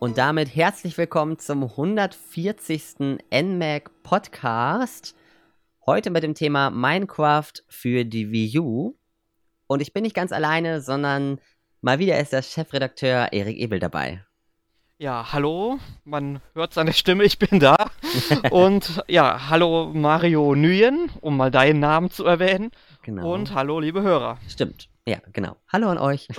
Und 0.00 0.16
damit 0.16 0.56
herzlich 0.56 0.96
willkommen 0.96 1.38
zum 1.38 1.64
140. 1.64 3.20
NMAC 3.30 3.90
Podcast. 4.02 5.14
Heute 5.84 6.10
mit 6.10 6.22
dem 6.22 6.34
Thema 6.34 6.70
Minecraft 6.70 7.52
für 7.68 8.06
die 8.06 8.30
Wii 8.30 8.58
U. 8.58 8.94
Und 9.66 9.82
ich 9.82 9.92
bin 9.92 10.04
nicht 10.04 10.14
ganz 10.14 10.32
alleine, 10.32 10.80
sondern 10.80 11.40
mal 11.80 11.98
wieder 11.98 12.18
ist 12.18 12.32
der 12.32 12.42
Chefredakteur 12.42 13.32
Erik 13.32 13.56
Ebel 13.56 13.78
dabei. 13.78 14.24
Ja, 15.00 15.32
hallo, 15.32 15.78
man 16.04 16.40
hört 16.54 16.74
seine 16.74 16.92
Stimme, 16.92 17.22
ich 17.22 17.38
bin 17.38 17.60
da. 17.60 17.90
Und 18.50 19.04
ja, 19.06 19.48
hallo 19.48 19.92
Mario 19.94 20.54
Nguyen, 20.56 21.10
um 21.20 21.36
mal 21.36 21.52
deinen 21.52 21.78
Namen 21.78 22.10
zu 22.10 22.24
erwähnen. 22.24 22.72
Genau. 23.02 23.32
Und 23.32 23.54
hallo, 23.54 23.78
liebe 23.78 24.02
Hörer. 24.02 24.38
Stimmt, 24.48 24.88
ja, 25.06 25.18
genau. 25.32 25.56
Hallo 25.68 25.88
an 25.88 25.98
euch. 25.98 26.28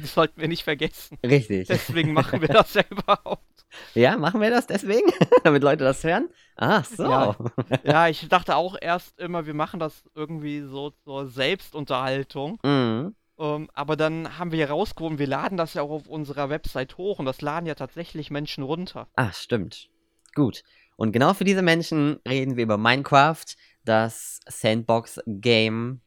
Das 0.00 0.14
sollten 0.14 0.40
wir 0.40 0.48
nicht 0.48 0.64
vergessen. 0.64 1.16
Richtig. 1.24 1.68
Deswegen 1.68 2.12
machen 2.12 2.40
wir 2.40 2.48
das 2.48 2.74
ja 2.74 2.82
überhaupt. 2.90 3.66
Ja, 3.94 4.16
machen 4.16 4.40
wir 4.40 4.50
das 4.50 4.66
deswegen? 4.66 5.10
Damit 5.44 5.62
Leute 5.62 5.84
das 5.84 6.02
hören? 6.02 6.28
Ach 6.56 6.84
so. 6.84 7.04
Ja, 7.04 7.36
ja, 7.84 8.08
ich 8.08 8.28
dachte 8.28 8.56
auch 8.56 8.76
erst 8.80 9.18
immer, 9.20 9.46
wir 9.46 9.54
machen 9.54 9.78
das 9.78 10.02
irgendwie 10.14 10.62
so 10.62 10.90
zur 11.04 11.28
Selbstunterhaltung. 11.28 12.58
Mhm. 12.64 13.14
Ähm, 13.38 13.68
aber 13.74 13.96
dann 13.96 14.38
haben 14.38 14.52
wir 14.52 14.66
herausgefunden, 14.66 15.18
wir 15.18 15.26
laden 15.26 15.58
das 15.58 15.74
ja 15.74 15.82
auch 15.82 15.90
auf 15.90 16.06
unserer 16.06 16.48
Website 16.48 16.96
hoch 16.96 17.18
und 17.18 17.26
das 17.26 17.40
laden 17.40 17.66
ja 17.66 17.74
tatsächlich 17.74 18.30
Menschen 18.30 18.64
runter. 18.64 19.08
Ach, 19.16 19.34
stimmt. 19.34 19.88
Gut. 20.34 20.62
Und 20.96 21.12
genau 21.12 21.34
für 21.34 21.44
diese 21.44 21.62
Menschen 21.62 22.18
reden 22.26 22.56
wir 22.56 22.64
über 22.64 22.78
Minecraft, 22.78 23.44
das 23.84 24.40
Sandbox-Game 24.48 26.00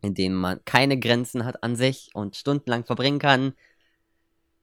in 0.00 0.14
dem 0.14 0.34
man 0.34 0.64
keine 0.64 0.98
Grenzen 0.98 1.44
hat 1.44 1.62
an 1.62 1.76
sich 1.76 2.10
und 2.14 2.36
stundenlang 2.36 2.84
verbringen 2.84 3.18
kann, 3.18 3.54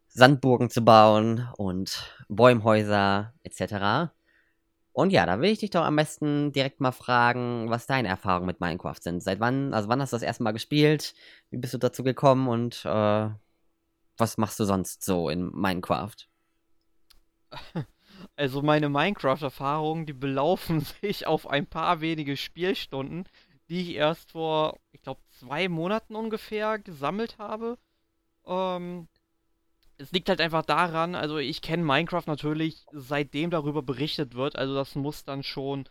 Sandburgen 0.07 0.69
zu 0.69 0.81
bauen 0.81 1.47
und 1.57 2.15
Bäumhäuser 2.29 3.33
etc. 3.43 4.13
Und 4.95 5.11
ja, 5.11 5.25
da 5.25 5.41
will 5.41 5.51
ich 5.51 5.59
dich 5.59 5.71
doch 5.71 5.83
am 5.83 5.97
besten 5.97 6.53
direkt 6.53 6.79
mal 6.79 6.93
fragen, 6.93 7.69
was 7.69 7.85
deine 7.85 8.07
Erfahrungen 8.07 8.45
mit 8.45 8.61
Minecraft 8.61 8.95
sind. 9.01 9.21
Seit 9.21 9.41
wann, 9.41 9.73
also 9.73 9.89
wann 9.89 10.01
hast 10.01 10.13
du 10.13 10.15
das 10.15 10.23
erste 10.23 10.41
Mal 10.43 10.53
gespielt? 10.53 11.13
Wie 11.49 11.57
bist 11.57 11.73
du 11.73 11.77
dazu 11.77 12.01
gekommen 12.01 12.47
und 12.47 12.85
äh, 12.85 13.29
was 14.17 14.37
machst 14.37 14.57
du 14.57 14.63
sonst 14.63 15.03
so 15.03 15.29
in 15.29 15.51
Minecraft? 15.53 16.15
Also 18.37 18.61
meine 18.61 18.87
Minecraft-Erfahrungen, 18.87 20.05
die 20.05 20.13
belaufen 20.13 20.79
sich 21.01 21.27
auf 21.27 21.47
ein 21.47 21.67
paar 21.67 21.99
wenige 21.99 22.37
Spielstunden, 22.37 23.27
die 23.69 23.81
ich 23.81 23.95
erst 23.95 24.31
vor, 24.31 24.79
ich 24.93 25.01
glaube, 25.01 25.21
zwei 25.29 25.67
Monaten 25.67 26.15
ungefähr 26.15 26.79
gesammelt 26.79 27.37
habe. 27.37 27.77
Ähm, 28.45 29.09
es 29.97 30.11
liegt 30.11 30.29
halt 30.29 30.41
einfach 30.41 30.65
daran, 30.65 31.15
also 31.15 31.37
ich 31.37 31.61
kenne 31.61 31.83
Minecraft 31.83 32.23
natürlich, 32.27 32.85
seitdem 32.91 33.49
darüber 33.49 33.81
berichtet 33.81 34.35
wird. 34.35 34.55
Also 34.57 34.75
das 34.75 34.95
muss 34.95 35.23
dann 35.23 35.43
schon 35.43 35.85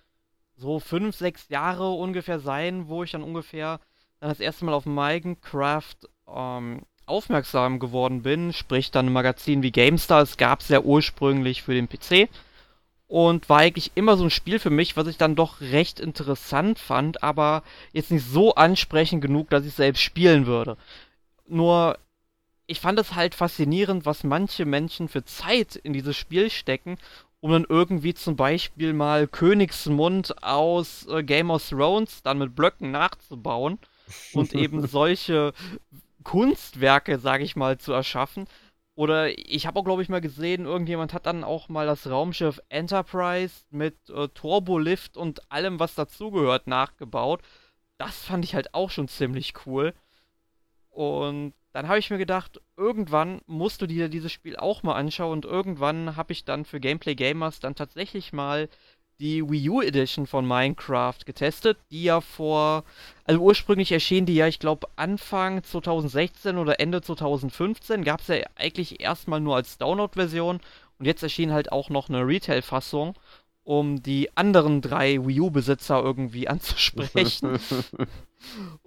so 0.57 0.79
fünf, 0.79 1.17
sechs 1.17 1.49
Jahre 1.49 1.91
ungefähr 1.91 2.39
sein, 2.39 2.89
wo 2.89 3.03
ich 3.03 3.13
dann 3.13 3.23
ungefähr 3.23 3.81
dann 4.21 4.31
das 4.31 4.41
erste 4.41 4.65
Mal 4.65 4.75
auf 4.75 4.87
Minecraft 4.87 5.97
ähm, 6.29 6.83
aufmerksam 7.07 7.79
geworden 7.79 8.23
bin. 8.23 8.53
Sprich 8.53 8.91
dann 8.91 9.07
ein 9.07 9.13
Magazin 9.13 9.63
wie 9.63 9.73
GameStar. 9.73 10.23
Es 10.23 10.37
gab 10.37 10.61
es 10.61 10.69
ja 10.69 10.81
ursprünglich 10.81 11.63
für 11.63 11.75
den 11.75 11.89
PC 11.89 12.29
und 13.07 13.49
war 13.49 13.59
eigentlich 13.59 13.93
immer 13.95 14.17
so 14.17 14.25
ein 14.25 14.31
Spiel 14.31 14.59
für 14.59 14.71
mich, 14.71 14.97
was 14.97 15.07
ich 15.07 15.19
dann 15.19 15.37
doch 15.37 15.61
recht 15.61 16.01
interessant 16.01 16.79
fand, 16.79 17.23
aber 17.23 17.63
jetzt 17.93 18.11
nicht 18.11 18.27
so 18.27 18.55
ansprechend 18.55 19.23
genug, 19.23 19.51
dass 19.51 19.67
ich 19.67 19.75
selbst 19.75 20.03
spielen 20.03 20.47
würde. 20.47 20.77
Nur, 21.47 21.99
ich 22.67 22.81
fand 22.81 22.99
es 22.99 23.15
halt 23.15 23.35
faszinierend, 23.35 24.07
was 24.07 24.25
manche 24.25 24.65
Menschen 24.65 25.09
für 25.09 25.25
Zeit 25.25 25.77
in 25.77 25.93
dieses 25.93 26.17
Spiel 26.17 26.51
stecken, 26.51 26.99
um 27.41 27.53
dann 27.53 27.67
irgendwie 27.69 28.15
zum 28.15 28.37
Beispiel 28.37 28.93
mal 28.93 29.27
Königsmund 29.29 30.43
aus 30.43 31.07
äh, 31.09 31.23
Game 31.23 31.51
of 31.51 31.69
Thrones 31.69 32.23
dann 32.23 32.39
mit 32.39 32.55
Blöcken 32.55 32.91
nachzubauen 32.91 33.79
und 34.33 34.55
eben 34.55 34.87
solche 34.87 35.53
Kunstwerke, 36.23 37.19
sag 37.19 37.43
ich 37.43 37.57
mal, 37.57 37.79
zu 37.79 37.93
erschaffen, 37.93 38.47
oder 38.97 39.37
ich 39.37 39.67
habe 39.67 39.81
auch, 39.81 39.85
glaube 39.85 40.03
ich, 40.03 40.09
mal 40.09 40.21
gesehen, 40.21 40.67
irgendjemand 40.67 41.13
hat 41.13 41.27
dann 41.27 41.43
auch 41.43 41.69
mal 41.69 41.87
das 41.87 42.09
Raumschiff 42.09 42.61
Enterprise 42.69 43.65
mit 43.71 43.97
äh, 44.09 44.29
Turbolift 44.29 45.17
und 45.17 45.51
allem, 45.51 45.81
was 45.81 45.97
dazugehört, 45.97 46.69
nachgebaut. 46.69 47.43
Das 47.99 48.25
fand 48.25 48.45
ich 48.45 48.55
halt 48.55 48.73
auch 48.75 48.91
schon 48.91 49.09
ziemlich 49.09 49.55
cool. 49.67 49.95
Und 50.91 51.55
dann 51.75 51.89
habe 51.89 51.99
ich 51.99 52.09
mir 52.09 52.19
gedacht, 52.19 52.61
irgendwann 52.77 53.41
musst 53.47 53.83
du 53.83 53.89
dir 53.89 54.09
dieses 54.09 54.31
Spiel 54.31 54.57
auch 54.57 54.85
mal 54.85 54.95
anschauen. 54.95 55.33
Und 55.33 55.45
irgendwann 55.45 56.15
habe 56.15 56.33
ich 56.33 56.45
dann 56.45 56.65
für 56.65 56.79
Gameplay 56.79 57.17
Gamers 57.17 57.59
dann 57.59 57.75
tatsächlich 57.75 58.33
mal 58.33 58.69
die 59.19 59.43
Wii 59.49 59.71
U 59.71 59.83
Edition 59.83 60.29
von 60.29 60.47
Minecraft 60.47 61.19
getestet, 61.27 61.79
die 61.91 62.05
ja 62.05 62.21
vor, 62.21 62.85
also 63.25 63.41
ursprünglich 63.41 63.91
erschien 63.91 64.25
die 64.25 64.37
ja, 64.37 64.47
ich 64.47 64.61
glaube, 64.61 64.87
Anfang 64.95 65.65
2016 65.65 66.59
oder 66.59 66.79
Ende 66.79 67.03
2015, 67.03 68.05
gab 68.05 68.21
es 68.21 68.29
ja 68.29 68.37
eigentlich 68.55 69.01
erstmal 69.01 69.41
nur 69.41 69.57
als 69.57 69.77
Download-Version 69.77 70.61
und 71.01 71.07
jetzt 71.07 71.25
erschien 71.25 71.53
halt 71.53 71.73
auch 71.73 71.91
noch 71.91 72.09
eine 72.09 72.25
Retail-Fassung, 72.25 73.15
um 73.65 74.01
die 74.01 74.37
anderen 74.37 74.81
drei 74.81 75.27
Wii 75.27 75.41
U-Besitzer 75.41 76.01
irgendwie 76.01 76.47
anzusprechen. 76.49 77.59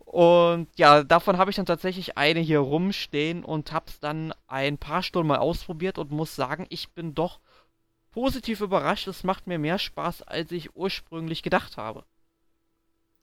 und 0.06 0.68
ja, 0.78 1.04
davon 1.04 1.38
habe 1.38 1.50
ich 1.50 1.58
dann 1.58 1.66
tatsächlich 1.66 2.18
eine 2.18 2.40
hier 2.40 2.60
rumstehen 2.60 3.44
und 3.44 3.72
habe 3.72 3.86
es 3.90 4.00
dann 4.00 4.34
ein 4.48 4.78
paar 4.78 5.04
Stunden 5.04 5.28
mal 5.28 5.38
ausprobiert 5.38 5.98
und 5.98 6.12
muss 6.12 6.36
sagen, 6.36 6.66
ich 6.70 6.92
bin 6.92 7.14
doch 7.14 7.40
positiv 8.12 8.62
überrascht. 8.62 9.08
Es 9.08 9.24
macht 9.24 9.48
mir 9.48 9.60
mehr 9.60 9.78
Spaß, 9.78 10.24
als 10.24 10.52
ich 10.52 10.76
ursprünglich 10.76 11.44
gedacht 11.44 11.78
habe. 11.78 12.06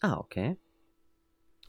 Ah, 0.00 0.18
okay. 0.18 0.56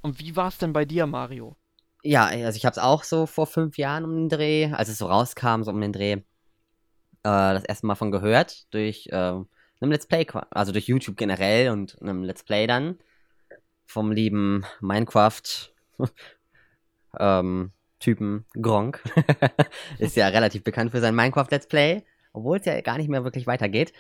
Und 0.02 0.20
wie 0.20 0.36
war 0.36 0.50
es 0.50 0.58
denn 0.58 0.74
bei 0.74 0.86
dir, 0.86 1.08
Mario? 1.08 1.56
Ja, 2.04 2.26
also 2.26 2.58
ich 2.58 2.66
habe 2.66 2.74
es 2.74 2.78
auch 2.78 3.04
so 3.04 3.26
vor 3.26 3.48
fünf 3.48 3.78
Jahren 3.78 4.04
um 4.04 4.16
den 4.16 4.30
Dreh, 4.30 4.72
als 4.72 4.90
es 4.90 5.00
so 5.00 5.08
rauskam, 5.08 5.64
so 5.64 5.72
um 5.72 5.82
den 5.82 5.94
Dreh, 5.94 6.12
äh, 6.12 6.22
das 7.24 7.64
erste 7.64 7.88
Mal 7.88 7.96
von 7.96 8.12
gehört, 8.12 8.72
durch 8.74 9.08
äh, 9.08 9.16
einem 9.16 9.92
Let's 9.92 10.06
Play, 10.06 10.28
also 10.52 10.72
durch 10.72 10.88
YouTube 10.88 11.18
generell 11.18 11.72
und 11.72 12.00
einem 12.02 12.24
Let's 12.24 12.44
Play 12.44 12.68
dann 12.68 13.00
vom 13.86 14.12
lieben 14.12 14.66
Minecraft 14.82 15.42
ähm, 17.20 17.72
Typen 18.00 18.46
Gronk. 18.54 19.02
ist 20.00 20.16
ja 20.16 20.28
relativ 20.28 20.64
bekannt 20.64 20.92
für 20.92 21.02
sein 21.02 21.16
Minecraft 21.16 21.48
Let's 21.50 21.68
Play 21.68 22.04
obwohl 22.36 22.58
es 22.58 22.66
ja 22.66 22.80
gar 22.82 22.98
nicht 22.98 23.10
mehr 23.10 23.24
wirklich 23.24 23.48
weitergeht. 23.48 23.94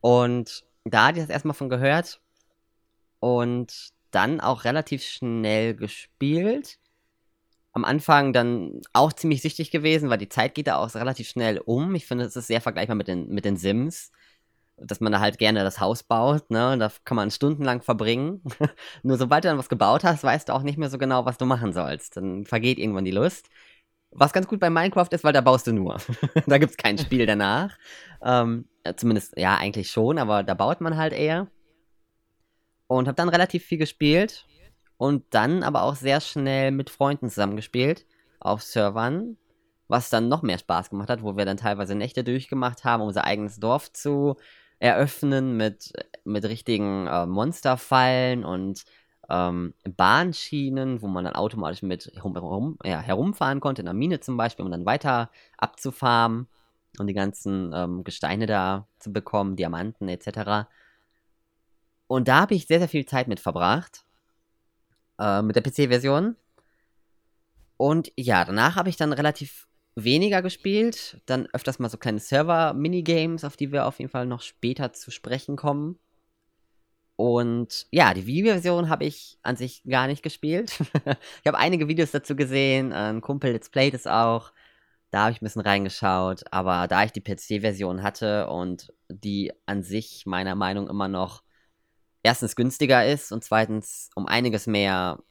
Und 0.00 0.64
da 0.84 1.06
hatte 1.06 1.18
ich 1.18 1.24
das 1.24 1.32
erstmal 1.32 1.54
von 1.54 1.70
gehört 1.70 2.20
und 3.18 3.90
dann 4.10 4.40
auch 4.40 4.64
relativ 4.64 5.02
schnell 5.02 5.74
gespielt. 5.74 6.78
Am 7.72 7.84
Anfang 7.84 8.32
dann 8.32 8.82
auch 8.92 9.12
ziemlich 9.12 9.42
süchtig 9.42 9.70
gewesen, 9.70 10.10
weil 10.10 10.18
die 10.18 10.28
Zeit 10.28 10.54
geht 10.54 10.66
da 10.66 10.76
auch 10.76 10.94
relativ 10.94 11.28
schnell 11.28 11.58
um. 11.58 11.94
Ich 11.94 12.06
finde, 12.06 12.24
es 12.24 12.36
ist 12.36 12.46
sehr 12.46 12.60
vergleichbar 12.60 12.96
mit 12.96 13.08
den, 13.08 13.28
mit 13.28 13.44
den 13.44 13.56
Sims, 13.56 14.12
dass 14.80 15.00
man 15.00 15.12
da 15.12 15.20
halt 15.20 15.38
gerne 15.38 15.64
das 15.64 15.80
Haus 15.80 16.02
baut, 16.02 16.50
ne? 16.50 16.76
Da 16.78 16.90
kann 17.04 17.16
man 17.16 17.30
stundenlang 17.30 17.82
verbringen. 17.82 18.42
Nur 19.02 19.16
sobald 19.16 19.44
du 19.44 19.48
dann 19.48 19.58
was 19.58 19.68
gebaut 19.68 20.04
hast, 20.04 20.24
weißt 20.24 20.48
du 20.48 20.54
auch 20.54 20.62
nicht 20.62 20.78
mehr 20.78 20.90
so 20.90 20.98
genau, 20.98 21.24
was 21.24 21.38
du 21.38 21.46
machen 21.46 21.72
sollst. 21.72 22.16
Dann 22.16 22.44
vergeht 22.44 22.78
irgendwann 22.78 23.04
die 23.04 23.10
Lust. 23.10 23.48
Was 24.10 24.32
ganz 24.32 24.46
gut 24.46 24.60
bei 24.60 24.70
Minecraft 24.70 25.08
ist, 25.10 25.24
weil 25.24 25.32
da 25.32 25.40
baust 25.40 25.66
du 25.66 25.72
nur. 25.72 25.98
da 26.46 26.58
gibt 26.58 26.70
es 26.70 26.76
kein 26.76 26.98
Spiel 26.98 27.26
danach. 27.26 27.76
Ähm, 28.22 28.66
zumindest, 28.96 29.36
ja, 29.36 29.56
eigentlich 29.56 29.90
schon, 29.90 30.18
aber 30.18 30.42
da 30.42 30.54
baut 30.54 30.80
man 30.80 30.96
halt 30.96 31.12
eher. 31.12 31.48
Und 32.86 33.06
habe 33.06 33.16
dann 33.16 33.28
relativ 33.28 33.64
viel 33.64 33.78
gespielt. 33.78 34.46
Und 34.96 35.24
dann 35.30 35.62
aber 35.62 35.82
auch 35.82 35.94
sehr 35.94 36.20
schnell 36.20 36.70
mit 36.70 36.90
Freunden 36.90 37.28
zusammengespielt. 37.28 38.06
Auf 38.40 38.62
Servern. 38.62 39.36
Was 39.88 40.10
dann 40.10 40.28
noch 40.28 40.42
mehr 40.42 40.58
Spaß 40.58 40.90
gemacht 40.90 41.08
hat, 41.08 41.22
wo 41.22 41.36
wir 41.36 41.46
dann 41.46 41.56
teilweise 41.56 41.94
Nächte 41.94 42.22
durchgemacht 42.22 42.84
haben, 42.84 43.02
unser 43.02 43.24
eigenes 43.24 43.58
Dorf 43.58 43.90
zu 43.90 44.36
eröffnen 44.78 45.56
mit, 45.56 45.92
mit 46.24 46.44
richtigen 46.44 47.06
äh, 47.06 47.26
Monsterfallen 47.26 48.44
und 48.44 48.84
ähm, 49.28 49.74
Bahnschienen, 49.96 51.02
wo 51.02 51.06
man 51.08 51.24
dann 51.24 51.34
automatisch 51.34 51.82
mit 51.82 52.10
herum, 52.14 52.78
ja, 52.84 53.00
herumfahren 53.00 53.60
konnte, 53.60 53.82
in 53.82 53.86
der 53.86 53.94
Mine 53.94 54.20
zum 54.20 54.36
Beispiel, 54.36 54.64
um 54.64 54.70
dann 54.70 54.86
weiter 54.86 55.30
abzufarmen 55.58 56.48
und 56.98 57.06
die 57.06 57.14
ganzen 57.14 57.72
ähm, 57.74 58.04
Gesteine 58.04 58.46
da 58.46 58.86
zu 58.98 59.12
bekommen, 59.12 59.56
Diamanten 59.56 60.08
etc. 60.08 60.68
Und 62.06 62.28
da 62.28 62.40
habe 62.40 62.54
ich 62.54 62.66
sehr, 62.66 62.78
sehr 62.78 62.88
viel 62.88 63.04
Zeit 63.04 63.28
mit 63.28 63.40
verbracht. 63.40 64.04
Äh, 65.18 65.42
mit 65.42 65.56
der 65.56 65.62
PC-Version. 65.62 66.36
Und 67.76 68.12
ja, 68.16 68.44
danach 68.44 68.76
habe 68.76 68.88
ich 68.88 68.96
dann 68.96 69.12
relativ 69.12 69.66
weniger 70.04 70.42
gespielt. 70.42 71.20
Dann 71.26 71.46
öfters 71.52 71.78
mal 71.78 71.88
so 71.88 71.98
kleine 71.98 72.20
Server-Minigames, 72.20 73.44
auf 73.44 73.56
die 73.56 73.72
wir 73.72 73.86
auf 73.86 73.98
jeden 73.98 74.10
Fall 74.10 74.26
noch 74.26 74.42
später 74.42 74.92
zu 74.92 75.10
sprechen 75.10 75.56
kommen. 75.56 75.98
Und 77.16 77.88
ja, 77.90 78.14
die 78.14 78.26
Videoversion 78.26 78.88
habe 78.88 79.04
ich 79.04 79.38
an 79.42 79.56
sich 79.56 79.82
gar 79.84 80.06
nicht 80.06 80.22
gespielt. 80.22 80.78
ich 81.40 81.46
habe 81.46 81.58
einige 81.58 81.88
Videos 81.88 82.12
dazu 82.12 82.36
gesehen. 82.36 82.92
Ein 82.92 83.20
Kumpel 83.20 83.52
Let's 83.52 83.70
Play 83.70 83.90
das 83.90 84.06
auch. 84.06 84.52
Da 85.10 85.22
habe 85.22 85.32
ich 85.32 85.42
ein 85.42 85.44
bisschen 85.44 85.62
reingeschaut. 85.62 86.44
Aber 86.52 86.86
da 86.86 87.04
ich 87.04 87.12
die 87.12 87.20
PC-Version 87.20 88.02
hatte 88.02 88.48
und 88.48 88.92
die 89.08 89.52
an 89.66 89.82
sich 89.82 90.26
meiner 90.26 90.54
Meinung 90.54 90.88
immer 90.88 91.08
noch 91.08 91.42
erstens 92.22 92.54
günstiger 92.54 93.06
ist 93.06 93.32
und 93.32 93.42
zweitens 93.42 94.10
um 94.14 94.26
einiges 94.26 94.66
mehr 94.66 95.22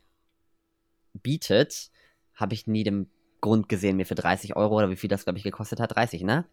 bietet, 1.14 1.90
habe 2.34 2.54
ich 2.54 2.68
nie 2.68 2.84
den 2.84 3.10
Grund 3.42 3.70
gesehen, 3.70 3.98
mir 3.98 4.06
für 4.06 4.16
30 4.16 4.56
Euro 4.56 4.78
oder 4.78 4.90
wie 4.90 4.96
viel 4.96 5.10
das, 5.10 5.24
glaube 5.24 5.38
ich, 5.38 5.44
gekostet 5.44 5.80
hat. 5.80 5.96
30, 5.96 6.24
ne? 6.24 6.46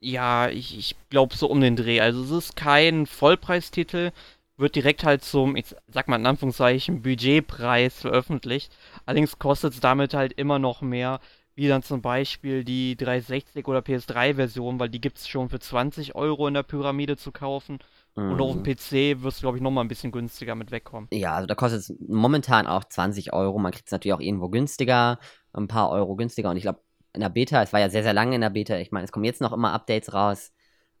Ja, 0.00 0.48
ich, 0.48 0.76
ich 0.76 0.96
glaube 1.10 1.36
so 1.36 1.46
um 1.48 1.60
den 1.60 1.76
Dreh. 1.76 2.00
Also 2.00 2.22
es 2.24 2.30
ist 2.30 2.56
kein 2.56 3.06
Vollpreistitel, 3.06 4.10
wird 4.56 4.74
direkt 4.74 5.04
halt 5.04 5.22
zum, 5.22 5.54
ich 5.56 5.74
sag 5.86 6.08
mal 6.08 6.16
in 6.16 6.26
Anführungszeichen, 6.26 7.02
Budgetpreis 7.02 8.00
veröffentlicht. 8.00 8.76
Allerdings 9.06 9.38
kostet 9.38 9.74
es 9.74 9.80
damit 9.80 10.14
halt 10.14 10.32
immer 10.32 10.58
noch 10.58 10.82
mehr, 10.82 11.20
wie 11.54 11.68
dann 11.68 11.82
zum 11.82 12.02
Beispiel 12.02 12.64
die 12.64 12.96
360 12.96 13.68
oder 13.68 13.80
PS3-Version, 13.80 14.80
weil 14.80 14.88
die 14.88 15.00
gibt 15.00 15.18
es 15.18 15.28
schon 15.28 15.48
für 15.48 15.60
20 15.60 16.14
Euro 16.14 16.48
in 16.48 16.54
der 16.54 16.62
Pyramide 16.62 17.16
zu 17.16 17.30
kaufen. 17.30 17.78
Mhm. 18.14 18.32
Und 18.32 18.40
auf 18.40 18.52
dem. 18.52 18.62
PC 18.62 19.22
wirst 19.22 19.38
du, 19.38 19.42
glaube 19.42 19.58
ich, 19.58 19.62
nochmal 19.62 19.84
ein 19.84 19.88
bisschen 19.88 20.12
günstiger 20.12 20.54
mit 20.54 20.70
wegkommen. 20.70 21.08
Ja, 21.12 21.34
also 21.34 21.46
da 21.46 21.54
kostet 21.54 21.80
es 21.80 21.94
momentan 22.08 22.66
auch 22.66 22.84
20 22.84 23.32
Euro. 23.32 23.58
Man 23.58 23.72
kriegt 23.72 23.88
es 23.88 23.92
natürlich 23.92 24.14
auch 24.14 24.20
irgendwo 24.20 24.48
günstiger, 24.48 25.18
ein 25.52 25.68
paar 25.68 25.90
Euro 25.90 26.16
günstiger. 26.16 26.50
Und 26.50 26.56
ich 26.56 26.62
glaube, 26.62 26.80
in 27.12 27.20
der 27.20 27.28
Beta, 27.28 27.62
es 27.62 27.72
war 27.72 27.80
ja 27.80 27.90
sehr, 27.90 28.02
sehr 28.02 28.14
lange 28.14 28.34
in 28.34 28.40
der 28.40 28.50
Beta. 28.50 28.76
Ich 28.78 28.90
meine, 28.90 29.04
es 29.04 29.12
kommen 29.12 29.24
jetzt 29.24 29.40
noch 29.40 29.52
immer 29.52 29.72
Updates 29.72 30.14
raus, 30.14 30.52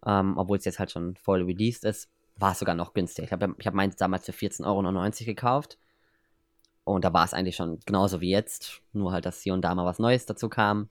ähm, 0.06 0.36
obwohl 0.36 0.58
es 0.58 0.64
jetzt 0.64 0.78
halt 0.78 0.90
schon 0.90 1.16
voll 1.16 1.42
released 1.42 1.84
ist. 1.84 2.10
War 2.36 2.52
es 2.52 2.58
sogar 2.58 2.74
noch 2.74 2.92
günstiger. 2.92 3.26
Ich 3.26 3.32
habe 3.32 3.54
ich 3.58 3.66
hab 3.66 3.74
meins 3.74 3.96
damals 3.96 4.26
für 4.26 4.32
14,99 4.32 4.64
Euro 4.66 5.26
gekauft. 5.26 5.78
Und 6.84 7.04
da 7.04 7.12
war 7.12 7.24
es 7.24 7.34
eigentlich 7.34 7.56
schon 7.56 7.78
genauso 7.86 8.20
wie 8.20 8.30
jetzt. 8.30 8.82
Nur 8.92 9.12
halt, 9.12 9.24
dass 9.24 9.40
hier 9.40 9.54
und 9.54 9.62
da 9.62 9.74
mal 9.74 9.86
was 9.86 9.98
Neues 9.98 10.26
dazu 10.26 10.48
kam. 10.48 10.88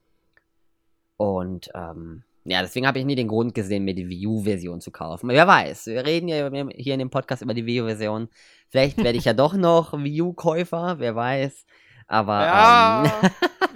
Und 1.16 1.70
ähm, 1.74 2.24
ja, 2.44 2.62
deswegen 2.62 2.86
habe 2.86 2.98
ich 2.98 3.04
nie 3.04 3.14
den 3.14 3.28
Grund 3.28 3.54
gesehen, 3.54 3.84
mir 3.84 3.94
die 3.94 4.08
Wii 4.08 4.26
U-Version 4.26 4.80
zu 4.80 4.90
kaufen. 4.90 5.28
Wer 5.28 5.46
weiß, 5.46 5.86
wir 5.86 6.04
reden 6.04 6.26
ja 6.26 6.50
hier 6.74 6.94
in 6.94 6.98
dem 6.98 7.10
Podcast 7.10 7.42
über 7.42 7.54
die 7.54 7.66
Wii 7.66 7.82
U-Version. 7.82 8.28
Vielleicht 8.68 8.98
werde 8.98 9.18
ich 9.18 9.24
ja 9.26 9.34
doch 9.34 9.54
noch 9.54 9.92
Wii 9.92 10.22
U-Käufer, 10.22 10.98
wer 10.98 11.14
weiß. 11.14 11.64
Aber 12.12 12.44
ja, 12.44 13.04
ähm, 13.04 13.30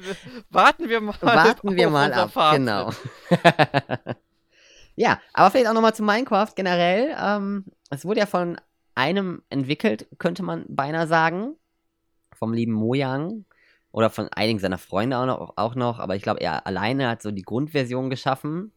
warten 0.50 0.90
wir 0.90 1.00
mal. 1.00 1.14
Warten 1.22 1.74
wir 1.74 1.88
mal 1.88 2.12
ab, 2.12 2.32
Fazit. 2.32 2.58
genau. 2.58 2.90
ja, 4.94 5.18
aber 5.32 5.50
vielleicht 5.50 5.68
auch 5.68 5.72
nochmal 5.72 5.94
zu 5.94 6.02
Minecraft 6.02 6.50
generell. 6.54 7.16
Ähm, 7.18 7.64
es 7.88 8.04
wurde 8.04 8.20
ja 8.20 8.26
von 8.26 8.60
einem 8.94 9.42
entwickelt, 9.48 10.06
könnte 10.18 10.42
man 10.42 10.66
beinahe 10.68 11.06
sagen. 11.06 11.54
Vom 12.34 12.52
lieben 12.52 12.72
Mojang. 12.72 13.46
Oder 13.90 14.10
von 14.10 14.28
einigen 14.28 14.58
seiner 14.58 14.76
Freunde 14.76 15.16
auch 15.16 15.24
noch, 15.24 15.54
auch 15.56 15.74
noch. 15.74 15.98
Aber 15.98 16.14
ich 16.14 16.22
glaube, 16.22 16.42
er 16.42 16.66
alleine 16.66 17.08
hat 17.08 17.22
so 17.22 17.30
die 17.30 17.40
Grundversion 17.40 18.10
geschaffen. 18.10 18.70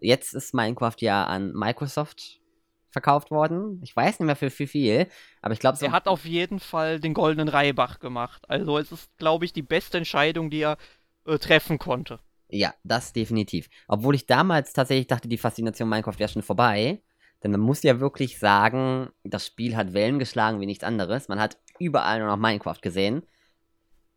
Jetzt 0.00 0.32
ist 0.32 0.54
Minecraft 0.54 0.96
ja 1.00 1.24
an 1.26 1.52
Microsoft 1.52 2.40
verkauft 2.90 3.30
worden. 3.30 3.80
Ich 3.82 3.94
weiß 3.94 4.18
nicht 4.18 4.26
mehr 4.26 4.36
für, 4.36 4.50
für 4.50 4.66
viel, 4.66 5.06
aber 5.42 5.52
ich 5.52 5.60
glaube, 5.60 5.76
so 5.76 5.86
er 5.86 5.92
hat 5.92 6.08
auf 6.08 6.24
jeden 6.24 6.60
Fall 6.60 7.00
den 7.00 7.14
goldenen 7.14 7.48
Reibach 7.48 7.98
gemacht. 8.00 8.42
Also 8.48 8.78
es 8.78 8.92
ist, 8.92 9.16
glaube 9.18 9.44
ich, 9.44 9.52
die 9.52 9.62
beste 9.62 9.98
Entscheidung, 9.98 10.50
die 10.50 10.60
er 10.60 10.78
äh, 11.26 11.38
treffen 11.38 11.78
konnte. 11.78 12.20
Ja, 12.48 12.74
das 12.82 13.12
definitiv. 13.12 13.68
Obwohl 13.88 14.14
ich 14.14 14.26
damals 14.26 14.72
tatsächlich 14.72 15.06
dachte, 15.06 15.28
die 15.28 15.38
Faszination 15.38 15.88
Minecraft 15.88 16.18
wäre 16.18 16.30
schon 16.30 16.42
vorbei. 16.42 17.02
Denn 17.42 17.52
man 17.52 17.60
muss 17.60 17.82
ja 17.82 18.00
wirklich 18.00 18.38
sagen, 18.38 19.10
das 19.22 19.46
Spiel 19.46 19.76
hat 19.76 19.92
Wellen 19.92 20.18
geschlagen 20.18 20.60
wie 20.60 20.66
nichts 20.66 20.82
anderes. 20.82 21.28
Man 21.28 21.38
hat 21.38 21.58
überall 21.78 22.18
nur 22.18 22.28
noch 22.28 22.36
Minecraft 22.36 22.80
gesehen. 22.80 23.22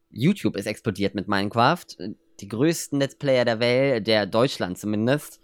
YouTube 0.09 0.55
ist 0.55 0.65
explodiert 0.65 1.13
mit 1.13 1.27
Minecraft. 1.27 1.85
Die 2.39 2.47
größten 2.47 2.99
Let's 2.99 3.17
Player 3.17 3.45
der 3.45 3.59
Welt, 3.59 4.07
der 4.07 4.25
Deutschland 4.25 4.79
zumindest, 4.79 5.39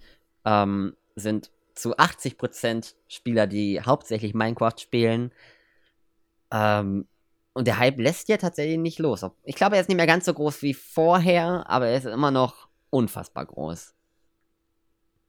ähm, 0.46 0.96
sind 1.16 1.52
zu 1.78 1.98
80% 1.98 2.96
Spieler, 3.08 3.48
die 3.48 3.82
hauptsächlich 3.82 4.34
Minecraft 4.34 4.78
spielen. 4.78 5.32
Ähm, 6.52 7.08
und 7.54 7.68
der 7.68 7.80
Hype 7.80 8.00
lässt 8.00 8.30
ja 8.30 8.38
tatsächlich 8.38 8.78
nicht 8.78 9.00
los. 9.00 9.26
Ich 9.44 9.56
glaube, 9.56 9.76
er 9.76 9.82
ist 9.82 9.88
nicht 9.88 9.98
mehr 9.98 10.08
ganz 10.08 10.26
so 10.26 10.34
groß 10.34 10.62
wie 10.62 10.74
vorher, 10.74 11.70
aber 11.70 11.88
er 11.88 11.98
ist 11.98 12.06
immer 12.06 12.32
noch 12.32 12.68
unfassbar 12.90 13.46
groß. 13.46 13.96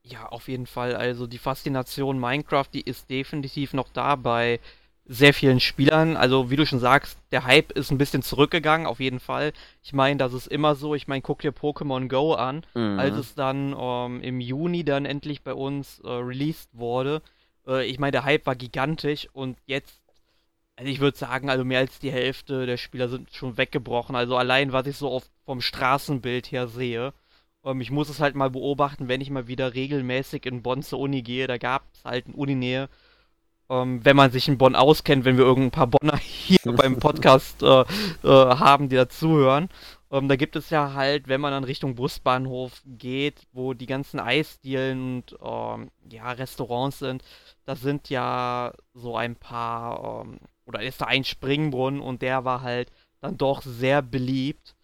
Ja, 0.02 0.26
auf 0.26 0.48
jeden 0.48 0.66
Fall. 0.66 0.94
Also 0.94 1.26
die 1.26 1.38
Faszination 1.38 2.18
Minecraft, 2.18 2.68
die 2.72 2.82
ist 2.82 3.10
definitiv 3.10 3.74
noch 3.74 3.90
da 3.90 4.16
bei 4.16 4.60
sehr 5.08 5.32
vielen 5.32 5.58
Spielern. 5.58 6.16
Also 6.16 6.50
wie 6.50 6.56
du 6.56 6.66
schon 6.66 6.78
sagst, 6.78 7.18
der 7.32 7.44
Hype 7.44 7.72
ist 7.72 7.90
ein 7.90 7.98
bisschen 7.98 8.22
zurückgegangen, 8.22 8.86
auf 8.86 9.00
jeden 9.00 9.20
Fall. 9.20 9.52
Ich 9.82 9.94
meine, 9.94 10.18
das 10.18 10.34
ist 10.34 10.46
immer 10.46 10.74
so. 10.74 10.94
Ich 10.94 11.08
meine, 11.08 11.22
guck 11.22 11.40
dir 11.40 11.50
Pokémon 11.50 12.08
Go 12.08 12.34
an, 12.34 12.64
mhm. 12.74 12.98
als 12.98 13.16
es 13.16 13.34
dann 13.34 13.74
ähm, 13.78 14.20
im 14.20 14.40
Juni 14.40 14.84
dann 14.84 15.06
endlich 15.06 15.42
bei 15.42 15.54
uns 15.54 16.00
äh, 16.00 16.08
released 16.08 16.68
wurde. 16.74 17.22
Äh, 17.66 17.86
ich 17.86 17.98
meine, 17.98 18.12
der 18.12 18.24
Hype 18.24 18.46
war 18.46 18.54
gigantisch 18.54 19.28
und 19.32 19.56
jetzt, 19.64 20.02
also 20.76 20.90
ich 20.90 21.00
würde 21.00 21.16
sagen, 21.16 21.48
also 21.48 21.64
mehr 21.64 21.80
als 21.80 21.98
die 21.98 22.12
Hälfte 22.12 22.66
der 22.66 22.76
Spieler 22.76 23.08
sind 23.08 23.32
schon 23.32 23.56
weggebrochen. 23.56 24.14
Also 24.14 24.36
allein, 24.36 24.72
was 24.72 24.86
ich 24.86 24.96
so 24.96 25.10
oft 25.10 25.30
vom 25.46 25.62
Straßenbild 25.62 26.52
her 26.52 26.68
sehe. 26.68 27.14
Ähm, 27.64 27.80
ich 27.80 27.90
muss 27.90 28.10
es 28.10 28.20
halt 28.20 28.34
mal 28.34 28.50
beobachten, 28.50 29.08
wenn 29.08 29.22
ich 29.22 29.30
mal 29.30 29.48
wieder 29.48 29.72
regelmäßig 29.72 30.44
in 30.44 30.62
Bonn 30.62 30.82
zur 30.82 30.98
Uni 30.98 31.22
gehe. 31.22 31.46
Da 31.46 31.56
gab 31.56 31.84
es 31.94 32.04
halt 32.04 32.26
in 32.26 32.34
Uninähe 32.34 32.90
ähm, 33.70 34.04
wenn 34.04 34.16
man 34.16 34.30
sich 34.30 34.48
in 34.48 34.58
Bonn 34.58 34.74
auskennt, 34.74 35.24
wenn 35.24 35.36
wir 35.36 35.44
irgendein 35.44 35.70
paar 35.70 35.86
Bonner 35.86 36.16
hier 36.20 36.58
beim 36.76 36.98
Podcast 36.98 37.62
äh, 37.62 37.80
äh, 37.80 37.86
haben, 38.24 38.88
die 38.88 38.96
dazuhören. 38.96 39.68
Ähm, 40.10 40.28
da 40.28 40.36
gibt 40.36 40.56
es 40.56 40.70
ja 40.70 40.94
halt, 40.94 41.28
wenn 41.28 41.40
man 41.40 41.52
dann 41.52 41.64
Richtung 41.64 41.94
Busbahnhof 41.94 42.82
geht, 42.86 43.46
wo 43.52 43.74
die 43.74 43.86
ganzen 43.86 44.20
Eisdielen 44.20 45.18
und 45.18 45.38
ähm, 45.42 45.90
ja, 46.10 46.32
Restaurants 46.32 46.98
sind, 46.98 47.22
da 47.66 47.76
sind 47.76 48.08
ja 48.08 48.72
so 48.94 49.16
ein 49.16 49.36
paar, 49.36 50.22
ähm, 50.24 50.38
oder 50.64 50.82
ist 50.82 51.00
da 51.00 51.06
ein 51.06 51.24
Springbrunnen 51.24 52.00
und 52.00 52.22
der 52.22 52.44
war 52.44 52.62
halt 52.62 52.90
dann 53.20 53.36
doch 53.36 53.62
sehr 53.62 54.00
beliebt 54.00 54.74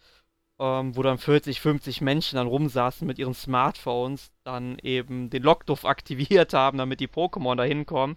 ähm, 0.58 0.96
wo 0.96 1.02
dann 1.02 1.18
40, 1.18 1.60
50 1.60 2.00
Menschen 2.00 2.36
dann 2.36 2.46
rumsaßen 2.46 3.06
mit 3.06 3.18
ihren 3.18 3.34
Smartphones, 3.34 4.30
dann 4.44 4.78
eben 4.80 5.30
den 5.30 5.42
Lockduft 5.42 5.84
aktiviert 5.86 6.52
haben, 6.54 6.78
damit 6.78 7.00
die 7.00 7.08
Pokémon 7.08 7.56
da 7.56 7.64
hinkommen. 7.64 8.16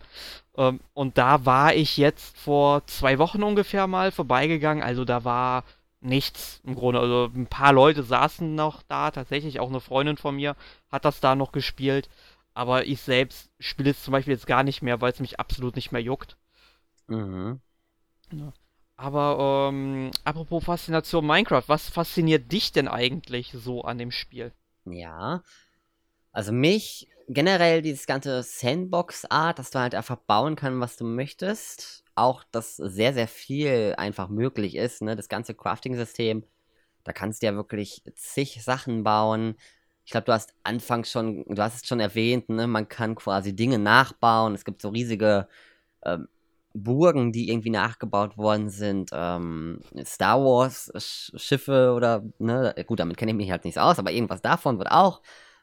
Ähm, 0.55 0.79
und 0.93 1.17
da 1.17 1.45
war 1.45 1.73
ich 1.73 1.97
jetzt 1.97 2.37
vor 2.37 2.85
zwei 2.87 3.17
Wochen 3.19 3.43
ungefähr 3.43 3.87
mal 3.87 4.11
vorbeigegangen, 4.11 4.83
also 4.83 5.05
da 5.05 5.23
war 5.23 5.63
nichts 5.99 6.61
im 6.63 6.75
Grunde. 6.75 6.99
Also 6.99 7.31
ein 7.33 7.47
paar 7.47 7.73
Leute 7.73 8.03
saßen 8.03 8.55
noch 8.55 8.83
da, 8.83 9.11
tatsächlich 9.11 9.59
auch 9.59 9.69
eine 9.69 9.81
Freundin 9.81 10.17
von 10.17 10.35
mir 10.35 10.55
hat 10.89 11.05
das 11.05 11.19
da 11.19 11.35
noch 11.35 11.51
gespielt. 11.51 12.09
Aber 12.53 12.85
ich 12.85 13.01
selbst 13.01 13.51
spiele 13.59 13.91
es 13.91 14.03
zum 14.03 14.13
Beispiel 14.13 14.33
jetzt 14.33 14.47
gar 14.47 14.63
nicht 14.63 14.81
mehr, 14.81 14.99
weil 15.01 15.11
es 15.11 15.19
mich 15.19 15.39
absolut 15.39 15.75
nicht 15.75 15.91
mehr 15.91 16.01
juckt. 16.01 16.37
Mhm. 17.07 17.61
Ja. 18.31 18.51
Aber 18.97 19.69
ähm, 19.71 20.09
apropos 20.23 20.63
Faszination 20.63 21.25
Minecraft, 21.25 21.63
was 21.67 21.89
fasziniert 21.89 22.51
dich 22.51 22.71
denn 22.71 22.87
eigentlich 22.87 23.51
so 23.53 23.83
an 23.83 23.99
dem 23.99 24.11
Spiel? 24.11 24.51
Ja, 24.85 25.43
also 26.31 26.51
mich 26.51 27.07
generell 27.27 27.81
dieses 27.81 28.07
ganze 28.07 28.41
Sandbox-Art, 28.41 29.59
dass 29.59 29.69
du 29.69 29.79
halt 29.79 29.93
einfach 29.93 30.15
bauen 30.15 30.55
kannst, 30.55 30.79
was 30.79 30.97
du 30.97 31.05
möchtest. 31.05 32.03
Auch, 32.15 32.43
dass 32.51 32.77
sehr, 32.77 33.13
sehr 33.13 33.27
viel 33.27 33.93
einfach 33.97 34.29
möglich 34.29 34.75
ist, 34.75 35.03
ne? 35.03 35.15
Das 35.15 35.29
ganze 35.29 35.53
Crafting-System, 35.53 36.43
da 37.03 37.13
kannst 37.13 37.41
du 37.41 37.47
ja 37.47 37.55
wirklich 37.55 38.01
zig 38.15 38.63
Sachen 38.63 39.03
bauen. 39.03 39.55
Ich 40.05 40.11
glaube, 40.11 40.25
du 40.25 40.33
hast 40.33 40.53
anfangs 40.63 41.11
schon, 41.11 41.43
du 41.47 41.61
hast 41.61 41.83
es 41.83 41.87
schon 41.87 41.99
erwähnt, 41.99 42.49
ne? 42.49 42.65
Man 42.65 42.89
kann 42.89 43.13
quasi 43.13 43.55
Dinge 43.55 43.77
nachbauen. 43.77 44.55
Es 44.55 44.65
gibt 44.65 44.81
so 44.81 44.89
riesige 44.89 45.47
ähm, 46.03 46.27
Burgen, 46.83 47.31
die 47.31 47.49
irgendwie 47.49 47.69
nachgebaut 47.69 48.37
worden 48.37 48.69
sind, 48.69 49.09
ähm, 49.13 49.81
Star 50.03 50.39
Wars 50.39 50.91
Schiffe 51.35 51.93
oder, 51.95 52.23
ne, 52.39 52.73
gut, 52.87 52.99
damit 52.99 53.17
kenne 53.17 53.31
ich 53.31 53.37
mich 53.37 53.51
halt 53.51 53.65
nicht 53.65 53.79
aus, 53.79 53.99
aber 53.99 54.11
irgendwas 54.11 54.41
davon 54.41 54.77
wird 54.77 54.91
auch 54.91 55.21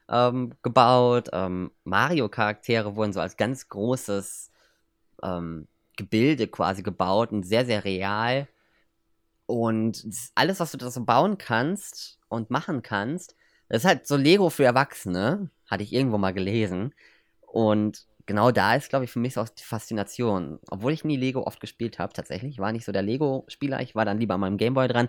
ähm, 0.09 0.53
gebaut. 0.63 1.29
Ähm, 1.33 1.71
Mario-Charaktere 1.85 2.97
wurden 2.97 3.13
so 3.13 3.21
als 3.21 3.37
ganz 3.37 3.69
großes 3.69 4.51
ähm, 5.23 5.69
Gebilde 5.97 6.49
quasi 6.49 6.83
gebaut 6.83 7.33
und 7.33 7.45
sehr, 7.45 7.67
sehr 7.67 7.85
real. 7.85 8.49
Und 9.47 10.07
alles, 10.35 10.61
was 10.61 10.73
du 10.73 10.79
da 10.79 10.91
so 10.91 11.05
bauen 11.05 11.39
kannst 11.39 12.19
und 12.29 12.51
machen 12.51 12.83
kannst, 12.83 13.37
das 13.69 13.83
ist 13.83 13.89
halt 13.89 14.07
so 14.07 14.17
Lego 14.17 14.51
für 14.51 14.65
Erwachsene, 14.65 15.51
hatte 15.67 15.83
ich 15.83 15.93
irgendwo 15.93 16.19
mal 16.19 16.33
gelesen. 16.33 16.95
Und 17.41 18.07
genau 18.27 18.51
da 18.51 18.75
ist, 18.75 18.89
glaube 18.89 19.05
ich, 19.05 19.11
für 19.11 19.19
mich 19.19 19.39
auch 19.39 19.49
die 19.49 19.63
Faszination. 19.63 20.59
Obwohl 20.71 20.93
ich 20.93 21.05
nie 21.05 21.17
Lego 21.17 21.43
oft 21.43 21.61
gespielt 21.61 21.99
habe, 21.99 22.13
tatsächlich. 22.13 22.53
Ich 22.53 22.59
war 22.59 22.73
nicht 22.73 22.85
so 22.85 22.93
der 22.93 23.03
Lego-Spieler. 23.03 23.81
Ich 23.83 23.95
war 23.95 24.05
dann 24.05 24.19
lieber 24.19 24.35
an 24.35 24.41
meinem 24.41 24.57
Gameboy 24.57 24.89
dran. 24.89 25.09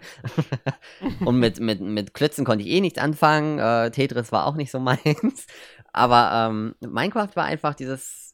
und 1.25 1.39
mit, 1.39 1.60
mit, 1.60 1.81
mit 1.81 2.13
Klötzen 2.13 2.45
konnte 2.45 2.63
ich 2.63 2.72
eh 2.72 2.81
nichts 2.81 3.00
anfangen. 3.00 3.60
Äh, 3.60 3.91
Tetris 3.91 4.31
war 4.31 4.45
auch 4.45 4.55
nicht 4.55 4.72
so 4.72 4.79
meins. 4.79 5.48
Aber 5.93 6.50
ähm, 6.50 6.75
Minecraft 6.81 7.36
war 7.36 7.45
einfach 7.45 7.75
dieses. 7.75 8.34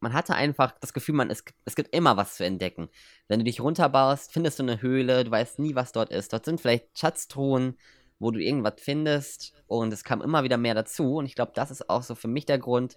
Man 0.00 0.12
hatte 0.12 0.34
einfach 0.36 0.72
das 0.80 0.92
Gefühl, 0.92 1.16
man, 1.16 1.28
es, 1.28 1.42
es 1.64 1.74
gibt 1.74 1.92
immer 1.94 2.16
was 2.16 2.36
zu 2.36 2.44
entdecken. 2.44 2.88
Wenn 3.26 3.40
du 3.40 3.44
dich 3.44 3.60
runterbaust, 3.60 4.32
findest 4.32 4.60
du 4.60 4.62
eine 4.62 4.80
Höhle, 4.80 5.24
du 5.24 5.30
weißt 5.32 5.58
nie, 5.58 5.74
was 5.74 5.90
dort 5.90 6.10
ist. 6.10 6.32
Dort 6.32 6.44
sind 6.44 6.60
vielleicht 6.60 6.96
Schatztruhen, 6.96 7.76
wo 8.20 8.30
du 8.30 8.38
irgendwas 8.38 8.74
findest. 8.78 9.52
Und 9.66 9.92
es 9.92 10.04
kam 10.04 10.22
immer 10.22 10.44
wieder 10.44 10.56
mehr 10.56 10.74
dazu. 10.74 11.16
Und 11.16 11.26
ich 11.26 11.34
glaube, 11.34 11.50
das 11.54 11.72
ist 11.72 11.90
auch 11.90 12.04
so 12.04 12.14
für 12.14 12.28
mich 12.28 12.46
der 12.46 12.58
Grund, 12.58 12.96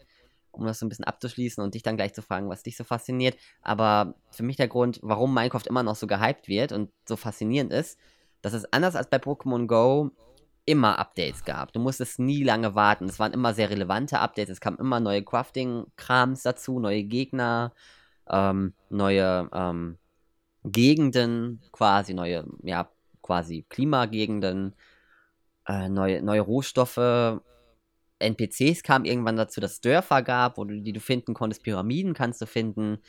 um 0.51 0.65
das 0.65 0.79
so 0.79 0.85
ein 0.85 0.89
bisschen 0.89 1.05
abzuschließen 1.05 1.63
und 1.63 1.73
dich 1.73 1.83
dann 1.83 1.97
gleich 1.97 2.13
zu 2.13 2.21
fragen, 2.21 2.49
was 2.49 2.63
dich 2.63 2.77
so 2.77 2.83
fasziniert. 2.83 3.37
Aber 3.61 4.15
für 4.31 4.43
mich 4.43 4.57
der 4.57 4.67
Grund, 4.67 4.99
warum 5.01 5.33
Minecraft 5.33 5.67
immer 5.67 5.83
noch 5.83 5.95
so 5.95 6.07
gehypt 6.07 6.47
wird 6.47 6.71
und 6.71 6.91
so 7.07 7.15
faszinierend 7.15 7.71
ist, 7.71 7.97
dass 8.41 8.53
es 8.53 8.71
anders 8.73 8.95
als 8.95 9.09
bei 9.09 9.17
Pokémon 9.17 9.67
Go 9.67 10.11
immer 10.65 10.99
Updates 10.99 11.43
gab. 11.43 11.73
Du 11.73 11.79
musstest 11.79 12.19
nie 12.19 12.43
lange 12.43 12.75
warten. 12.75 13.05
Es 13.05 13.19
waren 13.19 13.33
immer 13.33 13.53
sehr 13.53 13.69
relevante 13.69 14.19
Updates. 14.19 14.51
Es 14.51 14.61
kamen 14.61 14.77
immer 14.77 14.99
neue 14.99 15.23
Crafting-Krams 15.23 16.43
dazu, 16.43 16.79
neue 16.79 17.03
Gegner, 17.03 17.73
ähm, 18.29 18.73
neue 18.89 19.49
ähm, 19.53 19.97
Gegenden, 20.63 21.61
quasi 21.71 22.13
neue, 22.13 22.45
ja, 22.63 22.89
quasi 23.21 23.65
Klimagegenden, 23.69 24.75
äh, 25.67 25.89
neue, 25.89 26.21
neue 26.21 26.41
Rohstoffe 26.41 27.41
NPCs 28.21 28.83
kamen 28.83 29.05
irgendwann 29.05 29.35
dazu, 29.35 29.59
dass 29.59 29.73
es 29.73 29.81
Dörfer 29.81 30.21
gab, 30.21 30.57
wo 30.57 30.65
du, 30.65 30.81
die 30.81 30.93
du 30.93 30.99
finden 30.99 31.33
konntest, 31.33 31.63
Pyramiden 31.63 32.13
kannst 32.13 32.41
du 32.41 32.45
finden. 32.45 32.99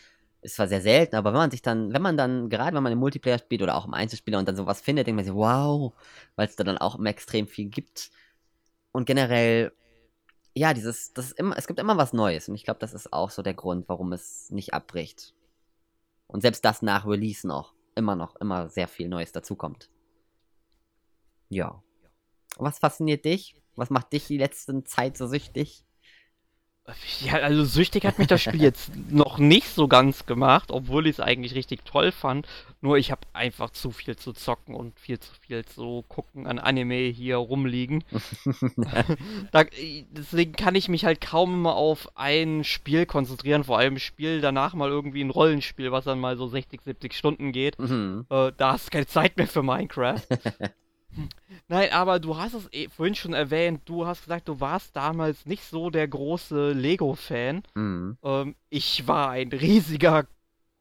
Es 0.40 0.58
war 0.58 0.66
sehr 0.66 0.80
selten, 0.80 1.16
aber 1.16 1.32
wenn 1.32 1.38
man 1.38 1.50
sich 1.50 1.62
dann, 1.62 1.92
wenn 1.92 2.02
man 2.02 2.16
dann, 2.16 2.48
gerade 2.48 2.76
wenn 2.76 2.82
man 2.82 2.92
im 2.92 2.98
Multiplayer 2.98 3.38
spielt 3.38 3.62
oder 3.62 3.76
auch 3.76 3.86
im 3.86 3.94
Einzelspieler 3.94 4.38
und 4.38 4.48
dann 4.48 4.56
sowas 4.56 4.80
findet, 4.80 5.06
denkt 5.06 5.16
man 5.16 5.24
sich, 5.24 5.34
wow, 5.34 5.92
weil 6.34 6.48
es 6.48 6.56
da 6.56 6.64
dann 6.64 6.78
auch 6.78 7.02
extrem 7.04 7.46
viel 7.46 7.66
gibt. 7.66 8.10
Und 8.92 9.06
generell, 9.06 9.72
ja, 10.54 10.74
dieses, 10.74 11.12
das 11.14 11.26
ist 11.26 11.38
immer, 11.38 11.56
es 11.56 11.66
gibt 11.66 11.78
immer 11.78 11.96
was 11.96 12.12
Neues 12.12 12.48
und 12.48 12.54
ich 12.56 12.64
glaube, 12.64 12.80
das 12.80 12.92
ist 12.92 13.12
auch 13.12 13.30
so 13.30 13.42
der 13.42 13.54
Grund, 13.54 13.88
warum 13.88 14.12
es 14.12 14.50
nicht 14.50 14.74
abbricht. 14.74 15.34
Und 16.26 16.40
selbst 16.40 16.64
das 16.64 16.82
nach 16.82 17.06
Release 17.06 17.46
noch, 17.46 17.74
immer 17.94 18.16
noch, 18.16 18.36
immer 18.36 18.68
sehr 18.68 18.88
viel 18.88 19.08
Neues 19.08 19.32
dazukommt. 19.32 19.90
Ja. 21.50 21.82
Was 22.56 22.78
fasziniert 22.78 23.24
dich? 23.24 23.54
Was 23.76 23.90
macht 23.90 24.12
dich 24.12 24.26
die 24.26 24.38
letzte 24.38 24.84
Zeit 24.84 25.16
so 25.16 25.26
süchtig? 25.26 25.84
Ja, 27.20 27.34
also 27.34 27.64
süchtig 27.64 28.04
hat 28.04 28.18
mich 28.18 28.26
das 28.26 28.42
Spiel 28.42 28.60
jetzt 28.60 28.90
noch 29.10 29.38
nicht 29.38 29.68
so 29.68 29.86
ganz 29.86 30.26
gemacht, 30.26 30.72
obwohl 30.72 31.06
ich 31.06 31.12
es 31.12 31.20
eigentlich 31.20 31.54
richtig 31.54 31.84
toll 31.84 32.10
fand. 32.10 32.48
Nur 32.80 32.98
ich 32.98 33.12
habe 33.12 33.20
einfach 33.32 33.70
zu 33.70 33.92
viel 33.92 34.16
zu 34.16 34.32
zocken 34.32 34.74
und 34.74 34.98
viel 34.98 35.20
zu 35.20 35.30
viel 35.40 35.64
zu 35.64 36.04
gucken 36.08 36.48
an 36.48 36.58
Anime 36.58 37.08
hier 37.08 37.36
rumliegen. 37.36 38.02
da, 39.52 39.64
deswegen 40.10 40.54
kann 40.54 40.74
ich 40.74 40.88
mich 40.88 41.04
halt 41.04 41.20
kaum 41.20 41.54
immer 41.54 41.76
auf 41.76 42.16
ein 42.16 42.64
Spiel 42.64 43.06
konzentrieren, 43.06 43.62
vor 43.62 43.78
allem 43.78 44.00
Spiel 44.00 44.40
danach 44.40 44.74
mal 44.74 44.88
irgendwie 44.88 45.22
ein 45.22 45.30
Rollenspiel, 45.30 45.92
was 45.92 46.04
dann 46.04 46.18
mal 46.18 46.36
so 46.36 46.48
60, 46.48 46.80
70 46.82 47.12
Stunden 47.14 47.52
geht. 47.52 47.78
Mhm. 47.78 48.26
Äh, 48.28 48.50
da 48.56 48.72
hast 48.72 48.86
du 48.86 48.90
keine 48.90 49.06
Zeit 49.06 49.36
mehr 49.36 49.46
für 49.46 49.62
Minecraft. 49.62 50.22
Nein, 51.68 51.90
aber 51.92 52.18
du 52.20 52.36
hast 52.36 52.54
es 52.54 52.72
eh 52.72 52.88
vorhin 52.88 53.14
schon 53.14 53.34
erwähnt, 53.34 53.82
du 53.84 54.06
hast 54.06 54.22
gesagt, 54.22 54.48
du 54.48 54.60
warst 54.60 54.96
damals 54.96 55.46
nicht 55.46 55.64
so 55.64 55.90
der 55.90 56.08
große 56.08 56.72
Lego-Fan. 56.72 57.62
Mhm. 57.74 58.18
Ähm, 58.22 58.54
ich 58.70 59.06
war 59.06 59.30
ein 59.30 59.48
riesiger 59.48 60.26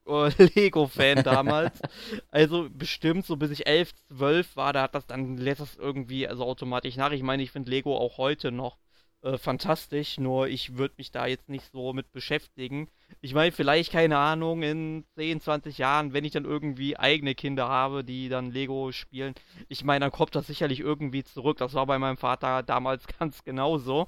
äh, 0.08 0.30
Lego-Fan 0.56 1.24
damals. 1.24 1.80
also 2.32 2.70
bestimmt 2.70 3.26
so 3.26 3.36
bis 3.38 3.52
ich 3.52 3.68
11, 3.68 3.94
12 4.10 4.56
war, 4.56 4.74
da 4.74 4.84
hat 4.84 4.96
das 4.96 5.06
dann 5.06 5.38
lässt 5.38 5.62
das 5.62 5.76
irgendwie 5.76 6.28
also 6.28 6.46
automatisch 6.46 6.96
nach. 6.96 7.12
Ich 7.12 7.24
meine, 7.24 7.44
ich 7.44 7.52
finde 7.52 7.70
Lego 7.70 7.98
auch 7.98 8.18
heute 8.18 8.52
noch 8.52 8.78
äh, 9.24 9.38
fantastisch, 9.38 10.18
nur 10.20 10.48
ich 10.48 10.78
würde 10.78 10.96
mich 10.98 11.12
da 11.12 11.26
jetzt 11.28 11.50
nicht 11.50 11.66
so 11.72 11.94
mit 11.94 12.12
beschäftigen. 12.12 12.90
Ich 13.22 13.34
meine, 13.34 13.52
vielleicht, 13.52 13.92
keine 13.92 14.18
Ahnung, 14.18 14.64
in 14.64 15.06
10, 15.16 15.42
20 15.42 15.78
Jahren, 15.78 16.14
wenn 16.14 16.26
ich 16.26 16.32
dann 16.32 16.46
irgendwie 16.46 16.98
eigene 16.98 17.36
Kinder 17.36 17.68
habe, 17.70 18.04
die 18.04 18.30
dann 18.30 18.52
Lego 18.52 18.92
spielen, 18.92 19.36
ich 19.70 19.84
meine, 19.84 20.02
dann 20.06 20.12
kommt 20.12 20.36
das 20.36 20.48
sicherlich 20.48 20.80
irgendwie 20.80 21.24
zurück. 21.24 21.58
Das 21.58 21.74
war 21.74 21.86
bei 21.86 22.00
meinem 22.00 22.18
Vater 22.18 22.64
damals 22.64 23.06
ganz 23.20 23.44
genauso. 23.44 24.08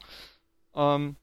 Ähm, 0.75 1.15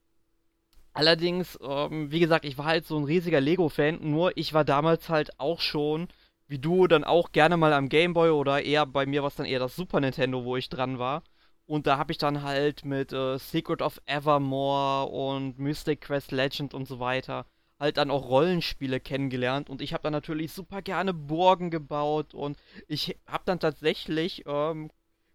allerdings, 0.93 1.59
ähm, 1.63 2.11
wie 2.13 2.21
gesagt, 2.21 2.45
ich 2.45 2.59
war 2.59 2.67
halt 2.67 2.87
so 2.87 2.97
ein 2.99 3.05
riesiger 3.05 3.41
Lego-Fan, 3.41 3.99
nur 4.03 4.37
ich 4.37 4.55
war 4.55 4.65
damals 4.65 5.09
halt 5.09 5.39
auch 5.41 5.61
schon 5.61 6.09
wie 6.51 6.59
du 6.59 6.89
dann 6.89 7.05
auch 7.05 7.31
gerne 7.31 7.57
mal 7.57 7.73
am 7.73 7.89
Gameboy 7.89 8.31
oder 8.31 8.63
eher 8.63 8.85
bei 8.85 9.07
mir 9.07 9.23
war 9.23 9.29
es 9.29 9.37
dann 9.37 9.47
eher 9.47 9.61
das 9.61 9.77
Super 9.77 10.01
Nintendo, 10.01 10.45
wo 10.45 10.57
ich 10.57 10.69
dran 10.69 10.99
war. 10.99 11.23
Und 11.71 11.87
da 11.87 11.99
habe 11.99 12.11
ich 12.11 12.19
dann 12.19 12.43
halt 12.43 12.85
mit 12.85 13.13
äh, 13.13 13.39
Secret 13.39 13.81
of 13.81 14.01
Evermore 14.07 15.07
und 15.07 15.61
Mystic 15.61 16.01
Quest 16.01 16.33
Legend 16.33 16.75
und 16.75 16.89
so 16.89 16.99
weiter 16.99 17.47
halt 17.79 17.97
dann 17.97 18.11
auch 18.11 18.29
Rollenspiele 18.29 18.99
kennengelernt. 18.99 19.71
Und 19.71 19.81
ich 19.81 19.93
habe 19.95 20.03
dann 20.03 20.13
natürlich 20.13 20.53
super 20.53 20.83
gerne 20.83 21.15
Burgen 21.15 21.71
gebaut. 21.71 22.35
Und 22.35 22.59
ich 22.89 23.17
habe 23.25 23.45
dann 23.47 23.61
tatsächlich 23.61 24.45
ähm, 24.47 24.91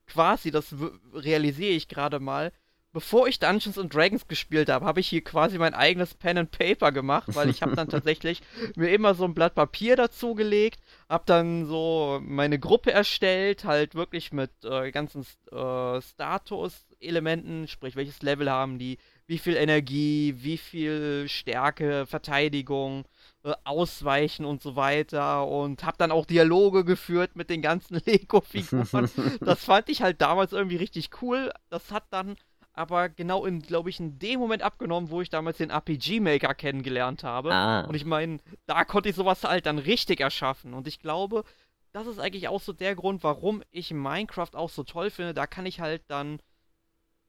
quasi, 0.08 0.52
das 0.52 0.76
realisiere 1.14 1.74
ich 1.74 1.88
gerade 1.88 2.20
mal, 2.20 2.52
bevor 2.94 3.28
ich 3.28 3.40
Dungeons 3.40 3.78
and 3.78 3.94
Dragons 3.94 4.28
gespielt 4.28 4.70
habe, 4.70 4.86
habe 4.86 5.00
ich 5.00 5.08
hier 5.08 5.24
quasi 5.24 5.58
mein 5.58 5.74
eigenes 5.74 6.14
Pen 6.14 6.38
and 6.38 6.52
Paper 6.52 6.92
gemacht, 6.92 7.30
weil 7.34 7.50
ich 7.50 7.62
habe 7.62 7.76
dann 7.76 7.90
tatsächlich 7.90 8.42
mir 8.76 8.90
immer 8.90 9.16
so 9.16 9.26
ein 9.26 9.34
Blatt 9.34 9.56
Papier 9.56 9.96
dazugelegt, 9.96 10.80
habe 11.10 11.24
dann 11.28 11.66
so 11.66 12.20
meine 12.24 12.60
Gruppe 12.60 12.92
erstellt, 12.92 13.64
halt 13.64 13.96
wirklich 13.96 14.32
mit 14.32 14.52
äh, 14.64 14.92
ganzen 14.92 15.26
äh, 15.52 16.02
Status-Elementen, 16.02 17.68
sprich 17.68 17.96
welches 17.96 18.22
Level 18.22 18.50
haben 18.50 18.80
die, 18.80 18.98
wie 19.28 19.38
viel 19.38 19.56
Energie, 19.56 20.36
wie 20.38 20.58
viel 20.58 21.28
Stärke, 21.28 22.06
Verteidigung, 22.06 23.06
äh, 23.44 23.54
Ausweichen 23.64 24.46
und 24.46 24.62
so 24.62 24.76
weiter 24.76 25.48
und 25.48 25.84
habe 25.84 25.98
dann 25.98 26.12
auch 26.12 26.26
Dialoge 26.26 26.84
geführt 26.84 27.36
mit 27.36 27.50
den 27.50 27.62
ganzen 27.62 28.02
Lego-Figuren. 28.06 29.10
das 29.42 29.64
fand 29.64 29.90
ich 29.90 30.02
halt 30.02 30.22
damals 30.22 30.54
irgendwie 30.54 30.78
richtig 30.78 31.10
cool. 31.22 31.52
Das 31.70 31.92
hat 31.92 32.06
dann 32.10 32.36
aber 32.76 33.10
genau 33.10 33.46
in, 33.46 33.62
glaube 33.62 33.90
ich, 33.90 34.00
in 34.00 34.20
dem 34.20 34.40
Moment 34.40 34.62
abgenommen, 34.62 35.10
wo 35.10 35.22
ich 35.22 35.30
damals 35.30 35.58
den 35.58 35.70
RPG-Maker 35.70 36.54
kennengelernt 36.54 37.24
habe. 37.24 37.54
Ah. 37.54 37.82
Und 37.82 37.96
ich 37.96 38.06
meine, 38.06 38.40
da 38.66 38.84
konnte 38.84 39.10
ich 39.10 39.16
sowas 39.16 39.44
halt 39.44 39.66
dann 39.66 39.80
richtig 39.80 40.20
erschaffen. 40.20 40.74
Und 40.74 40.88
ich 40.88 41.00
glaube, 41.00 41.44
das 41.94 42.08
ist 42.08 42.20
eigentlich 42.20 42.50
auch 42.50 42.62
so 42.62 42.74
der 42.74 42.96
Grund, 42.96 43.24
warum 43.24 43.64
ich 43.72 43.92
Minecraft 43.92 44.54
auch 44.54 44.70
so 44.70 44.84
toll 44.84 45.10
finde. 45.10 45.34
Da 45.34 45.48
kann 45.48 45.66
ich 45.66 45.80
halt 45.80 46.04
dann 46.10 46.40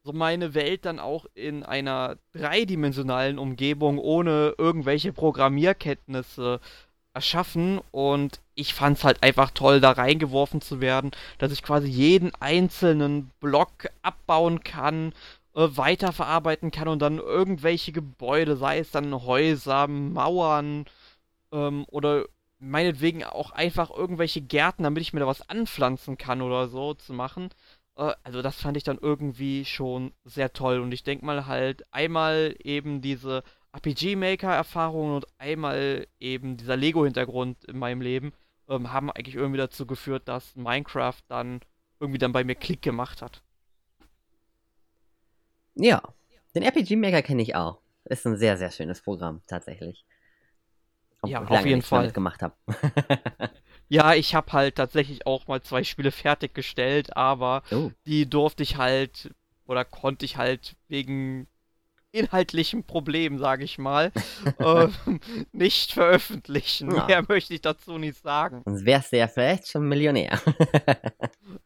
so 0.03 0.13
meine 0.13 0.55
Welt 0.55 0.85
dann 0.85 0.99
auch 0.99 1.27
in 1.35 1.63
einer 1.63 2.17
dreidimensionalen 2.33 3.39
Umgebung 3.39 3.99
ohne 3.99 4.55
irgendwelche 4.59 5.13
Programmierkenntnisse 5.13 6.61
erschaffen 7.17 7.81
und 7.91 8.41
ich 8.55 8.75
fand 8.75 8.99
es 8.99 9.05
halt 9.05 9.23
einfach 9.23 9.51
toll, 9.51 9.81
da 9.81 9.93
reingeworfen 9.93 10.61
zu 10.61 10.81
werden, 10.81 11.11
dass 11.39 11.51
ich 11.51 11.63
quasi 11.63 11.89
jeden 11.89 12.33
einzelnen 12.41 13.31
Block 13.41 13.89
abbauen 14.03 14.63
kann, 14.63 15.13
weiterverarbeiten 15.57 16.71
kann 16.71 16.89
und 16.89 17.01
dann 17.01 17.19
irgendwelche 17.19 17.93
Gebäude, 17.93 18.57
sei 18.57 18.79
es 18.79 18.91
dann 18.91 19.13
Häuser, 19.25 19.89
Mauern 19.89 20.85
ähm, 21.53 21.85
oder 21.89 22.27
meinetwegen 22.59 23.25
auch 23.25 23.51
einfach 23.53 23.91
irgendwelche 23.91 24.41
Gärten, 24.43 24.83
damit 24.85 25.03
ich 25.03 25.13
mir 25.13 25.21
da 25.21 25.27
was 25.27 25.49
anpflanzen 25.49 26.19
kann 26.19 26.43
oder 26.43 26.69
so 26.69 26.95
zu 26.95 27.13
machen. 27.15 27.51
Äh, 27.97 28.13
also 28.23 28.43
das 28.43 28.57
fand 28.61 28.77
ich 28.77 28.85
dann 28.85 28.99
irgendwie 29.01 29.65
schon 29.65 30.13
sehr 30.25 30.53
toll 30.53 30.81
und 30.81 30.93
ich 30.93 31.05
denke 31.05 31.25
mal 31.25 31.47
halt 31.47 31.85
einmal 31.93 32.55
eben 32.63 33.01
diese 33.01 33.43
RPG-Maker-Erfahrungen 33.73 35.17
und 35.17 35.27
einmal 35.39 36.07
eben 36.19 36.57
dieser 36.57 36.77
Lego-Hintergrund 36.77 37.65
in 37.65 37.79
meinem 37.79 38.01
Leben 38.01 38.33
ähm, 38.69 38.93
haben 38.93 39.11
eigentlich 39.11 39.37
irgendwie 39.37 39.59
dazu 39.59 39.87
geführt, 39.87 40.29
dass 40.29 40.57
Minecraft 40.57 41.21
dann 41.29 41.61
irgendwie 42.01 42.19
dann 42.19 42.33
bei 42.33 42.45
mir 42.45 42.55
Klick 42.55 42.83
gemacht 42.83 43.23
hat. 43.23 43.43
Ja, 45.77 46.03
den 46.55 46.63
RPG-Maker 46.63 47.23
kenne 47.23 47.43
ich 47.43 47.55
auch. 47.55 47.81
Ist 48.05 48.27
ein 48.27 48.37
sehr, 48.37 48.57
sehr 48.57 48.71
schönes 48.71 49.03
Programm, 49.03 49.43
tatsächlich. 49.47 50.05
Ob 51.21 51.31
ja, 51.31 51.45
auf 51.45 51.67
jeden 51.67 51.83
Fall. 51.83 52.13
gemacht 52.13 52.43
habe. 52.43 52.55
ja, 53.89 54.15
ich 54.15 54.35
habe 54.35 54.51
halt 54.53 54.77
tatsächlich 54.77 55.27
auch 55.27 55.47
mal 55.47 55.63
zwei 55.63 55.85
Spiele 55.85 56.11
fertiggestellt, 56.11 57.17
aber 57.17 57.63
oh. 57.71 57.91
die 58.07 58.29
durfte 58.29 58.63
ich 58.63 58.77
halt 58.77 59.35
oder 59.67 59.85
konnte 59.85 60.25
ich 60.25 60.37
halt 60.37 60.77
wegen 60.89 61.47
inhaltlichen 62.13 62.85
Problem, 62.85 63.39
sage 63.39 63.65
ich 63.65 63.77
mal, 63.77 64.13
äh, 64.59 64.89
nicht 65.53 65.93
veröffentlichen. 65.93 66.95
Ja. 66.95 67.05
Mehr 67.07 67.25
möchte 67.29 67.53
ich 67.53 67.61
dazu 67.61 67.99
nicht 67.99 68.23
sagen. 68.23 68.63
Sonst 68.65 68.87
wärst 68.87 69.13
du 69.13 69.19
ja 69.19 69.29
vielleicht 69.29 69.69
schon 69.69 69.87
Millionär. 69.87 70.41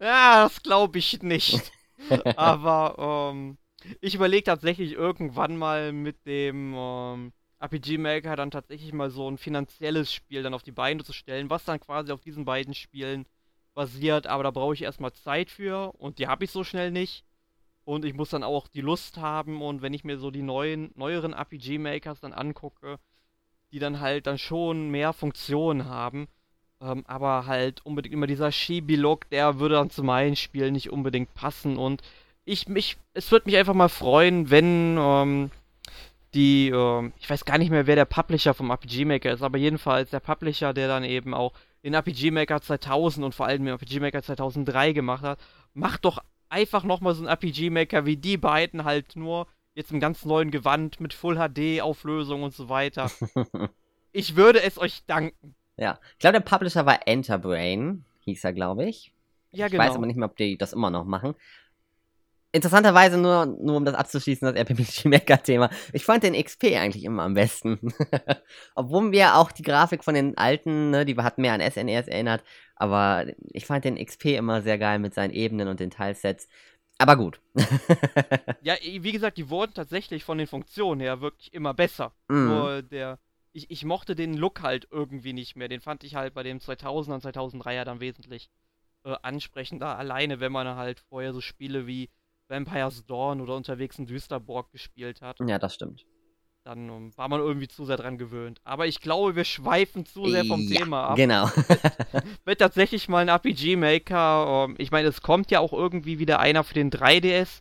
ja, 0.00 0.42
das 0.42 0.60
glaube 0.62 0.98
ich 0.98 1.22
nicht. 1.22 1.70
Aber 2.34 3.30
ähm, 3.32 3.58
ich 4.00 4.14
überlege 4.14 4.44
tatsächlich 4.44 4.92
irgendwann 4.92 5.56
mal 5.56 5.92
mit 5.92 6.26
dem 6.26 6.74
ähm, 6.76 7.32
RPG 7.60 7.98
Maker 7.98 8.36
dann 8.36 8.50
tatsächlich 8.50 8.92
mal 8.92 9.10
so 9.10 9.30
ein 9.30 9.38
finanzielles 9.38 10.12
Spiel 10.12 10.42
dann 10.42 10.54
auf 10.54 10.62
die 10.62 10.72
Beine 10.72 11.04
zu 11.04 11.12
stellen, 11.12 11.50
was 11.50 11.64
dann 11.64 11.80
quasi 11.80 12.12
auf 12.12 12.20
diesen 12.20 12.44
beiden 12.44 12.74
Spielen 12.74 13.26
basiert, 13.74 14.26
aber 14.26 14.42
da 14.42 14.50
brauche 14.50 14.74
ich 14.74 14.82
erstmal 14.82 15.12
Zeit 15.12 15.50
für 15.50 15.92
und 15.98 16.18
die 16.18 16.26
habe 16.26 16.44
ich 16.44 16.50
so 16.50 16.64
schnell 16.64 16.90
nicht. 16.90 17.24
Und 17.84 18.04
ich 18.04 18.14
muss 18.14 18.30
dann 18.30 18.44
auch 18.44 18.68
die 18.68 18.82
Lust 18.82 19.16
haben 19.18 19.62
und 19.62 19.82
wenn 19.82 19.94
ich 19.94 20.04
mir 20.04 20.18
so 20.18 20.30
die 20.30 20.42
neuen, 20.42 20.92
neueren 20.94 21.32
RPG-Makers 21.32 22.20
dann 22.20 22.32
angucke, 22.32 22.98
die 23.72 23.78
dann 23.78 24.00
halt 24.00 24.26
dann 24.26 24.38
schon 24.38 24.90
mehr 24.90 25.12
Funktionen 25.12 25.86
haben, 25.86 26.28
ähm, 26.80 27.04
aber 27.06 27.46
halt 27.46 27.84
unbedingt 27.84 28.14
immer 28.14 28.26
dieser 28.26 28.52
Shibi-Look, 28.52 29.28
der 29.30 29.58
würde 29.58 29.76
dann 29.76 29.90
zu 29.90 30.02
meinen 30.02 30.36
Spielen 30.36 30.72
nicht 30.72 30.90
unbedingt 30.90 31.34
passen 31.34 31.76
und 31.76 32.02
ich 32.50 32.68
mich, 32.68 32.98
es 33.14 33.30
würde 33.30 33.48
mich 33.48 33.56
einfach 33.56 33.74
mal 33.74 33.88
freuen, 33.88 34.50
wenn 34.50 34.96
ähm, 34.98 35.50
die, 36.34 36.68
äh, 36.68 37.10
ich 37.18 37.30
weiß 37.30 37.44
gar 37.44 37.58
nicht 37.58 37.70
mehr, 37.70 37.86
wer 37.86 37.94
der 37.94 38.04
Publisher 38.06 38.54
vom 38.54 38.70
RPG 38.70 39.04
Maker 39.04 39.32
ist, 39.32 39.42
aber 39.42 39.56
jedenfalls 39.56 40.10
der 40.10 40.18
Publisher, 40.18 40.74
der 40.74 40.88
dann 40.88 41.04
eben 41.04 41.32
auch 41.32 41.52
den 41.84 41.94
RPG 41.94 42.32
Maker 42.32 42.60
2000 42.60 43.24
und 43.24 43.34
vor 43.36 43.46
allem 43.46 43.64
den 43.64 43.74
RPG 43.74 44.00
Maker 44.00 44.22
2003 44.22 44.92
gemacht 44.92 45.22
hat, 45.22 45.38
macht 45.74 46.04
doch 46.04 46.18
einfach 46.48 46.82
nochmal 46.82 47.14
so 47.14 47.22
ein 47.22 47.28
RPG 47.28 47.70
Maker 47.70 48.04
wie 48.04 48.16
die 48.16 48.36
beiden 48.36 48.84
halt 48.84 49.14
nur 49.14 49.46
jetzt 49.74 49.92
im 49.92 50.00
ganz 50.00 50.24
neuen 50.24 50.50
Gewand 50.50 51.00
mit 51.00 51.14
Full 51.14 51.36
HD 51.36 51.80
Auflösung 51.80 52.42
und 52.42 52.52
so 52.52 52.68
weiter. 52.68 53.10
ich 54.12 54.34
würde 54.34 54.60
es 54.60 54.76
euch 54.76 55.04
danken. 55.06 55.54
Ja, 55.76 56.00
ich 56.14 56.18
glaube, 56.18 56.40
der 56.40 56.44
Publisher 56.44 56.84
war 56.84 57.06
Enterbrain, 57.06 58.04
hieß 58.24 58.42
er, 58.42 58.52
glaube 58.52 58.86
ich. 58.86 59.12
Ja, 59.52 59.66
ich 59.66 59.72
genau. 59.72 59.84
weiß 59.84 59.94
aber 59.94 60.06
nicht 60.06 60.16
mehr, 60.16 60.28
ob 60.28 60.36
die 60.36 60.58
das 60.58 60.72
immer 60.72 60.90
noch 60.90 61.04
machen. 61.04 61.34
Interessanterweise 62.52 63.16
nur, 63.16 63.46
nur 63.46 63.76
um 63.76 63.84
das 63.84 63.94
abzuschließen, 63.94 64.46
das 64.46 64.56
RPG 64.56 65.08
Maker 65.08 65.40
Thema. 65.40 65.70
Ich 65.92 66.04
fand 66.04 66.24
den 66.24 66.34
XP 66.34 66.76
eigentlich 66.76 67.04
immer 67.04 67.22
am 67.22 67.34
besten. 67.34 67.78
Obwohl 68.74 69.02
mir 69.02 69.36
auch 69.36 69.52
die 69.52 69.62
Grafik 69.62 70.02
von 70.02 70.14
den 70.14 70.36
alten, 70.36 70.90
ne, 70.90 71.04
die 71.04 71.16
hat 71.16 71.38
mehr 71.38 71.52
an 71.52 71.60
SNES 71.60 72.08
erinnert, 72.08 72.42
aber 72.74 73.26
ich 73.52 73.66
fand 73.66 73.84
den 73.84 74.04
XP 74.04 74.36
immer 74.36 74.62
sehr 74.62 74.78
geil 74.78 74.98
mit 74.98 75.14
seinen 75.14 75.32
Ebenen 75.32 75.68
und 75.68 75.78
den 75.78 75.90
Teilsets. 75.90 76.48
Aber 76.98 77.16
gut. 77.16 77.40
ja, 78.62 78.74
wie 78.82 79.12
gesagt, 79.12 79.38
die 79.38 79.48
wurden 79.48 79.72
tatsächlich 79.72 80.24
von 80.24 80.36
den 80.36 80.46
Funktionen 80.46 81.00
her 81.00 81.20
wirklich 81.20 81.54
immer 81.54 81.72
besser. 81.72 82.12
Mm. 82.28 82.46
Nur 82.46 82.82
der, 82.82 83.18
ich, 83.52 83.70
ich 83.70 83.84
mochte 83.84 84.14
den 84.14 84.34
Look 84.34 84.60
halt 84.60 84.88
irgendwie 84.90 85.32
nicht 85.32 85.56
mehr. 85.56 85.68
Den 85.68 85.80
fand 85.80 86.04
ich 86.04 86.16
halt 86.16 86.34
bei 86.34 86.42
dem 86.42 86.58
2000er 86.58 87.14
und 87.14 87.24
2003er 87.24 87.84
dann 87.84 88.00
wesentlich 88.00 88.50
äh, 89.04 89.14
ansprechender. 89.22 89.96
Alleine, 89.96 90.40
wenn 90.40 90.52
man 90.52 90.66
halt 90.76 91.00
vorher 91.00 91.32
so 91.32 91.40
Spiele 91.40 91.86
wie 91.86 92.10
Vampire's 92.50 93.06
Dawn 93.06 93.40
oder 93.40 93.56
unterwegs 93.56 93.98
in 93.98 94.06
Düsterborg 94.06 94.70
gespielt 94.72 95.22
hat. 95.22 95.38
Ja, 95.46 95.58
das 95.58 95.74
stimmt. 95.74 96.04
Dann 96.64 96.90
um, 96.90 97.16
war 97.16 97.28
man 97.28 97.40
irgendwie 97.40 97.68
zu 97.68 97.86
sehr 97.86 97.96
dran 97.96 98.18
gewöhnt. 98.18 98.60
Aber 98.64 98.86
ich 98.86 99.00
glaube, 99.00 99.34
wir 99.34 99.44
schweifen 99.44 100.04
zu 100.04 100.28
sehr 100.28 100.44
vom 100.44 100.60
ja, 100.60 100.80
Thema 100.80 101.04
ab. 101.08 101.16
Genau. 101.16 101.48
Wird 102.44 102.60
tatsächlich 102.60 103.08
mal 103.08 103.20
ein 103.20 103.28
RPG-Maker. 103.28 104.64
Um, 104.64 104.74
ich 104.76 104.90
meine, 104.90 105.08
es 105.08 105.22
kommt 105.22 105.50
ja 105.50 105.60
auch 105.60 105.72
irgendwie 105.72 106.18
wieder 106.18 106.38
einer 106.38 106.62
für 106.62 106.74
den 106.74 106.90
3DS. 106.90 107.60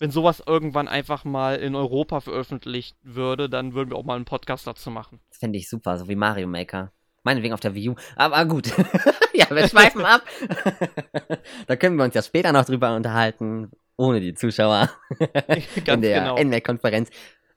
Wenn 0.00 0.10
sowas 0.10 0.42
irgendwann 0.44 0.88
einfach 0.88 1.24
mal 1.24 1.56
in 1.56 1.76
Europa 1.76 2.20
veröffentlicht 2.20 2.96
würde, 3.02 3.48
dann 3.48 3.74
würden 3.74 3.90
wir 3.90 3.96
auch 3.96 4.04
mal 4.04 4.16
einen 4.16 4.24
Podcast 4.24 4.66
dazu 4.66 4.90
machen. 4.90 5.20
Das 5.28 5.38
fände 5.38 5.58
ich 5.58 5.68
super, 5.68 5.98
so 5.98 6.08
wie 6.08 6.16
Mario 6.16 6.48
Maker. 6.48 6.90
Meinetwegen 7.22 7.54
auf 7.54 7.60
der 7.60 7.74
Wii 7.74 7.90
U. 7.90 7.94
Aber 8.16 8.44
gut. 8.46 8.68
ja, 9.34 9.48
wir 9.50 9.68
schweifen 9.68 10.04
ab. 10.04 10.22
da 11.66 11.76
können 11.76 11.96
wir 11.96 12.04
uns 12.04 12.14
ja 12.14 12.22
später 12.22 12.50
noch 12.52 12.64
drüber 12.64 12.96
unterhalten, 12.96 13.70
ohne 14.00 14.20
die 14.20 14.34
Zuschauer 14.34 14.90
in 15.86 16.00
der 16.00 16.20
genau. 16.20 16.42
NMAC-Konferenz. 16.42 17.10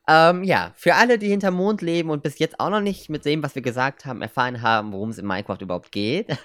Ähm, 0.06 0.44
ja, 0.44 0.72
für 0.76 0.94
alle, 0.94 1.18
die 1.18 1.28
hinterm 1.28 1.54
Mond 1.54 1.80
leben 1.80 2.10
und 2.10 2.22
bis 2.22 2.38
jetzt 2.38 2.60
auch 2.60 2.68
noch 2.68 2.82
nicht 2.82 3.08
mit 3.08 3.24
dem, 3.24 3.42
was 3.42 3.54
wir 3.54 3.62
gesagt 3.62 4.04
haben, 4.04 4.20
erfahren 4.20 4.60
haben, 4.60 4.92
worum 4.92 5.08
es 5.08 5.16
in 5.18 5.26
Minecraft 5.26 5.62
überhaupt 5.62 5.90
geht, 5.90 6.36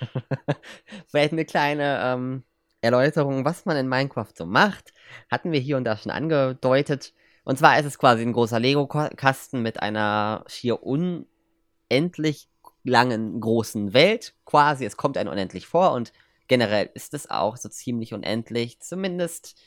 vielleicht 1.08 1.34
eine 1.34 1.44
kleine 1.44 2.00
ähm, 2.02 2.44
Erläuterung, 2.80 3.44
was 3.44 3.66
man 3.66 3.76
in 3.76 3.90
Minecraft 3.90 4.32
so 4.34 4.46
macht, 4.46 4.94
hatten 5.30 5.52
wir 5.52 5.60
hier 5.60 5.76
und 5.76 5.84
da 5.84 5.98
schon 5.98 6.14
angedeutet. 6.14 7.14
Und 7.44 7.60
zwar 7.60 7.78
ist 7.78 7.86
es 7.86 8.00
quasi 8.00 8.22
ein 8.22 8.32
großer 8.32 8.62
Lego-Kasten 8.62 9.62
mit 9.62 9.82
einer 9.82 10.46
schier 10.48 10.82
unendlich 10.82 12.48
langen 12.86 13.42
großen 13.42 13.94
Welt, 13.94 14.36
quasi. 14.46 14.86
Es 14.86 14.96
kommt 14.96 15.18
einem 15.18 15.32
unendlich 15.32 15.68
vor 15.68 15.92
und 15.92 16.14
generell 16.48 16.90
ist 16.94 17.14
es 17.14 17.30
auch 17.30 17.58
so 17.58 17.68
ziemlich 17.68 18.14
unendlich, 18.14 18.80
zumindest 18.80 19.60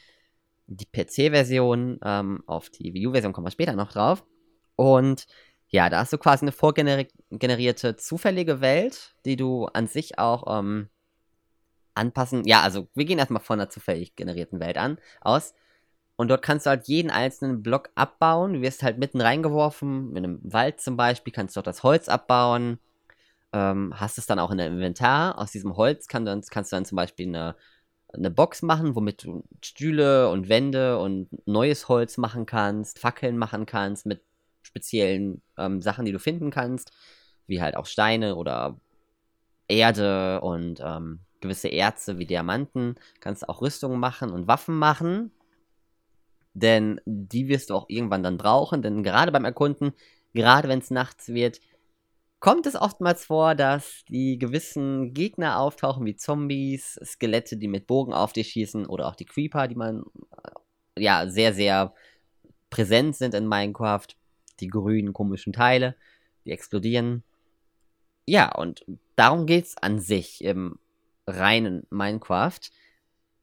die 0.66 0.86
PC-Version, 0.86 1.98
ähm, 2.04 2.42
auf 2.46 2.70
die 2.70 2.94
Wii 2.94 3.08
U-Version 3.08 3.32
kommen 3.32 3.46
wir 3.46 3.50
später 3.50 3.74
noch 3.74 3.92
drauf. 3.92 4.24
Und 4.76 5.26
ja, 5.68 5.88
da 5.88 6.00
hast 6.00 6.12
du 6.12 6.18
quasi 6.18 6.44
eine 6.44 6.52
vorgenerierte 6.52 7.96
zufällige 7.96 8.60
Welt, 8.60 9.14
die 9.24 9.36
du 9.36 9.66
an 9.66 9.86
sich 9.86 10.18
auch 10.18 10.58
ähm, 10.58 10.88
anpassen. 11.94 12.44
Ja, 12.44 12.62
also 12.62 12.88
wir 12.94 13.04
gehen 13.04 13.18
erstmal 13.18 13.42
von 13.42 13.58
einer 13.58 13.70
zufällig 13.70 14.14
generierten 14.16 14.60
Welt 14.60 14.76
an 14.76 14.98
aus. 15.20 15.54
Und 16.16 16.28
dort 16.28 16.42
kannst 16.42 16.66
du 16.66 16.70
halt 16.70 16.86
jeden 16.88 17.10
einzelnen 17.10 17.62
Block 17.62 17.90
abbauen. 17.94 18.52
Du 18.54 18.60
wirst 18.60 18.82
halt 18.82 18.98
mitten 18.98 19.20
reingeworfen, 19.20 20.10
in 20.10 20.18
einem 20.18 20.40
Wald 20.42 20.80
zum 20.80 20.96
Beispiel, 20.96 21.32
kannst 21.32 21.56
du 21.56 21.58
dort 21.58 21.66
das 21.66 21.82
Holz 21.82 22.08
abbauen. 22.08 22.78
Ähm, 23.52 23.92
hast 23.96 24.18
es 24.18 24.26
dann 24.26 24.38
auch 24.38 24.50
in 24.50 24.58
deinem 24.58 24.74
Inventar. 24.74 25.38
Aus 25.38 25.52
diesem 25.52 25.76
Holz 25.76 26.06
kann 26.06 26.24
kannst 26.50 26.72
du 26.72 26.76
dann 26.76 26.84
zum 26.84 26.96
Beispiel 26.96 27.28
eine, 27.28 27.56
eine 28.12 28.30
Box 28.30 28.62
machen, 28.62 28.94
womit 28.94 29.24
du 29.24 29.44
Stühle 29.62 30.28
und 30.28 30.48
Wände 30.48 30.98
und 30.98 31.28
neues 31.46 31.88
Holz 31.88 32.18
machen 32.18 32.46
kannst, 32.46 32.98
Fackeln 32.98 33.38
machen 33.38 33.66
kannst 33.66 34.06
mit 34.06 34.22
speziellen 34.62 35.42
ähm, 35.58 35.80
Sachen, 35.80 36.04
die 36.04 36.12
du 36.12 36.18
finden 36.18 36.50
kannst, 36.50 36.92
wie 37.46 37.60
halt 37.62 37.76
auch 37.76 37.86
Steine 37.86 38.36
oder 38.36 38.78
Erde 39.68 40.40
und 40.40 40.80
ähm, 40.84 41.20
gewisse 41.40 41.68
Erze 41.68 42.18
wie 42.18 42.26
Diamanten. 42.26 42.96
Kannst 43.20 43.48
auch 43.48 43.60
Rüstungen 43.62 43.98
machen 43.98 44.30
und 44.30 44.46
Waffen 44.46 44.78
machen, 44.78 45.32
denn 46.54 47.00
die 47.04 47.48
wirst 47.48 47.70
du 47.70 47.74
auch 47.74 47.86
irgendwann 47.88 48.22
dann 48.22 48.38
brauchen, 48.38 48.82
denn 48.82 49.02
gerade 49.02 49.32
beim 49.32 49.44
Erkunden, 49.44 49.92
gerade 50.34 50.68
wenn 50.68 50.78
es 50.78 50.90
nachts 50.90 51.28
wird, 51.28 51.60
kommt 52.42 52.66
es 52.66 52.74
oftmals 52.74 53.24
vor, 53.24 53.54
dass 53.54 54.04
die 54.08 54.36
gewissen 54.36 55.14
Gegner 55.14 55.60
auftauchen, 55.60 56.04
wie 56.04 56.16
Zombies, 56.16 56.98
Skelette, 57.04 57.56
die 57.56 57.68
mit 57.68 57.86
Bogen 57.86 58.12
auf 58.12 58.32
dich 58.32 58.48
schießen 58.48 58.84
oder 58.86 59.06
auch 59.06 59.14
die 59.14 59.26
Creeper, 59.26 59.68
die 59.68 59.76
man 59.76 60.02
äh, 60.96 61.02
ja 61.02 61.28
sehr, 61.28 61.54
sehr 61.54 61.94
präsent 62.68 63.14
sind 63.14 63.34
in 63.34 63.48
Minecraft. 63.48 64.08
Die 64.58 64.66
grünen 64.66 65.12
komischen 65.12 65.52
Teile, 65.52 65.94
die 66.44 66.50
explodieren. 66.50 67.22
Ja, 68.26 68.52
und 68.52 68.84
darum 69.14 69.46
geht 69.46 69.66
es 69.66 69.76
an 69.76 70.00
sich 70.00 70.42
im 70.42 70.80
reinen 71.28 71.86
Minecraft. 71.90 72.60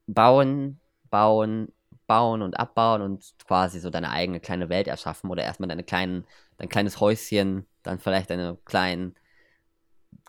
Bauen, 0.08 0.82
bauen, 1.10 1.72
bauen 2.10 2.42
und 2.42 2.60
abbauen 2.60 3.04
und 3.04 3.24
quasi 3.46 3.80
so 3.80 3.92
deine 3.92 4.10
eigene 4.10 4.40
kleine 4.40 4.68
Welt 4.68 4.88
erschaffen 4.88 5.30
oder 5.30 5.44
erstmal 5.44 5.70
deine 5.70 5.84
kleinen, 5.84 6.26
dein 6.58 6.68
kleines 6.68 7.00
Häuschen, 7.00 7.68
dann 7.84 8.00
vielleicht 8.00 8.32
deine 8.32 8.58
kleinen 8.66 9.16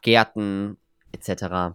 Gärten 0.02 0.76
etc. 1.12 1.74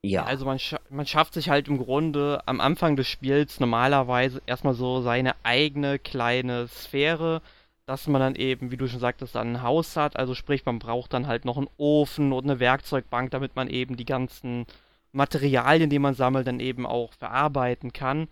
Ja. 0.00 0.24
Also 0.24 0.46
man, 0.46 0.58
scha 0.58 0.80
man 0.88 1.06
schafft 1.06 1.34
sich 1.34 1.50
halt 1.50 1.68
im 1.68 1.76
Grunde 1.76 2.42
am 2.46 2.62
Anfang 2.62 2.96
des 2.96 3.06
Spiels 3.06 3.60
normalerweise 3.60 4.40
erstmal 4.46 4.72
so 4.72 5.02
seine 5.02 5.34
eigene 5.42 5.98
kleine 5.98 6.66
Sphäre, 6.68 7.42
dass 7.84 8.06
man 8.06 8.22
dann 8.22 8.36
eben, 8.36 8.70
wie 8.70 8.78
du 8.78 8.88
schon 8.88 9.00
sagtest, 9.00 9.34
dann 9.34 9.56
ein 9.56 9.62
Haus 9.62 9.96
hat. 9.96 10.16
Also 10.16 10.34
sprich, 10.34 10.64
man 10.64 10.78
braucht 10.78 11.12
dann 11.12 11.26
halt 11.26 11.44
noch 11.44 11.58
einen 11.58 11.68
Ofen 11.76 12.32
und 12.32 12.44
eine 12.44 12.58
Werkzeugbank, 12.58 13.32
damit 13.32 13.54
man 13.54 13.68
eben 13.68 13.98
die 13.98 14.06
ganzen 14.06 14.64
Materialien, 15.12 15.90
die 15.90 15.98
man 15.98 16.14
sammelt, 16.14 16.46
dann 16.46 16.58
eben 16.58 16.86
auch 16.86 17.12
verarbeiten 17.12 17.92
kann. 17.92 18.28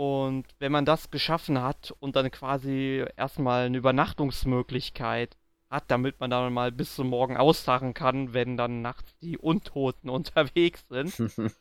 Und 0.00 0.46
wenn 0.60 0.72
man 0.72 0.86
das 0.86 1.10
geschaffen 1.10 1.60
hat 1.60 1.94
und 2.00 2.16
dann 2.16 2.30
quasi 2.30 3.04
erstmal 3.18 3.66
eine 3.66 3.76
Übernachtungsmöglichkeit 3.76 5.36
hat, 5.68 5.84
damit 5.88 6.20
man 6.20 6.30
dann 6.30 6.54
mal 6.54 6.72
bis 6.72 6.94
zum 6.94 7.08
Morgen 7.08 7.36
ausharren 7.36 7.92
kann, 7.92 8.32
wenn 8.32 8.56
dann 8.56 8.80
nachts 8.80 9.14
die 9.20 9.36
Untoten 9.36 10.08
unterwegs 10.08 10.86
sind. 10.88 11.12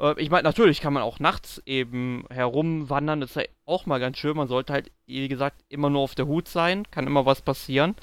äh, 0.00 0.20
ich 0.20 0.30
meine, 0.30 0.42
natürlich 0.42 0.80
kann 0.80 0.94
man 0.94 1.04
auch 1.04 1.20
nachts 1.20 1.62
eben 1.64 2.24
herumwandern, 2.28 3.20
das 3.20 3.30
ist 3.30 3.36
ja 3.36 3.44
auch 3.66 3.86
mal 3.86 4.00
ganz 4.00 4.18
schön. 4.18 4.36
Man 4.36 4.48
sollte 4.48 4.72
halt, 4.72 4.90
wie 5.06 5.28
gesagt, 5.28 5.62
immer 5.68 5.90
nur 5.90 6.00
auf 6.00 6.16
der 6.16 6.26
Hut 6.26 6.48
sein, 6.48 6.90
kann 6.90 7.06
immer 7.06 7.24
was 7.24 7.40
passieren. 7.40 7.94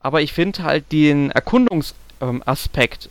Aber 0.00 0.22
ich 0.22 0.32
finde 0.32 0.62
halt 0.62 0.92
den 0.92 1.30
Erkundungsaspekt 1.30 1.98
ähm, 2.24 2.42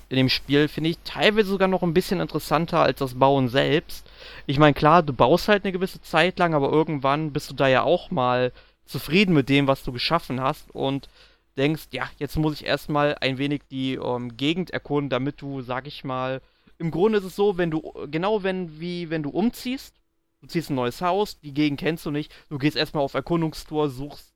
in 0.10 0.16
dem 0.16 0.30
Spiel, 0.30 0.68
finde 0.68 0.90
ich 0.90 0.98
teilweise 1.04 1.50
sogar 1.50 1.68
noch 1.68 1.84
ein 1.84 1.94
bisschen 1.94 2.20
interessanter 2.20 2.80
als 2.80 3.00
das 3.00 3.18
Bauen 3.20 3.50
selbst. 3.50 4.10
Ich 4.46 4.60
meine, 4.60 4.74
klar, 4.74 5.04
du 5.04 5.14
baust 5.14 5.48
halt 5.48 5.64
eine 5.64 5.72
gewisse 5.72 6.02
Zeit 6.02 6.40
lang, 6.40 6.54
aber 6.54 6.72
irgendwann 6.72 7.32
bist 7.32 7.50
du 7.50 7.54
da 7.54 7.68
ja 7.68 7.84
auch 7.84 8.12
mal 8.12 8.52
zufrieden 8.86 9.34
mit 9.34 9.50
dem, 9.50 9.68
was 9.68 9.84
du 9.84 9.92
geschaffen 9.92 10.42
hast 10.42 10.74
und 10.74 11.10
denkst, 11.58 11.88
ja, 11.92 12.10
jetzt 12.18 12.36
muss 12.38 12.56
ich 12.60 12.66
erstmal 12.66 13.16
ein 13.22 13.38
wenig 13.38 13.62
die 13.70 13.96
ähm, 13.96 14.36
Gegend 14.38 14.72
erkunden, 14.72 15.10
damit 15.10 15.42
du, 15.42 15.62
sag 15.62 15.88
ich 15.88 16.04
mal, 16.04 16.42
im 16.80 16.92
Grunde 16.92 17.20
ist 17.20 17.26
es 17.26 17.36
so, 17.36 17.58
wenn 17.58 17.72
du, 17.72 17.94
genau 18.10 18.44
wenn, 18.44 18.80
wie 18.80 19.10
wenn 19.10 19.24
du 19.24 19.30
umziehst, 19.30 19.96
du 20.42 20.48
ziehst 20.48 20.70
ein 20.70 20.76
neues 20.76 21.02
Haus, 21.02 21.40
die 21.40 21.54
Gegend 21.54 21.80
kennst 21.80 22.06
du 22.06 22.12
nicht, 22.12 22.34
du 22.50 22.58
gehst 22.58 22.76
erstmal 22.76 23.04
auf 23.04 23.14
Erkundungstour, 23.14 23.90
suchst 23.90 24.33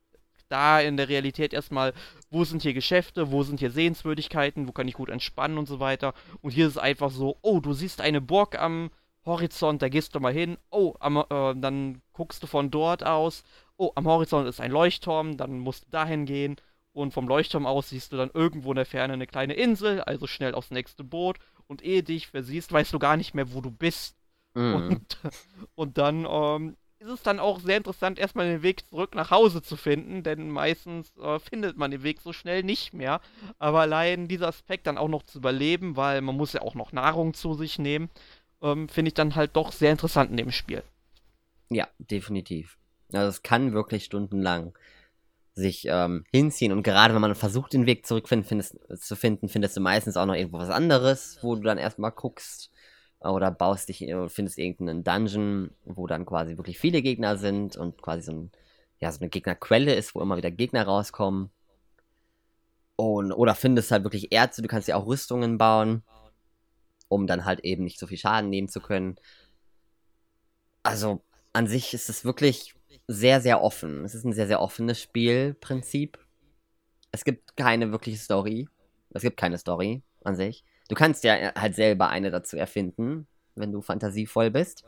da 0.49 0.79
in 0.79 0.97
der 0.97 1.09
Realität 1.09 1.53
erstmal, 1.53 1.93
wo 2.29 2.43
sind 2.43 2.61
hier 2.61 2.73
Geschäfte, 2.73 3.31
wo 3.31 3.43
sind 3.43 3.59
hier 3.59 3.71
Sehenswürdigkeiten, 3.71 4.67
wo 4.67 4.71
kann 4.71 4.87
ich 4.87 4.95
gut 4.95 5.09
entspannen 5.09 5.57
und 5.57 5.67
so 5.67 5.79
weiter. 5.79 6.13
Und 6.41 6.51
hier 6.51 6.67
ist 6.67 6.73
es 6.73 6.77
einfach 6.77 7.11
so, 7.11 7.37
oh, 7.41 7.59
du 7.59 7.73
siehst 7.73 8.01
eine 8.01 8.21
Burg 8.21 8.59
am 8.59 8.89
Horizont, 9.25 9.81
da 9.81 9.89
gehst 9.89 10.15
du 10.15 10.19
mal 10.19 10.33
hin. 10.33 10.57
Oh, 10.71 10.95
am, 10.99 11.17
äh, 11.17 11.23
dann 11.29 12.01
guckst 12.13 12.41
du 12.41 12.47
von 12.47 12.71
dort 12.71 13.05
aus. 13.05 13.43
Oh, 13.77 13.91
am 13.95 14.07
Horizont 14.07 14.47
ist 14.47 14.59
ein 14.59 14.71
Leuchtturm, 14.71 15.37
dann 15.37 15.59
musst 15.59 15.85
du 15.85 15.89
dahin 15.91 16.25
gehen. 16.25 16.55
Und 16.93 17.13
vom 17.13 17.27
Leuchtturm 17.27 17.67
aus 17.67 17.89
siehst 17.89 18.11
du 18.11 18.17
dann 18.17 18.31
irgendwo 18.33 18.71
in 18.71 18.77
der 18.77 18.87
Ferne 18.87 19.13
eine 19.13 19.27
kleine 19.27 19.53
Insel, 19.53 20.01
also 20.01 20.25
schnell 20.25 20.55
aufs 20.55 20.71
nächste 20.71 21.03
Boot. 21.03 21.37
Und 21.67 21.83
ehe 21.83 22.01
dich 22.01 22.27
versiehst, 22.27 22.71
weißt 22.71 22.93
du 22.93 22.97
gar 22.97 23.17
nicht 23.17 23.35
mehr, 23.35 23.53
wo 23.53 23.61
du 23.61 23.69
bist. 23.69 24.15
Mm. 24.55 24.73
Und, 24.73 25.17
und 25.75 25.97
dann 25.97 26.25
ähm, 26.27 26.77
ist 26.99 27.09
es 27.09 27.21
dann 27.23 27.39
auch 27.39 27.59
sehr 27.59 27.77
interessant, 27.77 28.19
erstmal 28.19 28.47
den 28.47 28.63
Weg 28.63 28.87
zurück 28.87 29.13
nach 29.15 29.31
Hause 29.31 29.61
zu 29.61 29.75
finden, 29.75 30.23
denn 30.23 30.49
meistens 30.49 31.15
äh, 31.17 31.39
findet 31.39 31.77
man 31.77 31.91
den 31.91 32.03
Weg 32.03 32.21
so 32.21 32.33
schnell 32.33 32.63
nicht 32.63 32.93
mehr. 32.93 33.21
Aber 33.59 33.81
allein 33.81 34.27
dieser 34.27 34.47
Aspekt 34.47 34.87
dann 34.87 34.97
auch 34.97 35.07
noch 35.07 35.23
zu 35.23 35.37
überleben, 35.39 35.95
weil 35.95 36.21
man 36.21 36.35
muss 36.35 36.53
ja 36.53 36.61
auch 36.61 36.75
noch 36.75 36.91
Nahrung 36.91 37.33
zu 37.33 37.53
sich 37.53 37.77
nehmen, 37.79 38.09
ähm, 38.61 38.89
finde 38.89 39.09
ich 39.09 39.13
dann 39.13 39.35
halt 39.35 39.55
doch 39.55 39.71
sehr 39.71 39.91
interessant 39.91 40.31
in 40.31 40.37
dem 40.37 40.51
Spiel. 40.51 40.83
Ja, 41.69 41.87
definitiv. 41.99 42.77
Also 43.13 43.29
es 43.29 43.43
kann 43.43 43.73
wirklich 43.73 44.05
stundenlang 44.05 44.73
sich 45.53 45.87
ähm, 45.89 46.23
hinziehen 46.31 46.71
und 46.71 46.83
gerade 46.83 47.13
wenn 47.13 47.21
man 47.21 47.33
versucht, 47.35 47.73
den 47.73 47.87
Weg 47.87 48.05
zurück 48.05 48.27
findest, 48.27 48.77
zu 48.95 49.15
finden, 49.15 49.49
findest 49.49 49.75
du 49.75 49.81
meistens 49.81 50.15
auch 50.15 50.25
noch 50.25 50.35
irgendwo 50.35 50.59
was 50.59 50.69
anderes, 50.69 51.39
wo 51.41 51.55
du 51.55 51.61
dann 51.61 51.79
erstmal 51.79 52.11
guckst 52.11 52.71
oder 53.27 53.51
baust 53.51 53.89
dich, 53.89 54.05
findest 54.27 54.57
irgendeinen 54.57 55.03
Dungeon, 55.03 55.71
wo 55.85 56.07
dann 56.07 56.25
quasi 56.25 56.57
wirklich 56.57 56.79
viele 56.79 57.01
Gegner 57.01 57.37
sind 57.37 57.77
und 57.77 58.01
quasi 58.01 58.21
so, 58.23 58.31
ein, 58.31 58.51
ja, 58.99 59.11
so 59.11 59.19
eine 59.19 59.29
Gegnerquelle 59.29 59.93
ist, 59.93 60.15
wo 60.15 60.21
immer 60.21 60.37
wieder 60.37 60.51
Gegner 60.51 60.83
rauskommen. 60.83 61.49
Und, 62.95 63.31
oder 63.31 63.53
findest 63.55 63.91
halt 63.91 64.03
wirklich 64.03 64.31
Erze, 64.31 64.61
du 64.61 64.67
kannst 64.67 64.87
ja 64.87 64.95
auch 64.95 65.05
Rüstungen 65.05 65.57
bauen, 65.57 66.03
um 67.09 67.27
dann 67.27 67.45
halt 67.45 67.59
eben 67.61 67.83
nicht 67.83 67.99
so 67.99 68.07
viel 68.07 68.17
Schaden 68.17 68.49
nehmen 68.49 68.69
zu 68.69 68.81
können. 68.81 69.17
Also 70.83 71.21
an 71.53 71.67
sich 71.67 71.93
ist 71.93 72.09
es 72.09 72.25
wirklich 72.25 72.75
sehr, 73.07 73.41
sehr 73.41 73.61
offen. 73.61 74.03
Es 74.03 74.15
ist 74.15 74.25
ein 74.25 74.33
sehr, 74.33 74.47
sehr 74.47 74.61
offenes 74.61 75.01
Spielprinzip. 75.01 76.17
Es 77.11 77.23
gibt 77.23 77.55
keine 77.55 77.91
wirkliche 77.91 78.17
Story. 78.17 78.67
Es 79.11 79.21
gibt 79.21 79.37
keine 79.37 79.57
Story 79.57 80.01
an 80.23 80.35
sich. 80.35 80.63
Du 80.87 80.95
kannst 80.95 81.23
ja 81.23 81.53
halt 81.55 81.75
selber 81.75 82.09
eine 82.09 82.31
dazu 82.31 82.57
erfinden, 82.57 83.27
wenn 83.55 83.71
du 83.71 83.81
fantasievoll 83.81 84.51
bist. 84.51 84.83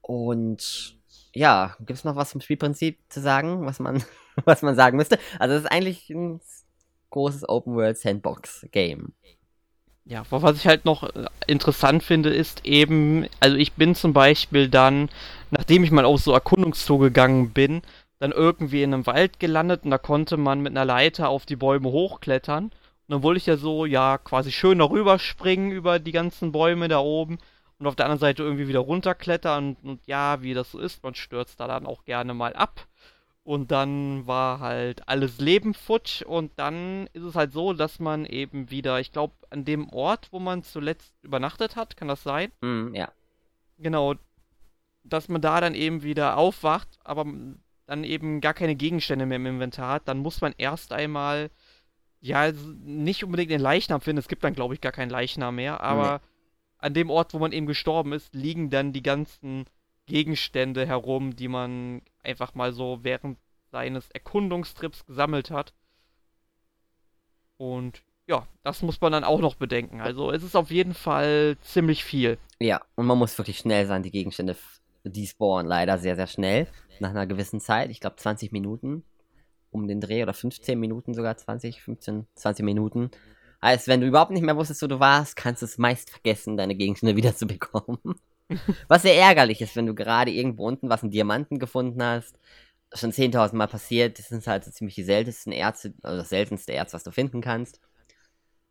Und 0.00 0.98
ja, 1.34 1.76
gibt 1.78 1.98
es 1.98 2.04
noch 2.04 2.16
was 2.16 2.30
zum 2.30 2.40
Spielprinzip 2.40 2.98
zu 3.08 3.20
sagen, 3.20 3.66
was 3.66 3.78
man, 3.78 4.02
was 4.44 4.62
man 4.62 4.74
sagen 4.74 4.96
müsste? 4.96 5.18
Also 5.38 5.54
es 5.54 5.62
ist 5.62 5.70
eigentlich 5.70 6.10
ein 6.10 6.40
großes 7.10 7.48
Open 7.48 7.74
World 7.74 7.98
Sandbox 7.98 8.66
Game. 8.70 9.12
Ja, 10.04 10.22
was 10.30 10.56
ich 10.56 10.66
halt 10.66 10.86
noch 10.86 11.02
äh, 11.02 11.26
interessant 11.46 12.02
finde, 12.02 12.30
ist 12.30 12.64
eben, 12.64 13.26
also 13.40 13.56
ich 13.56 13.74
bin 13.74 13.94
zum 13.94 14.14
Beispiel 14.14 14.68
dann, 14.68 15.10
nachdem 15.50 15.84
ich 15.84 15.90
mal 15.90 16.06
auf 16.06 16.20
so 16.20 16.32
Erkundungszoo 16.32 16.96
gegangen 16.96 17.50
bin, 17.50 17.82
dann 18.18 18.32
irgendwie 18.32 18.82
in 18.82 18.94
einem 18.94 19.06
Wald 19.06 19.38
gelandet 19.38 19.84
und 19.84 19.90
da 19.90 19.98
konnte 19.98 20.38
man 20.38 20.60
mit 20.60 20.72
einer 20.72 20.86
Leiter 20.86 21.28
auf 21.28 21.44
die 21.44 21.56
Bäume 21.56 21.90
hochklettern. 21.90 22.72
Und 23.08 23.14
dann 23.14 23.22
wollte 23.22 23.38
ich 23.38 23.46
ja 23.46 23.56
so, 23.56 23.86
ja, 23.86 24.18
quasi 24.18 24.52
schön 24.52 24.78
darüber 24.78 25.18
springen 25.18 25.70
über 25.70 25.98
die 25.98 26.12
ganzen 26.12 26.52
Bäume 26.52 26.88
da 26.88 26.98
oben 26.98 27.38
und 27.78 27.86
auf 27.86 27.96
der 27.96 28.04
anderen 28.04 28.20
Seite 28.20 28.42
irgendwie 28.42 28.68
wieder 28.68 28.80
runterklettern 28.80 29.76
und, 29.82 29.88
und 29.88 30.06
ja, 30.06 30.42
wie 30.42 30.52
das 30.52 30.72
so 30.72 30.78
ist, 30.78 31.02
man 31.02 31.14
stürzt 31.14 31.58
da 31.58 31.66
dann 31.66 31.86
auch 31.86 32.04
gerne 32.04 32.34
mal 32.34 32.52
ab. 32.52 32.86
Und 33.44 33.70
dann 33.70 34.26
war 34.26 34.60
halt 34.60 35.08
alles 35.08 35.38
Leben 35.38 35.72
futsch 35.72 36.20
und 36.20 36.52
dann 36.56 37.08
ist 37.14 37.22
es 37.22 37.34
halt 37.34 37.50
so, 37.50 37.72
dass 37.72 37.98
man 37.98 38.26
eben 38.26 38.70
wieder, 38.70 39.00
ich 39.00 39.10
glaube, 39.10 39.32
an 39.48 39.64
dem 39.64 39.88
Ort, 39.88 40.28
wo 40.32 40.38
man 40.38 40.62
zuletzt 40.62 41.14
übernachtet 41.22 41.74
hat, 41.74 41.96
kann 41.96 42.08
das 42.08 42.22
sein? 42.22 42.52
Mm, 42.60 42.94
ja. 42.94 43.10
Genau, 43.78 44.16
dass 45.02 45.30
man 45.30 45.40
da 45.40 45.62
dann 45.62 45.74
eben 45.74 46.02
wieder 46.02 46.36
aufwacht, 46.36 46.98
aber 47.04 47.24
dann 47.86 48.04
eben 48.04 48.42
gar 48.42 48.52
keine 48.52 48.76
Gegenstände 48.76 49.24
mehr 49.24 49.36
im 49.36 49.46
Inventar 49.46 49.94
hat, 49.94 50.08
dann 50.08 50.18
muss 50.18 50.42
man 50.42 50.54
erst 50.58 50.92
einmal, 50.92 51.50
ja, 52.20 52.52
nicht 52.84 53.24
unbedingt 53.24 53.50
den 53.50 53.60
Leichnam 53.60 54.00
finden, 54.00 54.18
es 54.18 54.28
gibt 54.28 54.44
dann, 54.44 54.54
glaube 54.54 54.74
ich, 54.74 54.80
gar 54.80 54.92
keinen 54.92 55.10
Leichnam 55.10 55.56
mehr, 55.56 55.80
aber 55.80 56.18
nee. 56.18 56.24
an 56.78 56.94
dem 56.94 57.10
Ort, 57.10 57.34
wo 57.34 57.38
man 57.38 57.52
eben 57.52 57.66
gestorben 57.66 58.12
ist, 58.12 58.34
liegen 58.34 58.70
dann 58.70 58.92
die 58.92 59.02
ganzen 59.02 59.66
Gegenstände 60.06 60.86
herum, 60.86 61.36
die 61.36 61.48
man 61.48 62.02
einfach 62.22 62.54
mal 62.54 62.72
so 62.72 63.00
während 63.02 63.38
seines 63.70 64.10
Erkundungstrips 64.10 65.06
gesammelt 65.06 65.50
hat. 65.50 65.74
Und 67.58 68.02
ja, 68.26 68.46
das 68.62 68.82
muss 68.82 69.00
man 69.00 69.12
dann 69.12 69.24
auch 69.24 69.40
noch 69.40 69.54
bedenken. 69.54 70.00
Also 70.00 70.30
es 70.30 70.42
ist 70.42 70.56
auf 70.56 70.70
jeden 70.70 70.94
Fall 70.94 71.56
ziemlich 71.62 72.04
viel. 72.04 72.38
Ja, 72.60 72.80
und 72.94 73.06
man 73.06 73.18
muss 73.18 73.36
wirklich 73.38 73.58
schnell 73.58 73.86
sein. 73.86 74.02
Die 74.02 74.10
Gegenstände, 74.10 74.56
die 75.04 75.26
spawnen 75.26 75.66
leider 75.66 75.98
sehr, 75.98 76.16
sehr 76.16 76.26
schnell. 76.26 76.68
Nach 77.00 77.10
einer 77.10 77.26
gewissen 77.26 77.60
Zeit. 77.60 77.90
Ich 77.90 78.00
glaube 78.00 78.16
20 78.16 78.52
Minuten 78.52 79.04
um 79.70 79.88
den 79.88 80.00
Dreh 80.00 80.22
oder 80.22 80.34
15 80.34 80.78
Minuten 80.78 81.14
sogar. 81.14 81.36
20, 81.36 81.82
15, 81.82 82.26
20 82.34 82.64
Minuten. 82.64 83.10
Als 83.60 83.88
wenn 83.88 84.00
du 84.00 84.06
überhaupt 84.06 84.30
nicht 84.30 84.42
mehr 84.42 84.56
wusstest, 84.56 84.82
wo 84.82 84.86
du 84.86 85.00
warst, 85.00 85.36
kannst 85.36 85.62
du 85.62 85.66
es 85.66 85.78
meist 85.78 86.10
vergessen, 86.10 86.56
deine 86.56 86.74
Gegenstände 86.74 87.16
wiederzubekommen. 87.16 87.98
Was 88.88 89.02
sehr 89.02 89.16
ärgerlich 89.16 89.60
ist, 89.60 89.76
wenn 89.76 89.86
du 89.86 89.94
gerade 89.94 90.30
irgendwo 90.30 90.66
unten 90.66 90.88
was 90.88 91.02
in 91.02 91.10
Diamanten 91.10 91.58
gefunden 91.58 92.02
hast. 92.02 92.38
Schon 92.94 93.12
10.000 93.12 93.54
Mal 93.56 93.66
passiert. 93.66 94.18
Das 94.18 94.28
sind 94.28 94.46
halt 94.46 94.64
so 94.64 94.70
ziemlich 94.70 94.94
die 94.94 95.02
seltensten 95.02 95.52
Ärzte, 95.52 95.92
also 96.02 96.18
das 96.18 96.30
seltenste 96.30 96.72
Erz, 96.72 96.94
was 96.94 97.04
du 97.04 97.10
finden 97.10 97.42
kannst. 97.42 97.80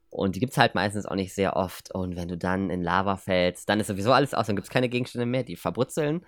Und 0.10 0.36
die 0.36 0.40
gibt 0.40 0.54
es 0.54 0.58
halt 0.58 0.74
meistens 0.74 1.06
auch 1.06 1.16
nicht 1.16 1.36
sehr 1.36 1.56
oft. 1.56 1.94
Und 1.94 2.16
wenn 2.16 2.28
du 2.28 2.38
dann 2.38 2.70
in 2.70 2.82
Lava 2.82 3.18
fällst, 3.18 3.70
dann 3.70 3.80
ist 3.80 3.88
sowieso 3.88 4.14
alles 4.14 4.34
aus, 4.34 4.48
dann 4.48 4.56
gibt 4.56 4.68
es 4.68 4.74
keine 4.74 4.90
Gegenstände 4.90 5.26
mehr, 5.26 5.44
die 5.44 5.56
verbrutzeln. 5.56 6.26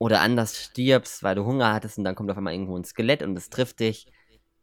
Oder 0.00 0.22
anders 0.22 0.58
stirbst, 0.58 1.22
weil 1.22 1.34
du 1.34 1.44
Hunger 1.44 1.74
hattest 1.74 1.98
und 1.98 2.04
dann 2.04 2.14
kommt 2.14 2.30
auf 2.30 2.36
einmal 2.38 2.54
irgendwo 2.54 2.74
ein 2.74 2.84
Skelett 2.84 3.22
und 3.22 3.36
es 3.36 3.50
trifft 3.50 3.80
dich. 3.80 4.06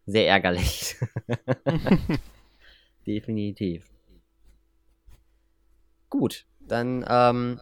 Sehr 0.07 0.27
ärgerlich. 0.27 0.95
Definitiv. 3.07 3.85
Gut, 6.09 6.47
dann 6.59 7.05
ähm, 7.07 7.59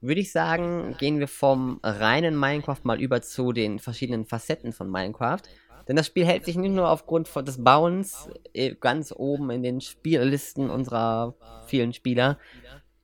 würde 0.00 0.20
ich 0.22 0.32
sagen, 0.32 0.96
gehen 0.98 1.18
wir 1.18 1.28
vom 1.28 1.78
reinen 1.82 2.38
Minecraft 2.40 2.80
mal 2.84 2.98
über 2.98 3.20
zu 3.20 3.52
den 3.52 3.80
verschiedenen 3.80 4.24
Facetten 4.24 4.72
von 4.72 4.90
Minecraft. 4.90 5.42
Denn 5.88 5.96
das 5.96 6.06
Spiel 6.06 6.24
hält 6.24 6.46
sich 6.46 6.56
nicht 6.56 6.72
nur 6.72 6.88
aufgrund 6.88 7.28
des 7.46 7.62
Bauens 7.62 8.30
äh, 8.54 8.74
ganz 8.76 9.12
oben 9.14 9.50
in 9.50 9.62
den 9.62 9.82
Spiellisten 9.82 10.70
unserer 10.70 11.34
vielen 11.66 11.92
Spieler, 11.92 12.38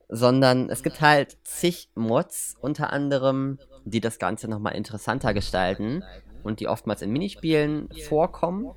sondern 0.09 0.69
es 0.69 0.81
gibt 0.81 1.01
halt 1.01 1.37
zig 1.43 1.89
Mods, 1.93 2.55
unter 2.59 2.93
anderem, 2.93 3.59
die 3.89 4.01
das 4.01 4.19
Ganze 4.19 4.47
nochmal 4.47 4.75
interessanter 4.75 5.33
gestalten 5.33 6.03
und 6.43 6.59
die 6.59 6.67
oftmals 6.67 7.01
in 7.01 7.11
Minispielen 7.11 7.89
vorkommen. 8.07 8.71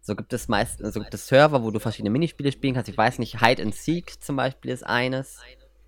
So 0.00 0.16
gibt 0.16 0.32
es 0.32 0.48
meist, 0.48 0.78
so 0.78 1.00
gibt 1.00 1.12
es 1.12 1.26
Server, 1.26 1.62
wo 1.62 1.70
du 1.70 1.78
verschiedene 1.78 2.10
Minispiele 2.10 2.52
spielen 2.52 2.74
kannst. 2.74 2.88
Ich 2.88 2.96
weiß 2.96 3.18
nicht, 3.18 3.40
Hide 3.40 3.62
and 3.62 3.74
Seek 3.74 4.22
zum 4.22 4.36
Beispiel 4.36 4.70
ist 4.70 4.82
eines. 4.82 5.40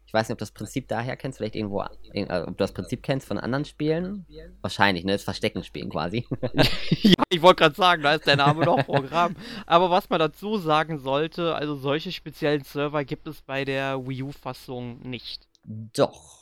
Ich 0.06 0.14
weiß 0.14 0.28
nicht, 0.28 0.34
ob 0.34 0.38
du 0.38 0.42
das 0.42 0.50
Prinzip 0.50 0.88
daher 0.88 1.16
kennst, 1.16 1.38
vielleicht 1.38 1.56
irgendwo, 1.56 1.82
äh, 2.12 2.42
ob 2.42 2.48
du 2.48 2.64
das 2.64 2.72
Prinzip 2.72 3.02
kennst 3.02 3.26
von 3.26 3.38
anderen 3.38 3.64
Spielen. 3.64 4.26
Wahrscheinlich, 4.60 5.04
ne? 5.04 5.12
Das 5.12 5.22
Verstecken 5.22 5.64
spielen 5.64 5.88
quasi. 5.88 6.26
ja, 6.52 7.22
ich 7.30 7.40
wollte 7.40 7.62
gerade 7.62 7.74
sagen, 7.74 8.02
da 8.02 8.16
ist 8.16 8.26
der 8.26 8.36
Name 8.36 8.66
doch 8.66 8.84
Programm. 8.84 9.34
Aber 9.64 9.88
was 9.88 10.10
man 10.10 10.18
dazu 10.18 10.58
sagen 10.58 10.98
sollte, 10.98 11.54
also 11.54 11.76
solche 11.76 12.12
speziellen 12.12 12.62
Server 12.62 13.06
gibt 13.06 13.26
es 13.26 13.40
bei 13.40 13.64
der 13.64 14.06
Wii 14.06 14.24
U-Fassung 14.24 15.00
nicht. 15.00 15.48
Doch. 15.64 16.41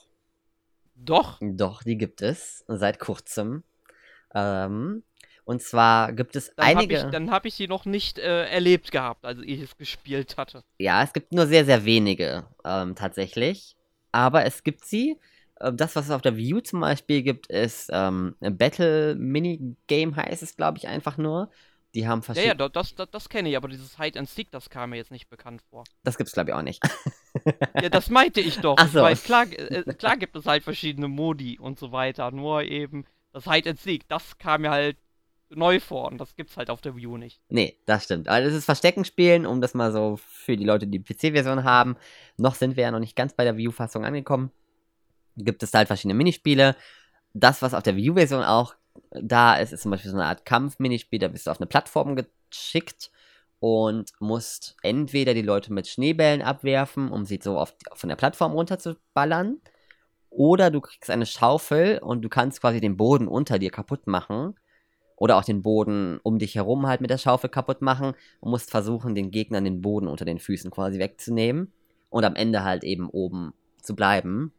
Doch? 1.04 1.38
Doch, 1.40 1.82
die 1.82 1.96
gibt 1.96 2.22
es. 2.22 2.64
Seit 2.68 2.98
kurzem. 2.98 3.64
Ähm, 4.34 5.02
und 5.44 5.62
zwar 5.62 6.12
gibt 6.12 6.36
es 6.36 6.54
dann 6.54 6.66
einige. 6.66 6.98
Hab 6.98 7.06
ich, 7.06 7.10
dann 7.10 7.30
habe 7.30 7.48
ich 7.48 7.54
sie 7.54 7.66
noch 7.66 7.84
nicht 7.84 8.18
äh, 8.18 8.46
erlebt 8.46 8.92
gehabt, 8.92 9.24
als 9.24 9.40
ich 9.40 9.60
es 9.60 9.76
gespielt 9.76 10.36
hatte. 10.36 10.62
Ja, 10.78 11.02
es 11.02 11.12
gibt 11.12 11.32
nur 11.32 11.46
sehr, 11.46 11.64
sehr 11.64 11.84
wenige 11.84 12.46
ähm, 12.64 12.94
tatsächlich. 12.94 13.76
Aber 14.12 14.44
es 14.44 14.62
gibt 14.62 14.84
sie. 14.84 15.18
Äh, 15.56 15.72
das, 15.72 15.96
was 15.96 16.06
es 16.06 16.10
auf 16.10 16.22
der 16.22 16.36
View 16.36 16.60
zum 16.60 16.80
Beispiel 16.80 17.22
gibt, 17.22 17.46
ist 17.48 17.90
ähm, 17.92 18.36
ein 18.40 18.56
Battle 18.56 19.14
Minigame, 19.16 20.14
heißt 20.14 20.42
es, 20.42 20.56
glaube 20.56 20.78
ich, 20.78 20.88
einfach 20.88 21.16
nur. 21.16 21.50
Die 21.94 22.06
haben 22.06 22.22
verschiedene. 22.22 22.54
Ja, 22.54 22.58
ja, 22.58 22.68
das, 22.68 22.94
das, 22.94 23.10
das 23.10 23.28
kenne 23.28 23.48
ich, 23.50 23.56
aber 23.56 23.68
dieses 23.68 23.98
Hide 23.98 24.18
and 24.18 24.28
Seek, 24.28 24.50
das 24.50 24.70
kam 24.70 24.90
mir 24.90 24.96
jetzt 24.96 25.10
nicht 25.10 25.28
bekannt 25.28 25.60
vor. 25.70 25.84
Das 26.04 26.16
gibt's, 26.16 26.32
glaube 26.32 26.50
ich, 26.50 26.54
auch 26.54 26.62
nicht. 26.62 26.82
ja, 27.80 27.88
das 27.88 28.10
meinte 28.10 28.40
ich 28.40 28.58
doch. 28.60 28.76
Ach 28.78 28.88
so. 28.88 29.02
Weil 29.02 29.16
klar, 29.16 29.46
äh, 29.52 29.82
klar 29.94 30.16
gibt 30.16 30.36
es 30.36 30.46
halt 30.46 30.62
verschiedene 30.62 31.08
Modi 31.08 31.58
und 31.58 31.78
so 31.78 31.90
weiter. 31.90 32.30
Nur 32.30 32.62
eben 32.62 33.06
das 33.32 33.44
Hide 33.44 33.70
and 33.70 33.80
Seek, 33.80 34.08
das 34.08 34.38
kam 34.38 34.62
mir 34.62 34.70
halt 34.70 34.96
neu 35.50 35.80
vor 35.80 36.06
und 36.10 36.18
das 36.18 36.36
gibt's 36.36 36.56
halt 36.56 36.70
auf 36.70 36.80
der 36.80 36.94
Wii 36.94 37.06
U 37.06 37.16
nicht. 37.16 37.40
Nee, 37.48 37.76
das 37.86 38.04
stimmt. 38.04 38.28
Also 38.28 38.48
es 38.48 38.54
ist 38.54 38.64
Verstecken 38.66 39.04
spielen, 39.04 39.46
um 39.46 39.60
das 39.60 39.74
mal 39.74 39.90
so 39.90 40.16
für 40.16 40.56
die 40.56 40.64
Leute, 40.64 40.86
die 40.86 41.00
PC-Version 41.00 41.64
haben. 41.64 41.96
Noch 42.36 42.54
sind 42.54 42.76
wir 42.76 42.84
ja 42.84 42.90
noch 42.92 43.00
nicht 43.00 43.16
ganz 43.16 43.32
bei 43.34 43.44
der 43.44 43.56
Wii 43.56 43.68
U-Fassung 43.68 44.04
angekommen. 44.04 44.52
Gibt 45.36 45.64
es 45.64 45.74
halt 45.74 45.88
verschiedene 45.88 46.14
Minispiele. 46.14 46.76
Das, 47.32 47.62
was 47.62 47.74
auf 47.74 47.82
der 47.82 47.96
Wii 47.96 48.10
U-Version 48.10 48.44
auch 48.44 48.74
da 49.10 49.54
ist 49.54 49.72
es 49.72 49.82
zum 49.82 49.90
Beispiel 49.90 50.10
so 50.10 50.16
eine 50.16 50.26
Art 50.26 50.44
Kampf-Minispiel, 50.44 51.18
da 51.18 51.28
bist 51.28 51.46
du 51.46 51.50
auf 51.50 51.60
eine 51.60 51.66
Plattform 51.66 52.16
geschickt 52.16 53.10
und 53.58 54.10
musst 54.20 54.76
entweder 54.82 55.34
die 55.34 55.42
Leute 55.42 55.72
mit 55.72 55.88
Schneebällen 55.88 56.42
abwerfen, 56.42 57.10
um 57.10 57.24
sie 57.24 57.38
so 57.42 57.58
auf, 57.58 57.74
von 57.94 58.08
der 58.08 58.16
Plattform 58.16 58.52
runterzuballern, 58.52 59.60
oder 60.30 60.70
du 60.70 60.80
kriegst 60.80 61.10
eine 61.10 61.26
Schaufel 61.26 61.98
und 61.98 62.22
du 62.22 62.28
kannst 62.28 62.60
quasi 62.60 62.80
den 62.80 62.96
Boden 62.96 63.26
unter 63.26 63.58
dir 63.58 63.70
kaputt 63.70 64.06
machen. 64.06 64.54
Oder 65.16 65.36
auch 65.36 65.44
den 65.44 65.60
Boden 65.60 66.18
um 66.22 66.38
dich 66.38 66.54
herum 66.54 66.86
halt 66.86 67.02
mit 67.02 67.10
der 67.10 67.18
Schaufel 67.18 67.50
kaputt 67.50 67.82
machen 67.82 68.14
und 68.40 68.50
musst 68.50 68.70
versuchen, 68.70 69.14
den 69.14 69.30
Gegnern 69.30 69.64
den 69.64 69.82
Boden 69.82 70.08
unter 70.08 70.24
den 70.24 70.38
Füßen 70.38 70.70
quasi 70.70 70.98
wegzunehmen. 70.98 71.72
Und 72.08 72.24
am 72.24 72.36
Ende 72.36 72.64
halt 72.64 72.84
eben 72.84 73.10
oben 73.10 73.52
zu 73.82 73.94
bleiben. 73.94 74.52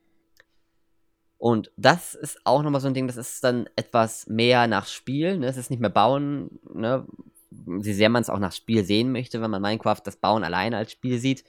Und 1.42 1.72
das 1.76 2.14
ist 2.14 2.40
auch 2.44 2.62
nochmal 2.62 2.82
so 2.82 2.88
ein 2.88 2.94
Ding, 2.94 3.08
das 3.08 3.18
ist 3.18 3.44
dann 3.44 3.68
etwas 3.76 4.28
mehr 4.28 4.68
nach 4.68 4.86
Spiel. 4.86 5.40
Ne? 5.40 5.48
Es 5.48 5.58
ist 5.58 5.72
nicht 5.72 5.80
mehr 5.80 5.90
Bauen, 5.90 6.60
ne? 6.72 7.08
wie 7.50 7.94
sehr 7.94 8.10
man 8.10 8.22
es 8.22 8.30
auch 8.30 8.38
nach 8.38 8.52
Spiel 8.52 8.84
sehen 8.86 9.12
möchte, 9.12 9.42
wenn 9.42 9.50
man 9.50 9.60
Minecraft 9.60 10.02
das 10.04 10.18
Bauen 10.18 10.44
alleine 10.44 10.78
als 10.78 10.92
Spiel 10.92 11.18
sieht, 11.18 11.44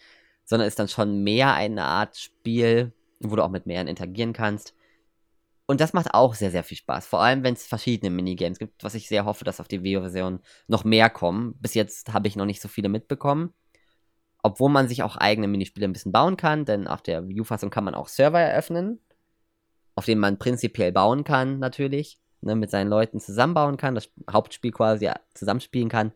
sondern 0.45 0.67
ist 0.67 0.79
dann 0.79 0.89
schon 0.89 1.23
mehr 1.23 1.53
eine 1.53 1.85
Art 1.85 2.17
Spiel, 2.17 2.95
wo 3.21 3.37
du 3.37 3.43
auch 3.45 3.51
mit 3.51 3.67
mehreren 3.67 3.87
interagieren 3.87 4.33
kannst. 4.33 4.75
Und 5.67 5.83
das 5.83 5.93
macht 5.93 6.15
auch 6.15 6.33
sehr, 6.33 6.51
sehr 6.51 6.65
viel 6.65 6.79
Spaß. 6.79 7.07
Vor 7.07 7.21
allem, 7.21 7.43
wenn 7.43 7.53
es 7.53 7.67
verschiedene 7.67 8.09
Minigames 8.09 8.59
gibt, 8.59 8.83
was 8.85 8.95
ich 8.95 9.09
sehr 9.09 9.27
hoffe, 9.27 9.45
dass 9.45 9.61
auf 9.61 9.69
die 9.69 9.85
WoW-Version 9.85 10.41
noch 10.69 10.85
mehr 10.85 11.11
kommen. 11.11 11.55
Bis 11.61 11.75
jetzt 11.75 12.15
habe 12.15 12.29
ich 12.29 12.37
noch 12.37 12.47
nicht 12.47 12.63
so 12.63 12.69
viele 12.69 12.89
mitbekommen. 12.89 13.53
Obwohl 14.43 14.71
man 14.71 14.89
sich 14.89 15.03
auch 15.03 15.17
eigene 15.17 15.49
Minispiele 15.49 15.87
ein 15.87 15.93
bisschen 15.93 16.13
bauen 16.13 16.39
kann, 16.39 16.65
denn 16.65 16.89
auf 16.89 17.03
der 17.03 17.29
View-Fassung 17.29 17.69
kann 17.69 17.85
man 17.85 17.95
auch 17.95 18.09
Server 18.09 18.41
eröffnen, 18.41 18.99
auf 19.95 20.05
denen 20.05 20.21
man 20.21 20.39
prinzipiell 20.39 20.93
bauen 20.93 21.25
kann, 21.25 21.59
natürlich. 21.59 22.19
Ne, 22.45 22.57
mit 22.57 22.71
seinen 22.71 22.89
Leuten 22.89 23.21
zusammenbauen 23.21 23.77
kann, 23.77 23.95
das 23.95 24.11
Hauptspiel 24.29 24.73
quasi 24.73 25.09
zusammenspielen 25.33 25.89
kann. 25.89 26.13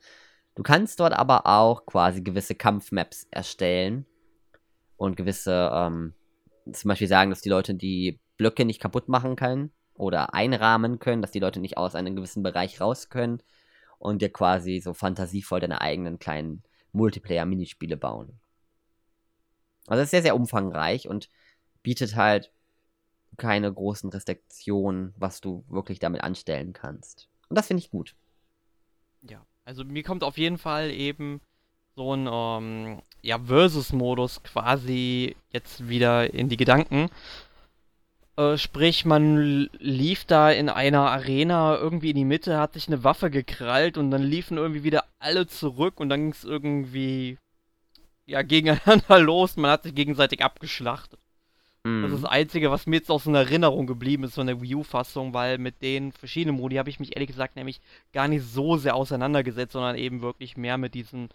Du 0.56 0.64
kannst 0.64 0.98
dort 0.98 1.12
aber 1.12 1.46
auch 1.46 1.86
quasi 1.86 2.20
gewisse 2.20 2.56
Kampfmaps 2.56 3.28
erstellen 3.30 4.06
und 4.96 5.16
gewisse 5.16 5.70
ähm, 5.72 6.14
zum 6.72 6.88
Beispiel 6.88 7.06
sagen, 7.06 7.30
dass 7.30 7.42
die 7.42 7.48
Leute 7.48 7.74
die 7.74 8.18
Blöcke 8.38 8.64
nicht 8.64 8.80
kaputt 8.80 9.08
machen 9.08 9.36
können 9.36 9.70
oder 9.94 10.34
einrahmen 10.34 10.98
können, 10.98 11.22
dass 11.22 11.30
die 11.30 11.38
Leute 11.38 11.60
nicht 11.60 11.76
aus 11.76 11.94
einem 11.94 12.16
gewissen 12.16 12.42
Bereich 12.42 12.80
raus 12.80 13.08
können 13.08 13.40
und 13.98 14.20
dir 14.20 14.32
quasi 14.32 14.80
so 14.80 14.94
fantasievoll 14.94 15.60
deine 15.60 15.80
eigenen 15.80 16.18
kleinen 16.18 16.62
Multiplayer-Minispiele 16.92 17.96
bauen. 17.96 18.40
Also 19.86 20.00
es 20.00 20.06
ist 20.06 20.10
sehr, 20.10 20.22
sehr 20.22 20.34
umfangreich 20.34 21.08
und 21.08 21.28
bietet 21.82 22.16
halt 22.16 22.50
keine 23.36 23.72
großen 23.72 24.10
Restriktionen, 24.10 25.14
was 25.16 25.40
du 25.40 25.64
wirklich 25.68 25.98
damit 25.98 26.22
anstellen 26.22 26.72
kannst. 26.72 27.28
Und 27.48 27.56
das 27.56 27.66
finde 27.66 27.82
ich 27.82 27.90
gut. 27.90 28.14
Ja, 29.22 29.44
also 29.64 29.84
mir 29.84 30.02
kommt 30.02 30.24
auf 30.24 30.38
jeden 30.38 30.58
Fall 30.58 30.90
eben 30.90 31.40
so 31.94 32.14
ein 32.14 32.28
ähm, 32.30 33.02
ja, 33.22 33.38
Versus-Modus 33.38 34.42
quasi 34.42 35.36
jetzt 35.50 35.88
wieder 35.88 36.32
in 36.32 36.48
die 36.48 36.56
Gedanken. 36.56 37.10
Äh, 38.36 38.58
sprich, 38.58 39.06
man 39.06 39.68
lief 39.78 40.26
da 40.26 40.50
in 40.50 40.68
einer 40.68 41.10
Arena 41.10 41.76
irgendwie 41.76 42.10
in 42.10 42.16
die 42.16 42.24
Mitte, 42.24 42.58
hat 42.58 42.74
sich 42.74 42.86
eine 42.86 43.02
Waffe 43.02 43.30
gekrallt 43.30 43.96
und 43.96 44.10
dann 44.10 44.22
liefen 44.22 44.58
irgendwie 44.58 44.84
wieder 44.84 45.04
alle 45.18 45.46
zurück 45.46 45.98
und 46.00 46.10
dann 46.10 46.20
ging 46.20 46.32
es 46.32 46.44
irgendwie 46.44 47.38
ja 48.26 48.42
gegeneinander 48.42 49.18
los. 49.20 49.56
Man 49.56 49.70
hat 49.70 49.84
sich 49.84 49.94
gegenseitig 49.94 50.42
abgeschlachtet. 50.42 51.18
Mm. 51.86 52.02
Das 52.02 52.12
ist 52.12 52.24
das 52.24 52.30
Einzige, 52.30 52.72
was 52.72 52.86
mir 52.86 52.96
jetzt 52.96 53.10
aus 53.10 53.28
einer 53.28 53.38
Erinnerung 53.38 53.86
geblieben 53.86 54.24
ist 54.24 54.34
von 54.34 54.48
der 54.48 54.60
Wii 54.60 54.74
U-Fassung, 54.74 55.32
weil 55.34 55.58
mit 55.58 55.82
den 55.82 56.10
verschiedenen 56.10 56.56
Modi 56.56 56.76
habe 56.76 56.90
ich 56.90 56.98
mich 56.98 57.14
ehrlich 57.14 57.28
gesagt 57.28 57.54
nämlich 57.54 57.80
gar 58.12 58.26
nicht 58.26 58.44
so 58.44 58.76
sehr 58.76 58.96
auseinandergesetzt, 58.96 59.72
sondern 59.72 59.94
eben 59.96 60.20
wirklich 60.20 60.56
mehr 60.56 60.78
mit 60.78 60.94
diesen 60.94 61.28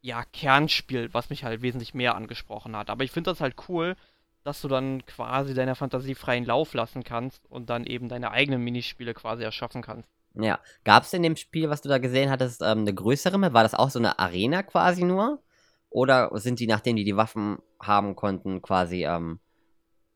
ja, 0.00 0.24
Kernspiel, 0.24 1.10
was 1.12 1.30
mich 1.30 1.44
halt 1.44 1.62
wesentlich 1.62 1.94
mehr 1.94 2.16
angesprochen 2.16 2.74
hat. 2.74 2.90
Aber 2.90 3.04
ich 3.04 3.12
finde 3.12 3.30
das 3.30 3.40
halt 3.40 3.54
cool, 3.68 3.94
dass 4.42 4.60
du 4.60 4.66
dann 4.66 5.06
quasi 5.06 5.54
deiner 5.54 5.76
Fantasie 5.76 6.16
freien 6.16 6.44
Lauf 6.44 6.74
lassen 6.74 7.04
kannst 7.04 7.48
und 7.48 7.70
dann 7.70 7.84
eben 7.84 8.08
deine 8.08 8.32
eigenen 8.32 8.64
Minispiele 8.64 9.14
quasi 9.14 9.44
erschaffen 9.44 9.82
kannst. 9.82 10.08
Ja, 10.34 10.58
gab 10.82 11.04
es 11.04 11.12
in 11.12 11.22
dem 11.22 11.36
Spiel, 11.36 11.70
was 11.70 11.82
du 11.82 11.88
da 11.88 11.98
gesehen 11.98 12.30
hattest, 12.30 12.62
ähm, 12.62 12.80
eine 12.80 12.94
größere 12.94 13.38
Map? 13.38 13.52
War 13.52 13.62
das 13.62 13.74
auch 13.74 13.90
so 13.90 13.98
eine 13.98 14.18
Arena 14.18 14.62
quasi 14.62 15.04
nur? 15.04 15.40
Oder 15.90 16.30
sind 16.38 16.58
die, 16.58 16.66
nachdem 16.66 16.96
die 16.96 17.04
die 17.04 17.16
Waffen 17.16 17.58
haben 17.80 18.16
konnten, 18.16 18.62
quasi 18.62 19.04
ähm, 19.04 19.38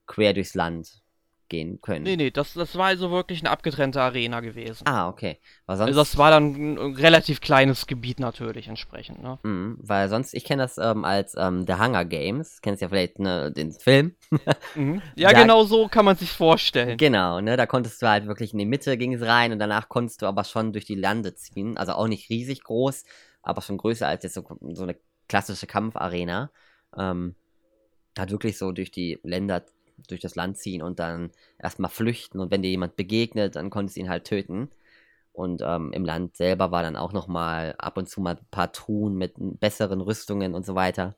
quer 0.06 0.32
durchs 0.32 0.54
Land? 0.54 1.04
gehen 1.48 1.80
können. 1.80 2.04
Nee, 2.04 2.16
nee, 2.16 2.30
das, 2.30 2.54
das 2.54 2.74
war 2.76 2.86
also 2.86 3.10
wirklich 3.10 3.40
eine 3.40 3.50
abgetrennte 3.50 4.00
Arena 4.00 4.40
gewesen. 4.40 4.84
Ah, 4.86 5.08
okay. 5.08 5.38
Weil 5.66 5.76
sonst, 5.76 5.88
also 5.88 6.00
das 6.00 6.16
war 6.16 6.30
dann 6.30 6.54
ein 6.54 6.94
relativ 6.96 7.40
kleines 7.40 7.86
Gebiet 7.86 8.18
natürlich 8.18 8.68
entsprechend, 8.68 9.22
ne? 9.22 9.38
Mhm, 9.42 9.76
weil 9.80 10.08
sonst, 10.08 10.34
ich 10.34 10.44
kenne 10.44 10.62
das 10.62 10.78
ähm, 10.78 11.04
als 11.04 11.34
ähm, 11.36 11.66
The 11.66 11.74
Hunger 11.74 12.04
Games, 12.04 12.60
kennst 12.60 12.82
ja 12.82 12.88
vielleicht 12.88 13.18
ne, 13.18 13.52
den 13.52 13.72
Film. 13.72 14.14
mhm. 14.74 15.02
Ja, 15.16 15.32
da, 15.32 15.42
genau 15.42 15.64
so 15.64 15.88
kann 15.88 16.04
man 16.04 16.16
sich 16.16 16.30
vorstellen. 16.30 16.96
Genau, 16.96 17.40
ne, 17.40 17.56
da 17.56 17.66
konntest 17.66 18.02
du 18.02 18.08
halt 18.08 18.26
wirklich 18.26 18.52
in 18.52 18.58
die 18.58 18.66
Mitte 18.66 18.96
ging 18.96 19.14
es 19.14 19.22
rein 19.22 19.52
und 19.52 19.58
danach 19.58 19.88
konntest 19.88 20.22
du 20.22 20.26
aber 20.26 20.44
schon 20.44 20.72
durch 20.72 20.84
die 20.84 20.94
Lande 20.94 21.34
ziehen, 21.34 21.76
also 21.76 21.92
auch 21.92 22.08
nicht 22.08 22.30
riesig 22.30 22.64
groß, 22.64 23.04
aber 23.42 23.62
schon 23.62 23.76
größer 23.76 24.08
als 24.08 24.24
jetzt 24.24 24.34
so, 24.34 24.44
so 24.72 24.82
eine 24.82 24.96
klassische 25.28 25.66
Kampfarena. 25.66 26.50
Ähm, 26.96 27.34
hat 28.18 28.30
wirklich 28.30 28.58
so 28.58 28.72
durch 28.72 28.90
die 28.90 29.18
Länder 29.24 29.64
durch 30.10 30.20
das 30.20 30.34
Land 30.34 30.58
ziehen 30.58 30.82
und 30.82 30.98
dann 30.98 31.30
erstmal 31.58 31.90
flüchten 31.90 32.40
und 32.40 32.50
wenn 32.50 32.62
dir 32.62 32.70
jemand 32.70 32.96
begegnet, 32.96 33.56
dann 33.56 33.70
konntest 33.70 33.96
du 33.96 34.00
ihn 34.00 34.08
halt 34.08 34.24
töten. 34.24 34.70
Und 35.32 35.62
ähm, 35.64 35.92
im 35.92 36.04
Land 36.04 36.36
selber 36.36 36.70
war 36.70 36.82
dann 36.84 36.96
auch 36.96 37.12
nochmal 37.12 37.74
ab 37.78 37.98
und 37.98 38.08
zu 38.08 38.20
mal 38.20 38.36
ein 38.36 38.46
paar 38.52 38.70
Truhen 38.72 39.16
mit 39.16 39.34
besseren 39.36 40.00
Rüstungen 40.00 40.54
und 40.54 40.64
so 40.64 40.76
weiter, 40.76 41.16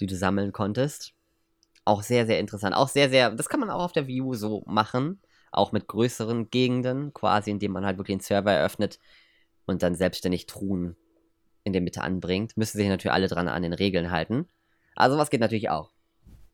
die 0.00 0.06
du 0.06 0.16
sammeln 0.16 0.52
konntest. 0.52 1.14
Auch 1.84 2.02
sehr, 2.02 2.26
sehr 2.26 2.40
interessant. 2.40 2.74
Auch 2.74 2.88
sehr, 2.88 3.08
sehr, 3.08 3.30
das 3.30 3.48
kann 3.48 3.60
man 3.60 3.70
auch 3.70 3.84
auf 3.84 3.92
der 3.92 4.08
View 4.08 4.34
so 4.34 4.64
machen. 4.66 5.20
Auch 5.52 5.70
mit 5.70 5.86
größeren 5.86 6.50
Gegenden, 6.50 7.12
quasi, 7.12 7.50
indem 7.52 7.72
man 7.72 7.86
halt 7.86 7.98
wirklich 7.98 8.16
einen 8.16 8.20
Server 8.20 8.52
eröffnet 8.52 8.98
und 9.66 9.82
dann 9.82 9.94
selbstständig 9.94 10.46
Truhen 10.46 10.96
in 11.62 11.72
der 11.72 11.82
Mitte 11.82 12.02
anbringt. 12.02 12.56
Müssen 12.56 12.78
sich 12.78 12.88
natürlich 12.88 13.14
alle 13.14 13.28
dran 13.28 13.46
an 13.46 13.62
den 13.62 13.74
Regeln 13.74 14.10
halten. 14.10 14.48
Also 14.96 15.18
was 15.18 15.30
geht 15.30 15.40
natürlich 15.40 15.70
auch. 15.70 15.92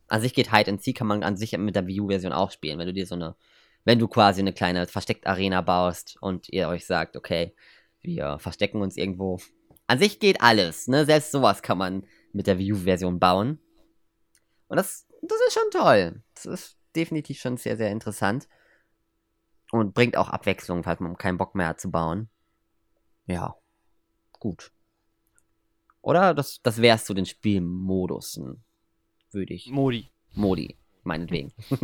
An 0.09 0.23
sich 0.23 0.33
geht 0.35 0.53
Hide 0.53 0.71
and 0.71 0.83
Seek 0.83 0.97
kann 0.97 1.07
man 1.07 1.23
an 1.23 1.37
sich 1.37 1.57
mit 1.57 1.77
der 1.77 1.87
Wii 1.87 2.01
U-Version 2.01 2.33
auch 2.33 2.51
spielen, 2.51 2.79
wenn 2.79 2.87
du 2.87 2.95
dir 2.95 3.07
so 3.07 3.15
eine, 3.15 3.37
wenn 3.85 3.99
du 3.99 4.09
quasi 4.09 4.41
eine 4.41 4.55
kleine 4.55 4.87
Versteckt-Arena 4.87 5.61
baust 5.61 6.17
und 6.21 6.49
ihr 6.49 6.69
euch 6.69 6.87
sagt, 6.87 7.17
okay, 7.17 7.55
wir 8.01 8.39
verstecken 8.39 8.81
uns 8.81 8.97
irgendwo. 8.97 9.39
An 9.87 9.99
sich 9.99 10.19
geht 10.19 10.41
alles, 10.41 10.89
ne? 10.89 11.05
Selbst 11.05 11.31
sowas 11.31 11.63
kann 11.63 11.79
man 11.79 12.07
mit 12.33 12.47
der 12.47 12.59
Wii 12.59 12.73
U-Version 12.73 13.21
bauen. 13.21 13.59
Und 14.69 14.77
das, 14.77 15.07
das 15.23 15.39
ist 15.47 15.55
schon 15.55 15.71
toll. 15.71 16.23
Das 16.35 16.47
ist 16.47 16.79
definitiv 16.97 17.39
schon 17.41 17.57
sehr, 17.57 17.77
sehr 17.77 17.91
interessant. 17.91 18.49
Und 19.71 19.93
bringt 19.93 20.17
auch 20.17 20.31
Abwechslung, 20.31 20.83
falls 20.85 21.01
man 21.01 21.19
keinen 21.19 21.37
Bock 21.37 21.55
mehr 21.55 21.69
hat 21.69 21.81
zu 21.81 21.91
bauen. 21.91 22.31
Ja. 23.27 23.57
Gut. 24.33 24.73
Oder 26.01 26.33
das, 26.33 26.61
das 26.63 26.81
wär's 26.81 27.05
zu 27.05 27.13
den 27.13 27.27
Spielmodusen 27.27 28.65
würde 29.35 29.55
ich. 29.55 29.71
Modi. 29.71 30.09
Modi, 30.35 30.77
meinetwegen. 31.05 31.53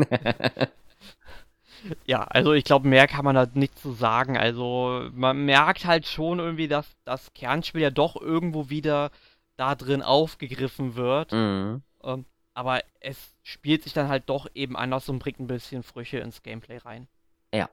ja, 2.07 2.23
also 2.23 2.53
ich 2.53 2.65
glaube, 2.65 2.89
mehr 2.89 3.07
kann 3.07 3.25
man 3.25 3.35
da 3.35 3.47
nicht 3.55 3.79
zu 3.79 3.93
sagen. 3.93 4.37
Also 4.37 5.09
man 5.13 5.45
merkt 5.45 5.85
halt 5.85 6.07
schon 6.07 6.39
irgendwie, 6.39 6.69
dass 6.69 6.97
das 7.05 7.33
Kernspiel 7.35 7.83
ja 7.83 7.91
doch 7.91 8.21
irgendwo 8.21 8.71
wieder 8.71 9.11
da 9.57 9.75
drin 9.75 10.03
aufgegriffen 10.03 10.97
wird. 10.97 11.33
Mhm. 11.33 11.83
Ähm, 12.03 12.25
aber 12.55 12.83
es 13.01 13.35
spielt 13.43 13.83
sich 13.83 13.93
dann 13.93 14.09
halt 14.09 14.29
doch 14.29 14.47
eben 14.55 14.77
anders 14.77 15.09
und 15.09 15.19
bringt 15.19 15.41
ein 15.41 15.47
bisschen 15.47 15.83
Früche 15.83 16.19
ins 16.19 16.43
Gameplay 16.43 16.79
rein. 16.79 17.09
Ja. 17.53 17.69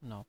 Genau. 0.00 0.26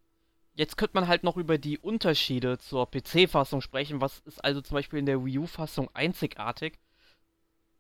Jetzt 0.54 0.78
könnte 0.78 0.96
man 0.96 1.08
halt 1.08 1.24
noch 1.24 1.38
über 1.38 1.58
die 1.58 1.78
Unterschiede 1.78 2.58
zur 2.58 2.90
PC-Fassung 2.90 3.62
sprechen. 3.62 4.02
Was 4.02 4.20
ist 4.20 4.44
also 4.44 4.62
zum 4.62 4.76
Beispiel 4.76 5.00
in 5.00 5.06
der 5.06 5.24
Wii 5.24 5.40
U-Fassung 5.40 5.90
einzigartig? 5.94 6.78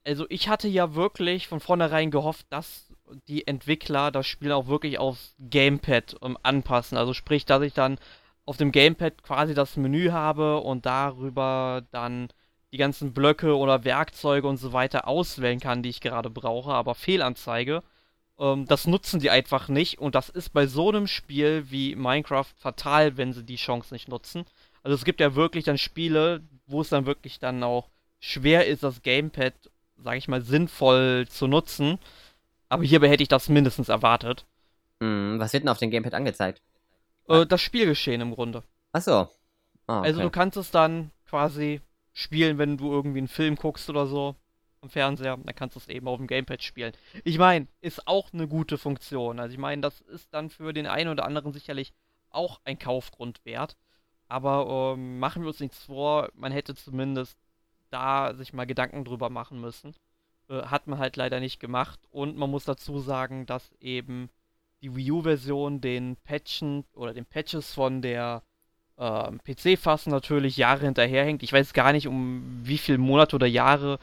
Also 0.05 0.25
ich 0.29 0.49
hatte 0.49 0.67
ja 0.67 0.95
wirklich 0.95 1.47
von 1.47 1.59
vornherein 1.59 2.11
gehofft, 2.11 2.47
dass 2.49 2.91
die 3.27 3.47
Entwickler 3.47 4.11
das 4.11 4.27
Spiel 4.27 4.51
auch 4.51 4.67
wirklich 4.67 4.99
aufs 4.99 5.35
Gamepad 5.39 6.15
um, 6.21 6.37
anpassen. 6.43 6.97
Also 6.97 7.13
sprich, 7.13 7.45
dass 7.45 7.61
ich 7.61 7.73
dann 7.73 7.97
auf 8.45 8.57
dem 8.57 8.71
Gamepad 8.71 9.23
quasi 9.23 9.53
das 9.53 9.77
Menü 9.77 10.11
habe 10.11 10.57
und 10.61 10.85
darüber 10.85 11.83
dann 11.91 12.29
die 12.73 12.77
ganzen 12.77 13.13
Blöcke 13.13 13.57
oder 13.57 13.83
Werkzeuge 13.83 14.47
und 14.47 14.57
so 14.57 14.73
weiter 14.73 15.07
auswählen 15.07 15.59
kann, 15.59 15.83
die 15.83 15.89
ich 15.89 16.01
gerade 16.01 16.29
brauche, 16.29 16.71
aber 16.71 16.95
Fehlanzeige. 16.95 17.83
Ähm, 18.39 18.65
das 18.65 18.87
nutzen 18.87 19.19
die 19.19 19.29
einfach 19.29 19.67
nicht 19.67 19.99
und 19.99 20.15
das 20.15 20.29
ist 20.29 20.49
bei 20.53 20.67
so 20.67 20.89
einem 20.89 21.07
Spiel 21.07 21.65
wie 21.69 21.95
Minecraft 21.95 22.47
fatal, 22.57 23.17
wenn 23.17 23.33
sie 23.33 23.43
die 23.43 23.57
Chance 23.57 23.93
nicht 23.93 24.07
nutzen. 24.07 24.45
Also 24.83 24.95
es 24.95 25.05
gibt 25.05 25.19
ja 25.19 25.35
wirklich 25.35 25.65
dann 25.65 25.77
Spiele, 25.77 26.43
wo 26.65 26.81
es 26.81 26.89
dann 26.89 27.05
wirklich 27.05 27.39
dann 27.39 27.61
auch 27.63 27.89
schwer 28.19 28.67
ist, 28.67 28.83
das 28.83 29.01
Gamepad 29.01 29.53
sage 30.03 30.17
ich 30.17 30.27
mal, 30.27 30.41
sinnvoll 30.41 31.27
zu 31.27 31.47
nutzen. 31.47 31.99
Aber 32.69 32.83
hierbei 32.83 33.09
hätte 33.09 33.23
ich 33.23 33.29
das 33.29 33.49
mindestens 33.49 33.89
erwartet. 33.89 34.45
Mm, 34.99 35.39
was 35.39 35.53
wird 35.53 35.63
denn 35.63 35.69
auf 35.69 35.79
dem 35.79 35.91
Gamepad 35.91 36.13
angezeigt? 36.13 36.61
Äh, 37.27 37.45
das 37.45 37.61
Spielgeschehen 37.61 38.21
im 38.21 38.33
Grunde. 38.33 38.63
Ach 38.93 39.01
so. 39.01 39.27
Ah, 39.87 39.99
okay. 39.99 40.07
Also 40.07 40.21
du 40.21 40.29
kannst 40.29 40.57
es 40.57 40.71
dann 40.71 41.11
quasi 41.25 41.81
spielen, 42.13 42.57
wenn 42.57 42.77
du 42.77 42.91
irgendwie 42.91 43.19
einen 43.19 43.27
Film 43.27 43.55
guckst 43.55 43.89
oder 43.89 44.07
so 44.07 44.35
am 44.81 44.89
Fernseher, 44.89 45.37
dann 45.37 45.55
kannst 45.55 45.75
du 45.75 45.79
es 45.79 45.87
eben 45.87 46.07
auf 46.07 46.17
dem 46.17 46.27
Gamepad 46.27 46.63
spielen. 46.63 46.93
Ich 47.23 47.37
meine, 47.37 47.67
ist 47.81 48.07
auch 48.07 48.33
eine 48.33 48.47
gute 48.47 48.77
Funktion. 48.77 49.39
Also 49.39 49.53
ich 49.53 49.59
meine, 49.59 49.81
das 49.81 50.01
ist 50.01 50.33
dann 50.33 50.49
für 50.49 50.73
den 50.73 50.87
einen 50.87 51.09
oder 51.09 51.25
anderen 51.25 51.53
sicherlich 51.53 51.93
auch 52.29 52.59
ein 52.63 52.79
Kaufgrund 52.79 53.43
wert. 53.45 53.75
Aber 54.27 54.93
ähm, 54.95 55.19
machen 55.19 55.43
wir 55.43 55.49
uns 55.49 55.59
nichts 55.59 55.83
vor, 55.83 56.29
man 56.33 56.51
hätte 56.51 56.73
zumindest 56.73 57.37
da 57.91 58.33
sich 58.33 58.53
mal 58.53 58.65
Gedanken 58.65 59.05
drüber 59.05 59.29
machen 59.29 59.61
müssen. 59.61 59.93
Äh, 60.49 60.63
hat 60.63 60.87
man 60.87 60.99
halt 60.99 61.15
leider 61.15 61.39
nicht 61.39 61.59
gemacht. 61.59 61.99
Und 62.11 62.37
man 62.37 62.49
muss 62.49 62.65
dazu 62.65 62.99
sagen, 62.99 63.45
dass 63.45 63.71
eben 63.79 64.29
die 64.81 64.95
Wii 64.95 65.11
U-Version 65.11 65.81
den 65.81 66.17
Patchen 66.23 66.83
oder 66.93 67.13
den 67.13 67.25
Patches 67.25 67.73
von 67.73 68.01
der 68.01 68.41
äh, 68.97 69.31
PC-Fassung 69.45 70.11
natürlich 70.11 70.57
Jahre 70.57 70.85
hinterherhängt. 70.85 71.43
Ich 71.43 71.53
weiß 71.53 71.73
gar 71.73 71.91
nicht, 71.93 72.07
um 72.07 72.61
wie 72.63 72.77
viele 72.77 72.97
Monate 72.97 73.35
oder 73.35 73.47
Jahre 73.47 73.99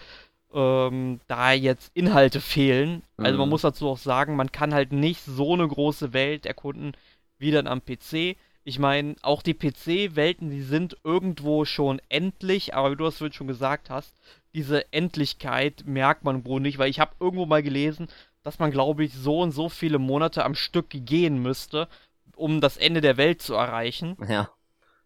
ähm, 0.53 1.21
da 1.27 1.53
jetzt 1.53 1.91
Inhalte 1.95 2.41
fehlen. 2.41 3.03
Also 3.17 3.33
mhm. 3.35 3.39
man 3.41 3.49
muss 3.51 3.63
dazu 3.63 3.89
auch 3.89 3.99
sagen, 3.99 4.37
man 4.37 4.53
kann 4.53 4.73
halt 4.73 4.93
nicht 4.93 5.23
so 5.25 5.55
eine 5.55 5.67
große 5.67 6.13
Welt 6.13 6.47
erkunden 6.47 6.93
wie 7.39 7.51
dann 7.51 7.67
am 7.67 7.81
PC. 7.81 8.37
Ich 8.65 8.79
meine, 8.79 9.17
auch 9.23 9.43
die 9.43 9.55
PC-Welten, 9.55 10.51
die 10.51 10.63
sind 10.63 10.99
irgendwo 11.05 11.65
schon 11.65 12.03
endlich, 12.09 12.75
aber 12.75 12.93
wie 12.93 12.97
du 12.97 13.05
das 13.05 13.19
schon 13.35 13.47
gesagt 13.47 13.89
hast, 13.89 14.15
diese 14.55 14.93
Endlichkeit 14.93 15.85
merkt 15.87 16.25
man 16.25 16.45
wohl 16.45 16.61
nicht, 16.61 16.79
weil 16.79 16.91
ich 16.91 17.01
habe 17.01 17.15
irgendwo 17.21 17.47
mal 17.47 17.63
gelesen, 17.63 18.09
dass 18.43 18.59
man, 18.59 18.71
glaube 18.71 19.05
ich, 19.05 19.15
so 19.15 19.41
und 19.41 19.53
so 19.53 19.69
viele 19.69 19.99
Monate 19.99 20.45
am 20.45 20.55
Stück 20.55 20.87
gehen 20.91 21.41
müsste, 21.41 21.89
um 22.37 22.61
das 22.61 22.77
Ende 22.77 23.01
der 23.01 23.17
Welt 23.17 23.43
zu 23.43 23.55
erreichen. 23.55 24.17
Ja. 24.29 24.51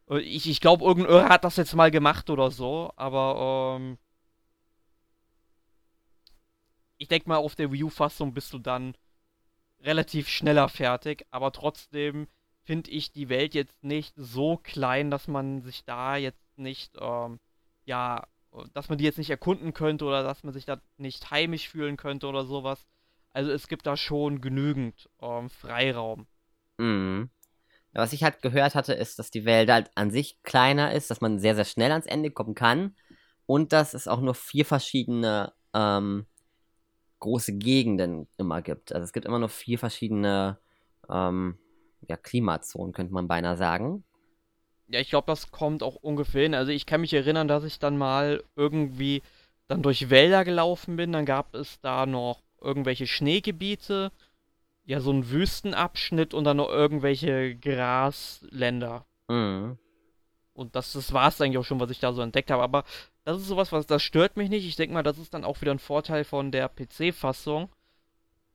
Äh, 0.08 0.20
ich, 0.20 0.48
ich 0.48 0.60
glaube, 0.60 0.84
irgendein 0.84 1.12
Irre 1.12 1.28
hat 1.28 1.44
das 1.44 1.56
jetzt 1.56 1.74
mal 1.74 1.90
gemacht 1.90 2.30
oder 2.30 2.50
so, 2.50 2.92
aber 2.96 3.76
ähm, 3.80 3.98
ich 6.98 7.08
denke 7.08 7.28
mal, 7.28 7.36
auf 7.36 7.54
der 7.54 7.72
Wii 7.72 7.84
U-Fassung 7.84 8.32
bist 8.32 8.52
du 8.52 8.58
dann 8.58 8.94
relativ 9.80 10.28
schneller 10.28 10.68
fertig, 10.68 11.26
aber 11.30 11.50
trotzdem 11.50 12.28
finde 12.64 12.90
ich 12.90 13.12
die 13.12 13.28
Welt 13.28 13.54
jetzt 13.54 13.82
nicht 13.82 14.14
so 14.16 14.56
klein, 14.56 15.10
dass 15.10 15.28
man 15.28 15.62
sich 15.62 15.84
da 15.84 16.16
jetzt 16.16 16.42
nicht, 16.56 16.96
ähm, 17.00 17.40
ja, 17.84 18.26
dass 18.74 18.88
man 18.88 18.98
die 18.98 19.04
jetzt 19.04 19.18
nicht 19.18 19.30
erkunden 19.30 19.72
könnte 19.72 20.04
oder 20.04 20.22
dass 20.22 20.44
man 20.44 20.52
sich 20.52 20.64
da 20.64 20.80
nicht 20.96 21.30
heimisch 21.30 21.68
fühlen 21.68 21.96
könnte 21.96 22.26
oder 22.26 22.44
sowas. 22.44 22.86
Also 23.30 23.50
es 23.50 23.66
gibt 23.68 23.86
da 23.86 23.96
schon 23.96 24.40
genügend 24.40 25.08
ähm, 25.20 25.48
Freiraum. 25.50 26.26
Mhm. 26.78 27.30
Was 27.94 28.12
ich 28.12 28.24
halt 28.24 28.40
gehört 28.40 28.74
hatte, 28.74 28.94
ist, 28.94 29.18
dass 29.18 29.30
die 29.30 29.44
Welt 29.44 29.70
halt 29.70 29.90
an 29.94 30.10
sich 30.10 30.42
kleiner 30.42 30.92
ist, 30.92 31.10
dass 31.10 31.20
man 31.20 31.38
sehr, 31.38 31.54
sehr 31.54 31.64
schnell 31.64 31.90
ans 31.90 32.06
Ende 32.06 32.30
kommen 32.30 32.54
kann 32.54 32.96
und 33.46 33.72
dass 33.72 33.92
es 33.92 34.08
auch 34.08 34.20
nur 34.20 34.34
vier 34.34 34.64
verschiedene 34.64 35.52
ähm, 35.74 36.26
große 37.20 37.56
Gegenden 37.58 38.28
immer 38.38 38.62
gibt. 38.62 38.94
Also 38.94 39.04
es 39.04 39.12
gibt 39.12 39.26
immer 39.26 39.38
nur 39.38 39.50
vier 39.50 39.78
verschiedene 39.78 40.58
ähm, 41.10 41.58
ja, 42.08 42.16
Klimazonen, 42.16 42.92
könnte 42.92 43.12
man 43.12 43.28
beinahe 43.28 43.56
sagen. 43.56 44.04
Ja, 44.88 45.00
ich 45.00 45.10
glaube, 45.10 45.26
das 45.26 45.50
kommt 45.50 45.82
auch 45.82 45.96
ungefähr 45.96 46.42
hin. 46.42 46.54
Also 46.54 46.70
ich 46.72 46.86
kann 46.86 47.00
mich 47.00 47.14
erinnern, 47.14 47.48
dass 47.48 47.64
ich 47.64 47.78
dann 47.78 47.96
mal 47.96 48.44
irgendwie 48.56 49.22
dann 49.68 49.82
durch 49.82 50.10
Wälder 50.10 50.44
gelaufen 50.44 50.96
bin. 50.96 51.12
Dann 51.12 51.24
gab 51.24 51.54
es 51.54 51.80
da 51.80 52.04
noch 52.06 52.42
irgendwelche 52.60 53.06
Schneegebiete, 53.06 54.12
ja, 54.84 55.00
so 55.00 55.10
einen 55.10 55.30
Wüstenabschnitt 55.30 56.34
und 56.34 56.44
dann 56.44 56.58
noch 56.58 56.68
irgendwelche 56.68 57.56
Grasländer. 57.56 59.06
Mhm. 59.28 59.78
Und 60.54 60.76
das, 60.76 60.92
das 60.92 61.12
war 61.12 61.28
es 61.28 61.40
eigentlich 61.40 61.58
auch 61.58 61.64
schon, 61.64 61.80
was 61.80 61.90
ich 61.90 62.00
da 62.00 62.12
so 62.12 62.20
entdeckt 62.20 62.50
habe. 62.50 62.62
Aber 62.62 62.84
das 63.24 63.38
ist 63.38 63.48
sowas, 63.48 63.72
was 63.72 63.86
das 63.86 64.02
stört 64.02 64.36
mich 64.36 64.50
nicht. 64.50 64.66
Ich 64.66 64.76
denke 64.76 64.92
mal, 64.94 65.02
das 65.02 65.18
ist 65.18 65.32
dann 65.32 65.44
auch 65.44 65.60
wieder 65.60 65.72
ein 65.72 65.78
Vorteil 65.78 66.24
von 66.24 66.50
der 66.52 66.68
PC-Fassung. 66.68 67.70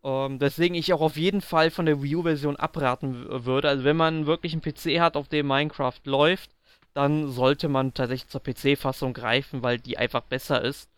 Ähm, 0.04 0.40
deswegen 0.40 0.76
ich 0.76 0.94
auch 0.94 1.02
auf 1.02 1.18
jeden 1.18 1.42
Fall 1.42 1.72
von 1.72 1.86
der 1.86 2.02
Wii 2.02 2.16
U-Version 2.18 2.56
abraten 2.56 3.46
würde. 3.46 3.70
Also 3.70 3.84
wenn 3.84 3.98
man 3.98 4.26
wirklich 4.26 4.54
einen 4.54 4.62
PC 4.62 5.00
hat, 5.00 5.16
auf 5.18 5.28
dem 5.28 5.48
Minecraft 5.48 6.00
läuft, 6.06 6.52
dann 6.94 7.32
sollte 7.32 7.70
man 7.70 7.94
tatsächlich 7.94 8.30
zur 8.30 8.42
PC-Fassung 8.42 9.14
greifen, 9.14 9.62
weil 9.64 9.80
die 9.80 9.98
einfach 9.98 10.22
besser 10.22 10.62
ist. 10.62 10.90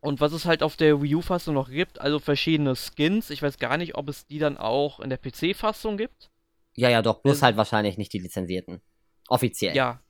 Und 0.00 0.20
was 0.20 0.32
es 0.32 0.46
halt 0.46 0.62
auf 0.62 0.76
der 0.76 1.02
Wii 1.02 1.16
U-Fassung 1.16 1.54
noch 1.54 1.70
gibt, 1.70 2.00
also 2.00 2.18
verschiedene 2.18 2.74
Skins. 2.74 3.30
Ich 3.30 3.42
weiß 3.42 3.58
gar 3.58 3.76
nicht, 3.76 3.94
ob 3.96 4.08
es 4.08 4.26
die 4.26 4.38
dann 4.38 4.56
auch 4.56 5.00
in 5.00 5.10
der 5.10 5.18
PC-Fassung 5.18 5.98
gibt. 5.98 6.30
Ja, 6.74 6.88
ja, 6.88 7.02
doch, 7.02 7.20
bloß 7.20 7.42
halt 7.42 7.56
wahrscheinlich 7.56 7.98
nicht 7.98 8.12
die 8.12 8.18
lizenzierten. 8.18 8.80
Offiziell. 9.28 9.76
Ja, 9.76 10.00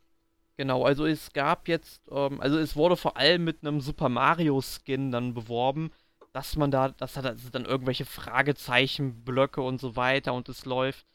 genau. 0.57 0.85
Also 0.85 1.07
es 1.07 1.33
gab 1.33 1.67
jetzt, 1.67 2.03
ähm, 2.11 2.41
also 2.41 2.59
es 2.59 2.77
wurde 2.77 2.97
vor 2.97 3.17
allem 3.17 3.45
mit 3.45 3.63
einem 3.63 3.81
Super 3.81 4.09
Mario 4.09 4.61
Skin 4.61 5.11
dann 5.11 5.35
beworben, 5.35 5.91
dass 6.33 6.57
man 6.57 6.71
da, 6.71 6.89
dass 6.91 7.15
da 7.15 7.35
dann 7.53 7.65
irgendwelche 7.65 8.05
Fragezeichen, 8.05 9.25
Blöcke 9.25 9.63
und 9.63 9.81
so 9.81 9.97
weiter 9.97 10.35
und 10.35 10.49
es 10.49 10.65
läuft. 10.65 11.07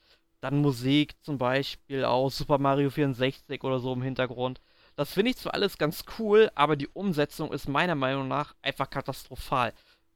Dann 0.41 0.61
Musik 0.61 1.15
zum 1.23 1.37
Beispiel 1.37 2.05
aus 2.05 2.37
Super 2.37 2.57
Mario 2.57 2.89
64 2.89 3.63
oder 3.63 3.79
so 3.79 3.93
im 3.93 4.01
Hintergrund. 4.01 4.61
Das 4.95 5.13
finde 5.13 5.31
ich 5.31 5.37
zwar 5.37 5.53
alles 5.53 5.77
ganz 5.77 6.05
cool, 6.19 6.51
aber 6.55 6.75
die 6.75 6.87
Umsetzung 6.87 7.51
ist 7.51 7.67
meiner 7.67 7.95
Meinung 7.95 8.27
nach 8.27 8.55
einfach 8.61 8.89
katastrophal. 8.89 9.73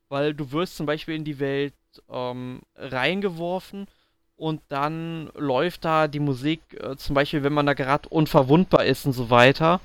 Weil 0.10 0.34
du 0.34 0.52
wirst 0.52 0.78
zum 0.78 0.86
Beispiel 0.86 1.16
in 1.16 1.26
die 1.26 1.40
Welt 1.40 1.74
ähm, 2.10 2.62
reingeworfen 2.76 3.88
und 4.36 4.62
dann 4.70 5.30
läuft 5.36 5.84
da 5.86 6.08
die 6.08 6.20
Musik, 6.20 6.62
äh, 6.80 6.96
zum 6.96 7.14
Beispiel, 7.14 7.44
wenn 7.44 7.54
man 7.54 7.66
da 7.66 7.74
gerade 7.74 8.08
unverwundbar 8.10 8.86
ist 8.86 9.06
und 9.06 9.14
so 9.14 9.30
weiter. 9.30 9.82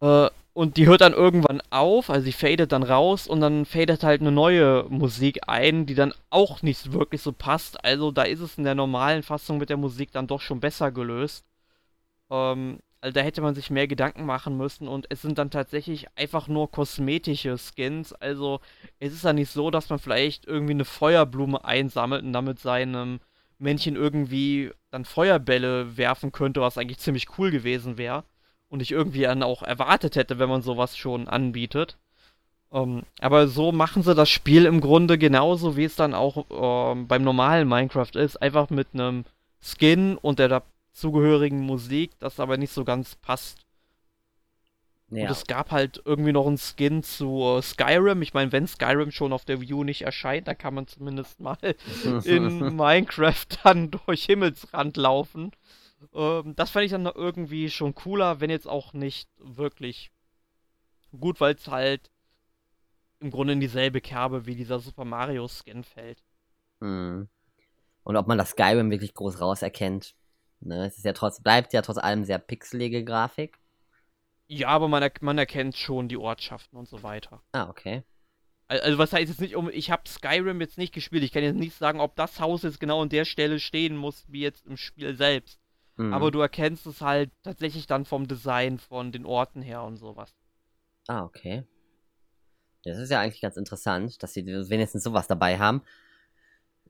Äh, 0.00 0.30
und 0.52 0.76
die 0.76 0.86
hört 0.86 1.02
dann 1.02 1.12
irgendwann 1.12 1.62
auf, 1.70 2.10
also 2.10 2.24
die 2.24 2.32
fadet 2.32 2.72
dann 2.72 2.82
raus 2.82 3.28
und 3.28 3.40
dann 3.40 3.64
fadet 3.64 4.02
halt 4.02 4.20
eine 4.20 4.32
neue 4.32 4.86
Musik 4.88 5.40
ein, 5.46 5.86
die 5.86 5.94
dann 5.94 6.12
auch 6.30 6.62
nicht 6.62 6.92
wirklich 6.92 7.22
so 7.22 7.32
passt. 7.32 7.84
Also 7.84 8.10
da 8.10 8.22
ist 8.24 8.40
es 8.40 8.58
in 8.58 8.64
der 8.64 8.74
normalen 8.74 9.22
Fassung 9.22 9.58
mit 9.58 9.70
der 9.70 9.76
Musik 9.76 10.10
dann 10.12 10.26
doch 10.26 10.40
schon 10.40 10.60
besser 10.60 10.90
gelöst. 10.90 11.44
Ähm, 12.30 12.80
also 13.00 13.14
da 13.14 13.20
hätte 13.20 13.40
man 13.42 13.54
sich 13.54 13.70
mehr 13.70 13.86
Gedanken 13.86 14.26
machen 14.26 14.56
müssen 14.56 14.88
und 14.88 15.06
es 15.10 15.22
sind 15.22 15.38
dann 15.38 15.50
tatsächlich 15.50 16.06
einfach 16.16 16.48
nur 16.48 16.70
kosmetische 16.70 17.56
Skins. 17.56 18.12
Also 18.12 18.60
es 18.98 19.12
ist 19.12 19.24
ja 19.24 19.32
nicht 19.32 19.50
so, 19.50 19.70
dass 19.70 19.88
man 19.90 20.00
vielleicht 20.00 20.46
irgendwie 20.46 20.72
eine 20.72 20.84
Feuerblume 20.84 21.64
einsammelt 21.64 22.24
und 22.24 22.32
damit 22.32 22.58
seinem 22.58 23.20
Männchen 23.58 23.96
irgendwie 23.96 24.72
dann 24.90 25.04
Feuerbälle 25.04 25.96
werfen 25.96 26.32
könnte, 26.32 26.60
was 26.60 26.78
eigentlich 26.78 26.98
ziemlich 26.98 27.38
cool 27.38 27.50
gewesen 27.50 27.98
wäre. 27.98 28.24
Und 28.68 28.82
ich 28.82 28.92
irgendwie 28.92 29.22
dann 29.22 29.42
auch 29.42 29.62
erwartet 29.62 30.16
hätte, 30.16 30.38
wenn 30.38 30.48
man 30.48 30.62
sowas 30.62 30.96
schon 30.96 31.26
anbietet. 31.28 31.96
Ähm, 32.70 33.02
aber 33.20 33.48
so 33.48 33.72
machen 33.72 34.02
sie 34.02 34.14
das 34.14 34.28
Spiel 34.28 34.66
im 34.66 34.80
Grunde 34.80 35.16
genauso, 35.16 35.76
wie 35.76 35.84
es 35.84 35.96
dann 35.96 36.14
auch 36.14 36.44
ähm, 36.50 37.06
beim 37.06 37.22
normalen 37.22 37.66
Minecraft 37.68 38.14
ist. 38.14 38.36
Einfach 38.36 38.68
mit 38.70 38.88
einem 38.92 39.24
Skin 39.60 40.18
und 40.18 40.38
der 40.38 40.62
zugehörigen 40.92 41.60
Musik, 41.60 42.10
das 42.18 42.40
aber 42.40 42.56
nicht 42.56 42.72
so 42.72 42.84
ganz 42.84 43.16
passt. 43.16 43.64
Ja. 45.10 45.24
Und 45.24 45.30
es 45.30 45.46
gab 45.46 45.70
halt 45.70 46.02
irgendwie 46.04 46.32
noch 46.32 46.46
einen 46.46 46.58
Skin 46.58 47.02
zu 47.02 47.40
uh, 47.40 47.62
Skyrim. 47.62 48.20
Ich 48.20 48.34
meine, 48.34 48.52
wenn 48.52 48.66
Skyrim 48.66 49.10
schon 49.10 49.32
auf 49.32 49.46
der 49.46 49.58
U 49.58 49.82
nicht 49.82 50.02
erscheint, 50.02 50.48
dann 50.48 50.58
kann 50.58 50.74
man 50.74 50.86
zumindest 50.86 51.40
mal 51.40 51.56
in 52.24 52.76
Minecraft 52.76 53.46
dann 53.62 53.90
durch 53.90 54.24
Himmelsrand 54.24 54.98
laufen. 54.98 55.52
Ähm, 56.12 56.54
das 56.56 56.70
fand 56.70 56.84
ich 56.84 56.92
dann 56.92 57.06
irgendwie 57.06 57.70
schon 57.70 57.94
cooler, 57.94 58.40
wenn 58.40 58.50
jetzt 58.50 58.68
auch 58.68 58.92
nicht 58.92 59.28
wirklich 59.38 60.10
gut, 61.18 61.40
weil 61.40 61.54
es 61.54 61.68
halt 61.68 62.10
im 63.20 63.30
Grunde 63.30 63.54
in 63.54 63.60
dieselbe 63.60 64.00
Kerbe 64.00 64.46
wie 64.46 64.54
dieser 64.54 64.78
Super 64.78 65.04
Mario 65.04 65.48
Skin 65.48 65.84
fällt. 65.84 66.22
Mhm. 66.80 67.28
Und 68.04 68.16
ob 68.16 68.26
man 68.26 68.38
das 68.38 68.50
Skyrim 68.50 68.90
wirklich 68.90 69.14
groß 69.14 69.40
rauserkennt, 69.40 70.14
Ne, 70.60 70.86
es 70.86 70.96
ist 70.96 71.04
ja 71.04 71.12
trotz, 71.12 71.40
bleibt 71.40 71.72
ja 71.72 71.82
trotz 71.82 71.98
allem 71.98 72.24
sehr 72.24 72.38
pixelige 72.38 73.04
Grafik. 73.04 73.58
Ja, 74.48 74.68
aber 74.68 74.88
man, 74.88 75.02
er, 75.02 75.12
man 75.20 75.38
erkennt 75.38 75.76
schon 75.76 76.08
die 76.08 76.16
Ortschaften 76.16 76.76
und 76.76 76.88
so 76.88 77.02
weiter. 77.02 77.42
Ah, 77.52 77.68
okay. 77.68 78.02
Also 78.66 78.98
was 78.98 79.12
heißt 79.12 79.28
jetzt 79.28 79.40
nicht 79.40 79.56
um, 79.56 79.70
ich 79.70 79.90
habe 79.90 80.08
Skyrim 80.08 80.60
jetzt 80.60 80.78
nicht 80.78 80.92
gespielt. 80.92 81.22
Ich 81.22 81.32
kann 81.32 81.42
jetzt 81.42 81.56
nicht 81.56 81.76
sagen, 81.76 82.00
ob 82.00 82.16
das 82.16 82.40
Haus 82.40 82.62
jetzt 82.62 82.80
genau 82.80 83.02
an 83.02 83.08
der 83.08 83.24
Stelle 83.24 83.60
stehen 83.60 83.96
muss, 83.96 84.24
wie 84.28 84.40
jetzt 84.40 84.66
im 84.66 84.76
Spiel 84.76 85.16
selbst. 85.16 85.60
Mhm. 85.98 86.14
Aber 86.14 86.30
du 86.30 86.40
erkennst 86.40 86.86
es 86.86 87.00
halt 87.00 87.30
tatsächlich 87.42 87.86
dann 87.86 88.04
vom 88.04 88.26
Design, 88.26 88.78
von 88.78 89.12
den 89.12 89.26
Orten 89.26 89.60
her 89.60 89.82
und 89.82 89.96
sowas. 89.96 90.34
Ah, 91.08 91.24
okay. 91.24 91.64
Das 92.84 92.98
ist 92.98 93.10
ja 93.10 93.20
eigentlich 93.20 93.42
ganz 93.42 93.56
interessant, 93.56 94.22
dass 94.22 94.32
sie 94.32 94.46
wenigstens 94.46 95.02
sowas 95.02 95.26
dabei 95.26 95.58
haben. 95.58 95.82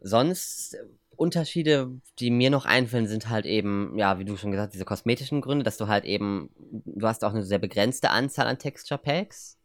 Sonst 0.01 0.77
Unterschiede, 1.17 1.91
die 2.19 2.31
mir 2.31 2.51
noch 2.51 2.67
einfallen, 2.67 3.09
sind 3.09 3.29
halt 3.29 3.47
eben, 3.47 3.99
ja, 3.99 4.19
wie 4.19 4.25
du 4.25 4.37
schon 4.37 4.53
gesagt 4.53 4.69
hast, 4.69 4.75
diese 4.75 4.85
kosmetischen 4.85 5.41
Gründe, 5.41 5.65
dass 5.65 5.79
du 5.79 5.89
halt 5.89 6.05
eben, 6.05 6.51
du 6.85 7.07
hast 7.07 7.25
auch 7.25 7.33
eine 7.33 7.43
sehr 7.43 7.59
begrenzte 7.59 8.11
Anzahl 8.11 8.47
an 8.47 8.59
Texture 8.59 9.01
Packs. 9.01 9.59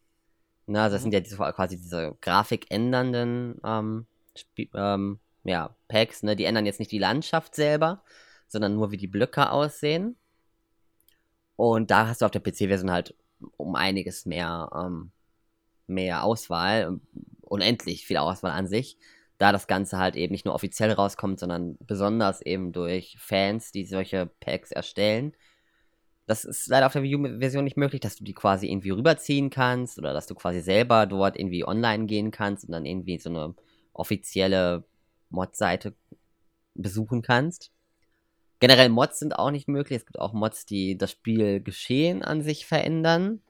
Na, 0.65 0.85
also 0.85 0.95
das 0.95 1.01
mhm. 1.01 1.03
sind 1.03 1.13
ja 1.13 1.19
diese, 1.19 1.35
quasi 1.35 1.77
diese 1.77 2.17
grafikändernden 2.21 3.59
ähm, 3.63 4.07
ähm, 4.73 5.19
ja, 5.43 5.75
Packs, 5.89 6.23
ne? 6.23 6.35
Die 6.35 6.45
ändern 6.45 6.65
jetzt 6.65 6.79
nicht 6.79 6.91
die 6.91 6.99
Landschaft 6.99 7.53
selber, 7.53 8.01
sondern 8.47 8.75
nur 8.75 8.91
wie 8.91 8.97
die 8.97 9.07
Blöcke 9.07 9.51
aussehen. 9.51 10.15
Und 11.55 11.91
da 11.91 12.07
hast 12.07 12.21
du 12.21 12.25
auf 12.25 12.31
der 12.31 12.41
PC-Version 12.41 12.91
halt 12.91 13.15
um 13.57 13.75
einiges 13.75 14.25
mehr, 14.25 14.69
ähm, 14.75 15.11
mehr 15.87 16.23
Auswahl, 16.23 16.99
unendlich 17.41 18.05
viel 18.05 18.17
Auswahl 18.17 18.51
an 18.51 18.67
sich, 18.67 18.97
da 19.37 19.51
das 19.51 19.67
Ganze 19.67 19.97
halt 19.97 20.15
eben 20.15 20.31
nicht 20.31 20.45
nur 20.45 20.55
offiziell 20.55 20.91
rauskommt, 20.91 21.39
sondern 21.39 21.77
besonders 21.79 22.41
eben 22.41 22.71
durch 22.71 23.15
Fans, 23.19 23.71
die 23.71 23.85
solche 23.85 24.27
Packs 24.39 24.71
erstellen. 24.71 25.33
Das 26.25 26.45
ist 26.45 26.67
leider 26.67 26.85
auf 26.85 26.93
der 26.93 27.03
Wii 27.03 27.15
U-Version 27.15 27.65
nicht 27.65 27.75
möglich, 27.75 27.99
dass 27.99 28.15
du 28.15 28.23
die 28.23 28.33
quasi 28.33 28.67
irgendwie 28.67 28.91
rüberziehen 28.91 29.49
kannst 29.49 29.99
oder 29.99 30.13
dass 30.13 30.27
du 30.27 30.35
quasi 30.35 30.61
selber 30.61 31.05
dort 31.05 31.37
irgendwie 31.37 31.65
online 31.65 32.05
gehen 32.05 32.31
kannst 32.31 32.65
und 32.65 32.71
dann 32.71 32.85
irgendwie 32.85 33.19
so 33.19 33.29
eine 33.29 33.53
offizielle 33.91 34.85
Mod-Seite 35.29 35.93
besuchen 36.75 37.21
kannst. 37.21 37.71
Generell 38.63 38.87
Mods 38.87 39.19
sind 39.19 39.37
auch 39.37 39.51
nicht 39.51 39.67
möglich. 39.67 39.97
Es 39.97 40.05
gibt 40.05 40.21
auch 40.21 40.31
Mods, 40.31 40.65
die 40.65 40.97
das 40.97 41.11
Spielgeschehen 41.11 42.23
an 42.23 42.41
sich 42.41 42.65
verändern. 42.65 43.41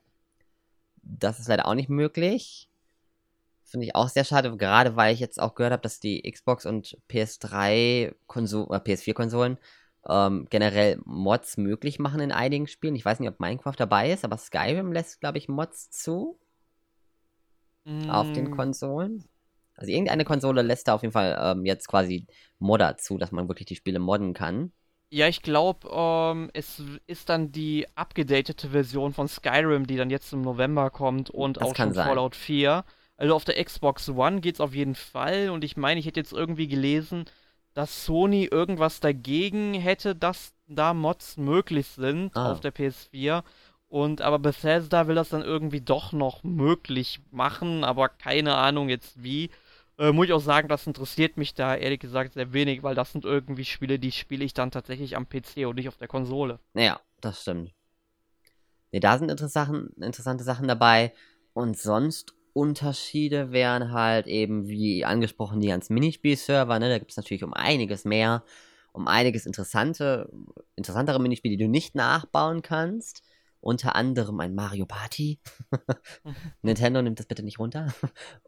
Das 1.03 1.37
ist 1.39 1.47
leider 1.47 1.67
auch 1.67 1.75
nicht 1.75 1.87
möglich. 1.87 2.67
Finde 3.63 3.85
ich 3.85 3.93
auch 3.93 4.09
sehr 4.09 4.23
schade, 4.23 4.57
gerade 4.57 4.95
weil 4.95 5.13
ich 5.13 5.19
jetzt 5.19 5.39
auch 5.39 5.53
gehört 5.53 5.71
habe, 5.71 5.83
dass 5.83 5.99
die 5.99 6.23
Xbox 6.23 6.65
und 6.65 6.97
PS3 7.11 8.15
Konsole, 8.25 8.75
äh, 8.75 8.79
PS4-Konsolen 8.79 9.59
ähm, 10.09 10.47
generell 10.49 10.99
Mods 11.05 11.57
möglich 11.57 11.99
machen 11.99 12.19
in 12.19 12.31
einigen 12.31 12.65
Spielen. 12.65 12.95
Ich 12.95 13.05
weiß 13.05 13.19
nicht, 13.19 13.29
ob 13.29 13.39
Minecraft 13.39 13.75
dabei 13.77 14.11
ist, 14.11 14.25
aber 14.25 14.37
Skyrim 14.37 14.91
lässt, 14.91 15.19
glaube 15.19 15.37
ich, 15.37 15.47
Mods 15.47 15.91
zu. 15.91 16.39
Mm. 17.85 18.09
Auf 18.09 18.31
den 18.31 18.49
mm. 18.49 18.55
Konsolen. 18.55 19.25
Also 19.75 19.91
irgendeine 19.91 20.25
Konsole 20.25 20.63
lässt 20.63 20.87
da 20.87 20.95
auf 20.95 21.03
jeden 21.03 21.13
Fall 21.13 21.37
ähm, 21.39 21.65
jetzt 21.67 21.87
quasi 21.87 22.25
Modder 22.57 22.97
zu, 22.97 23.19
dass 23.19 23.31
man 23.31 23.47
wirklich 23.47 23.67
die 23.67 23.75
Spiele 23.75 23.99
modden 23.99 24.33
kann. 24.33 24.71
Ja, 25.13 25.27
ich 25.27 25.43
glaube, 25.43 25.87
ähm, 25.93 26.49
es 26.53 26.81
ist 27.05 27.29
dann 27.29 27.51
die 27.51 27.85
abgedatete 27.93 28.69
Version 28.69 29.13
von 29.13 29.27
Skyrim, 29.27 29.85
die 29.85 29.95
dann 29.95 30.09
jetzt 30.09 30.33
im 30.33 30.41
November 30.41 30.89
kommt 30.89 31.29
und 31.29 31.57
das 31.57 31.69
auch 31.69 31.75
schon 31.75 31.93
sein. 31.93 32.07
Fallout 32.07 32.35
4. 32.35 32.83
Also 33.15 33.35
auf 33.35 33.45
der 33.45 33.63
Xbox 33.63 34.09
One 34.09 34.41
geht's 34.41 34.59
auf 34.59 34.73
jeden 34.73 34.95
Fall 34.95 35.51
und 35.51 35.63
ich 35.63 35.77
meine, 35.77 35.99
ich 35.99 36.07
hätte 36.07 36.19
jetzt 36.19 36.33
irgendwie 36.33 36.67
gelesen, 36.67 37.25
dass 37.75 38.05
Sony 38.05 38.45
irgendwas 38.45 39.01
dagegen 39.01 39.75
hätte, 39.75 40.15
dass 40.15 40.55
da 40.65 40.95
Mods 40.95 41.37
möglich 41.37 41.85
sind 41.89 42.35
ah. 42.35 42.51
auf 42.51 42.61
der 42.61 42.73
PS4. 42.73 43.43
Und 43.87 44.21
aber 44.21 44.39
Bethesda 44.39 45.05
will 45.05 45.13
das 45.13 45.29
dann 45.29 45.43
irgendwie 45.43 45.81
doch 45.81 46.11
noch 46.11 46.41
möglich 46.41 47.19
machen, 47.29 47.83
aber 47.83 48.09
keine 48.09 48.55
Ahnung 48.55 48.89
jetzt 48.89 49.21
wie. 49.21 49.51
Äh, 49.97 50.11
muss 50.11 50.25
ich 50.25 50.33
auch 50.33 50.41
sagen, 50.41 50.67
das 50.67 50.87
interessiert 50.87 51.37
mich 51.37 51.53
da 51.53 51.75
ehrlich 51.75 51.99
gesagt 51.99 52.33
sehr 52.33 52.53
wenig, 52.53 52.83
weil 52.83 52.95
das 52.95 53.11
sind 53.11 53.25
irgendwie 53.25 53.65
Spiele, 53.65 53.99
die 53.99 54.11
spiele 54.11 54.43
ich 54.43 54.53
dann 54.53 54.71
tatsächlich 54.71 55.15
am 55.15 55.27
PC 55.27 55.65
und 55.67 55.75
nicht 55.75 55.87
auf 55.87 55.97
der 55.97 56.07
Konsole. 56.07 56.59
Ja, 56.73 56.99
das 57.21 57.41
stimmt. 57.41 57.73
Ne, 58.91 58.99
da 58.99 59.17
sind 59.17 59.29
interessante 59.31 60.43
Sachen 60.43 60.67
dabei. 60.67 61.13
Und 61.53 61.77
sonst 61.77 62.33
Unterschiede 62.53 63.51
wären 63.51 63.91
halt 63.91 64.27
eben, 64.27 64.67
wie 64.67 65.05
angesprochen, 65.05 65.59
die 65.59 65.67
ganzen 65.67 65.93
Minispiel-Server, 65.95 66.79
ne? 66.79 66.89
Da 66.89 66.99
gibt 66.99 67.11
es 67.11 67.17
natürlich 67.17 67.43
um 67.43 67.53
einiges 67.53 68.05
mehr, 68.05 68.43
um 68.91 69.07
einiges 69.07 69.45
interessante, 69.45 70.31
interessantere 70.75 71.19
Minispiele, 71.19 71.57
die 71.57 71.63
du 71.63 71.69
nicht 71.69 71.95
nachbauen 71.95 72.61
kannst. 72.61 73.23
Unter 73.59 73.95
anderem 73.95 74.39
ein 74.39 74.55
Mario 74.55 74.85
Party. 74.85 75.39
Nintendo 76.61 77.01
nimmt 77.01 77.19
das 77.19 77.27
bitte 77.27 77.43
nicht 77.43 77.59
runter. 77.59 77.93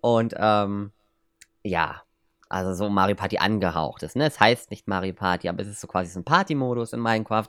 Und 0.02 0.36
ähm, 0.38 0.92
ja, 1.66 2.04
also 2.48 2.74
so 2.74 2.90
Mario 2.90 3.16
Party 3.16 3.38
angehaucht 3.38 4.04
ist. 4.04 4.16
Ne? 4.16 4.26
Es 4.28 4.40
heißt 4.40 4.70
nicht 4.70 4.88
Mario 4.88 5.14
Party, 5.14 5.50
aber 5.50 5.64
es 5.64 5.68
ist 5.68 5.82
so 5.82 5.88
quasi 5.88 6.12
so 6.12 6.20
ein 6.20 6.24
Party-Modus 6.26 6.94
in 6.94 7.02
Minecraft 7.02 7.48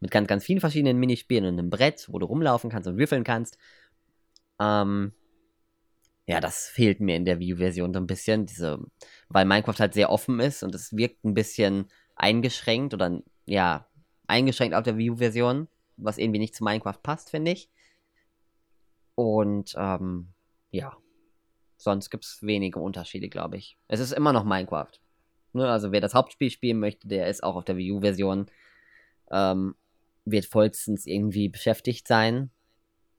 mit 0.00 0.10
ganz, 0.10 0.26
ganz 0.26 0.44
vielen 0.44 0.60
verschiedenen 0.60 0.98
Minispielen 0.98 1.46
und 1.46 1.58
einem 1.58 1.70
Brett, 1.70 2.06
wo 2.08 2.18
du 2.18 2.26
rumlaufen 2.26 2.68
kannst 2.68 2.88
und 2.88 2.98
würfeln 2.98 3.22
kannst. 3.22 3.56
Ähm, 4.60 5.12
ja, 6.26 6.40
das 6.40 6.66
fehlt 6.66 7.00
mir 7.00 7.16
in 7.16 7.24
der 7.24 7.38
Wii-Version 7.38 7.94
so 7.94 8.00
ein 8.00 8.06
bisschen, 8.06 8.46
diese, 8.46 8.80
weil 9.28 9.44
Minecraft 9.44 9.78
halt 9.78 9.94
sehr 9.94 10.10
offen 10.10 10.40
ist 10.40 10.62
und 10.62 10.74
es 10.74 10.96
wirkt 10.96 11.24
ein 11.24 11.34
bisschen 11.34 11.86
eingeschränkt 12.16 12.92
oder 12.92 13.22
ja, 13.46 13.86
eingeschränkt 14.26 14.74
auf 14.74 14.82
der 14.82 14.96
Wii 14.96 15.10
U-Version, 15.10 15.68
was 15.96 16.18
irgendwie 16.18 16.40
nicht 16.40 16.56
zu 16.56 16.64
Minecraft 16.64 16.98
passt, 17.02 17.30
finde 17.30 17.52
ich. 17.52 17.70
Und 19.14 19.74
ähm, 19.76 20.32
ja, 20.70 20.96
sonst 21.76 22.10
gibt 22.10 22.24
es 22.24 22.38
wenige 22.42 22.80
Unterschiede, 22.80 23.28
glaube 23.28 23.56
ich. 23.56 23.76
Es 23.88 24.00
ist 24.00 24.12
immer 24.12 24.32
noch 24.32 24.44
Minecraft. 24.44 24.92
Ne? 25.52 25.70
Also 25.70 25.92
wer 25.92 26.00
das 26.00 26.14
Hauptspiel 26.14 26.50
spielen 26.50 26.80
möchte, 26.80 27.08
der 27.08 27.28
ist 27.28 27.42
auch 27.42 27.56
auf 27.56 27.64
der 27.64 27.76
Wii 27.76 27.92
U-Version, 27.92 28.46
ähm, 29.30 29.74
wird 30.24 30.46
vollstens 30.46 31.06
irgendwie 31.06 31.48
beschäftigt 31.48 32.08
sein. 32.08 32.50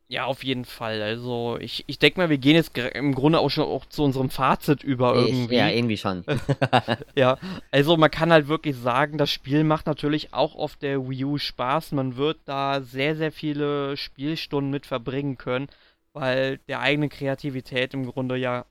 Ja, 0.08 0.26
auf 0.26 0.43
jeden 0.43 0.66
Fall. 0.66 1.01
Also 1.01 1.58
ich, 1.60 1.84
ich 1.88 1.97
denke 1.97 2.20
mal, 2.20 2.30
wir 2.30 2.38
gehen 2.38 2.56
jetzt 2.56 2.78
im 2.78 3.16
Grunde 3.16 3.39
auch 3.39 3.49
schon 3.49 3.64
auch 3.64 3.88
zu 3.88 4.03
unserem 4.03 4.30
Fazit 4.30 4.84
über 4.84 5.16
ich, 5.16 5.30
irgendwie. 5.30 5.56
Ja, 5.56 5.70
irgendwie 5.70 5.97
schon. 5.97 6.24
ja, 7.16 7.39
also 7.72 7.97
man 7.97 8.12
kann 8.12 8.32
halt 8.32 8.47
wirklich 8.47 8.76
sagen, 8.76 9.18
das 9.18 9.32
Spiel 9.32 9.64
macht 9.64 9.88
natürlich 9.88 10.32
auch 10.32 10.56
auf 10.56 10.76
der 10.76 11.10
Wii 11.10 11.26
U 11.26 11.38
Spaß. 11.39 11.93
Man 11.93 12.18
wird 12.18 12.38
da 12.45 12.82
sehr, 12.82 13.16
sehr 13.16 13.32
viele 13.32 13.97
Spielstunden 13.97 14.70
mit 14.70 14.86
verbringen 14.86 15.39
können, 15.39 15.70
weil 16.16 16.59
der 16.70 16.80
eigenen 16.80 17.09
Kreativität 17.09 17.93
im 17.93 18.05
Grunde 18.05 18.38
ja 18.38 18.66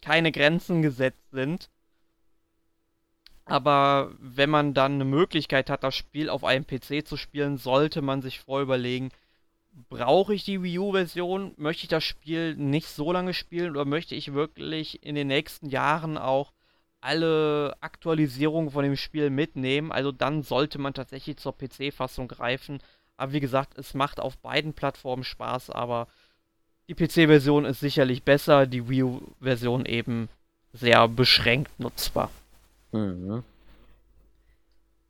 keine 0.00 0.30
Grenzen 0.30 0.82
gesetzt 0.82 1.30
sind. 1.32 1.68
Aber 3.44 4.12
wenn 4.20 4.48
man 4.48 4.72
dann 4.72 4.94
eine 4.94 5.04
Möglichkeit 5.04 5.68
hat, 5.68 5.82
das 5.82 5.96
Spiel 5.96 6.30
auf 6.30 6.44
einem 6.44 6.64
PC 6.64 7.04
zu 7.04 7.16
spielen, 7.16 7.58
sollte 7.58 8.02
man 8.02 8.22
sich 8.22 8.38
vorüberlegen, 8.38 9.10
brauche 9.88 10.32
ich 10.32 10.44
die 10.44 10.62
Wii 10.62 10.78
U-Version? 10.78 11.54
Möchte 11.56 11.82
ich 11.82 11.88
das 11.88 12.04
Spiel 12.04 12.54
nicht 12.54 12.86
so 12.86 13.10
lange 13.10 13.34
spielen 13.34 13.72
oder 13.72 13.84
möchte 13.84 14.14
ich 14.14 14.32
wirklich 14.32 15.04
in 15.04 15.16
den 15.16 15.26
nächsten 15.26 15.68
Jahren 15.68 16.16
auch 16.16 16.52
alle 17.00 17.76
Aktualisierungen 17.80 18.70
von 18.70 18.84
dem 18.84 18.96
Spiel 18.96 19.30
mitnehmen? 19.30 19.90
Also 19.90 20.12
dann 20.12 20.44
sollte 20.44 20.78
man 20.78 20.94
tatsächlich 20.94 21.36
zur 21.38 21.58
PC-Fassung 21.58 22.28
greifen. 22.28 22.78
Aber 23.16 23.32
wie 23.32 23.40
gesagt, 23.40 23.76
es 23.76 23.92
macht 23.92 24.20
auf 24.20 24.38
beiden 24.38 24.72
Plattformen 24.72 25.24
Spaß, 25.24 25.70
aber 25.70 26.06
die 26.90 26.94
PC-Version 26.94 27.64
ist 27.64 27.80
sicherlich 27.80 28.24
besser, 28.24 28.66
die 28.66 28.88
Wii 28.88 29.04
U-Version 29.04 29.86
eben 29.86 30.28
sehr 30.72 31.06
beschränkt 31.06 31.78
nutzbar. 31.78 32.30
Mhm. 32.90 33.44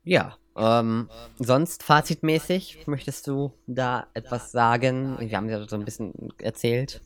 Ja, 0.03 0.37
ähm, 0.55 1.09
sonst 1.39 1.83
fazitmäßig, 1.83 2.85
möchtest 2.85 3.25
du 3.25 3.53
da 3.65 4.07
etwas 4.13 4.51
sagen? 4.51 5.17
Wir 5.19 5.35
haben 5.37 5.49
ja 5.49 5.67
so 5.67 5.75
ein 5.75 5.85
bisschen 5.85 6.13
erzählt. 6.37 7.01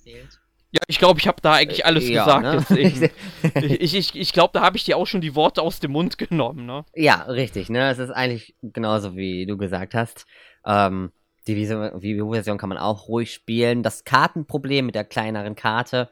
Ja, 0.72 0.82
ich 0.88 1.00
glaube, 1.00 1.22
ich 1.22 1.28
habe 1.28 1.42
da 1.42 1.54
eigentlich 1.54 1.86
alles 1.86 2.10
ja, 2.10 2.26
gesagt. 2.26 2.70
Ne? 2.70 2.80
ich 3.80 3.96
ich, 3.96 4.16
ich 4.16 4.34
glaube, 4.34 4.52
da 4.54 4.62
habe 4.62 4.76
ich 4.76 4.84
dir 4.84 4.98
auch 4.98 5.08
schon 5.08 5.22
die 5.22 5.36
Worte 5.36 5.62
aus 5.62 5.80
dem 5.80 5.92
Mund 5.92 6.18
genommen. 6.18 6.66
Ne? 6.66 6.84
Ja, 6.94 7.24
richtig. 7.24 7.70
Ne? 7.70 7.90
Es 7.90 8.00
ist 8.00 8.10
eigentlich 8.10 8.56
genauso, 8.62 9.16
wie 9.16 9.46
du 9.46 9.56
gesagt 9.56 9.94
hast. 9.94 10.26
Ähm, 10.66 11.12
die 11.48 11.56
Wii-Version 11.56 12.58
kann 12.58 12.70
man 12.70 12.78
auch 12.78 13.08
ruhig 13.08 13.34
spielen. 13.34 13.84
Das 13.84 14.04
Kartenproblem 14.04 14.88
mit 14.88 14.96
der 14.96 15.04
kleineren 15.04 15.56
Karte 15.56 16.10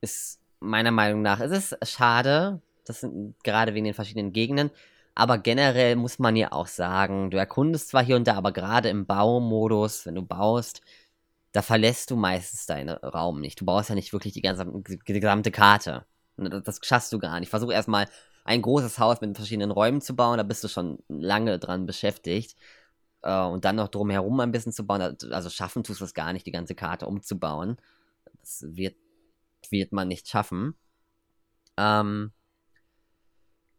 ist 0.00 0.40
meiner 0.60 0.90
Meinung 0.90 1.22
nach, 1.22 1.40
es 1.40 1.52
ist 1.52 1.88
schade. 1.88 2.60
Das 2.84 3.00
sind 3.00 3.36
gerade 3.44 3.74
wegen 3.74 3.84
den 3.84 3.94
verschiedenen 3.94 4.32
Gegenden. 4.32 4.70
Aber 5.14 5.38
generell 5.38 5.96
muss 5.96 6.18
man 6.18 6.36
ja 6.36 6.52
auch 6.52 6.66
sagen, 6.66 7.30
du 7.30 7.36
erkundest 7.36 7.88
zwar 7.88 8.02
hier 8.02 8.16
und 8.16 8.26
da, 8.26 8.34
aber 8.34 8.52
gerade 8.52 8.88
im 8.88 9.06
Baumodus, 9.06 10.06
wenn 10.06 10.14
du 10.14 10.22
baust, 10.22 10.80
da 11.52 11.60
verlässt 11.62 12.10
du 12.10 12.16
meistens 12.16 12.66
deinen 12.66 12.88
Raum 12.88 13.40
nicht. 13.40 13.60
Du 13.60 13.66
baust 13.66 13.90
ja 13.90 13.94
nicht 13.94 14.12
wirklich 14.12 14.32
die, 14.32 14.40
ganze, 14.40 14.66
die 14.88 15.20
gesamte 15.20 15.50
Karte. 15.50 16.06
Das 16.36 16.80
schaffst 16.82 17.12
du 17.12 17.18
gar 17.18 17.38
nicht. 17.40 17.50
Versuch 17.50 17.70
erstmal 17.70 18.08
ein 18.44 18.62
großes 18.62 18.98
Haus 18.98 19.20
mit 19.20 19.36
verschiedenen 19.36 19.70
Räumen 19.70 20.00
zu 20.00 20.16
bauen, 20.16 20.38
da 20.38 20.42
bist 20.42 20.64
du 20.64 20.68
schon 20.68 20.98
lange 21.08 21.58
dran 21.58 21.86
beschäftigt. 21.86 22.56
Äh, 23.22 23.44
und 23.44 23.64
dann 23.64 23.76
noch 23.76 23.88
drumherum 23.88 24.40
ein 24.40 24.52
bisschen 24.52 24.72
zu 24.72 24.86
bauen. 24.86 25.16
Also 25.30 25.50
schaffen 25.50 25.84
tust 25.84 26.00
du 26.00 26.04
es 26.04 26.14
gar 26.14 26.32
nicht, 26.32 26.46
die 26.46 26.52
ganze 26.52 26.74
Karte 26.74 27.06
umzubauen. 27.06 27.76
Das 28.40 28.64
wird, 28.68 28.96
wird 29.70 29.92
man 29.92 30.08
nicht 30.08 30.28
schaffen. 30.28 30.74
Ähm, 31.76 32.32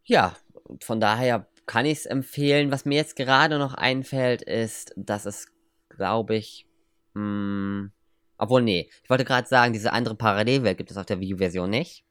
ja, 0.05 0.35
von 0.81 0.99
daher 0.99 1.47
kann 1.65 1.85
ich 1.85 1.99
es 1.99 2.05
empfehlen. 2.05 2.71
Was 2.71 2.85
mir 2.85 2.95
jetzt 2.95 3.15
gerade 3.15 3.57
noch 3.59 3.73
einfällt, 3.73 4.41
ist, 4.41 4.93
dass 4.95 5.25
es, 5.25 5.47
glaube 5.89 6.35
ich, 6.35 6.67
mh, 7.13 7.21
hm, 7.21 7.91
obwohl, 8.37 8.61
nee, 8.61 8.89
ich 9.03 9.09
wollte 9.09 9.25
gerade 9.25 9.47
sagen, 9.47 9.73
diese 9.73 9.93
andere 9.93 10.15
Parallelwelt 10.15 10.77
gibt 10.77 10.91
es 10.91 10.97
auf 10.97 11.05
der 11.05 11.19
Wii 11.19 11.35
U-Version 11.35 11.69
nicht. 11.69 12.03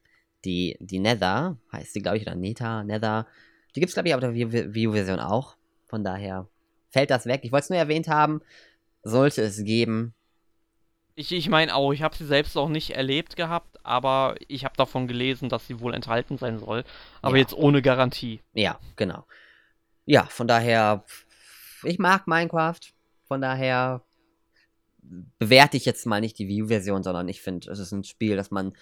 Die, 0.45 0.77
die 0.79 0.99
Nether, 0.99 1.57
heißt 1.71 1.93
sie, 1.93 2.01
glaube 2.01 2.17
ich, 2.17 2.23
oder 2.23 2.35
Neta, 2.35 2.83
Nether. 2.83 3.27
Die 3.75 3.79
gibt 3.79 3.89
es, 3.89 3.93
glaube 3.93 4.09
ich, 4.09 4.15
auf 4.15 4.21
der 4.21 4.33
Wii 4.33 4.87
U-Version 4.87 5.19
auch. 5.19 5.57
Von 5.85 6.03
daher 6.03 6.47
fällt 6.93 7.09
das 7.09 7.25
weg. 7.25 7.41
Ich 7.43 7.51
wollte 7.51 7.65
es 7.65 7.69
nur 7.71 7.79
erwähnt 7.79 8.07
haben. 8.07 8.41
Sollte 9.01 9.41
es 9.41 9.63
geben. 9.65 10.13
Ich, 11.15 11.31
ich 11.31 11.49
meine 11.49 11.75
auch, 11.75 11.91
ich 11.91 12.01
habe 12.01 12.15
sie 12.15 12.25
selbst 12.25 12.55
auch 12.57 12.69
nicht 12.69 12.91
erlebt 12.91 13.35
gehabt, 13.35 13.77
aber 13.85 14.35
ich 14.47 14.63
habe 14.63 14.77
davon 14.77 15.07
gelesen, 15.07 15.49
dass 15.49 15.67
sie 15.67 15.79
wohl 15.79 15.93
enthalten 15.93 16.37
sein 16.37 16.57
soll. 16.59 16.85
Aber 17.21 17.35
Ja. 17.35 17.41
jetzt 17.41 17.53
ohne 17.53 17.81
Garantie. 17.81 18.41
Ja, 18.53 18.79
genau. 18.95 19.25
Ja, 20.05 20.23
von 20.25 20.47
daher, 20.47 21.03
ich 21.83 21.99
mag 21.99 22.27
Minecraft. 22.27 22.79
Von 23.27 23.41
daher 23.41 24.01
bewerte 25.39 25.77
ich 25.77 25.85
jetzt 25.85 26.05
mal 26.05 26.21
nicht 26.21 26.39
die 26.39 26.47
Wii 26.47 26.63
U-Version, 26.63 27.03
sondern 27.03 27.27
ich 27.27 27.41
finde, 27.41 27.69
es 27.71 27.79
ist 27.79 27.91
ein 27.91 28.03
Spiel, 28.03 28.35
das 28.35 28.51
man, 28.51 28.73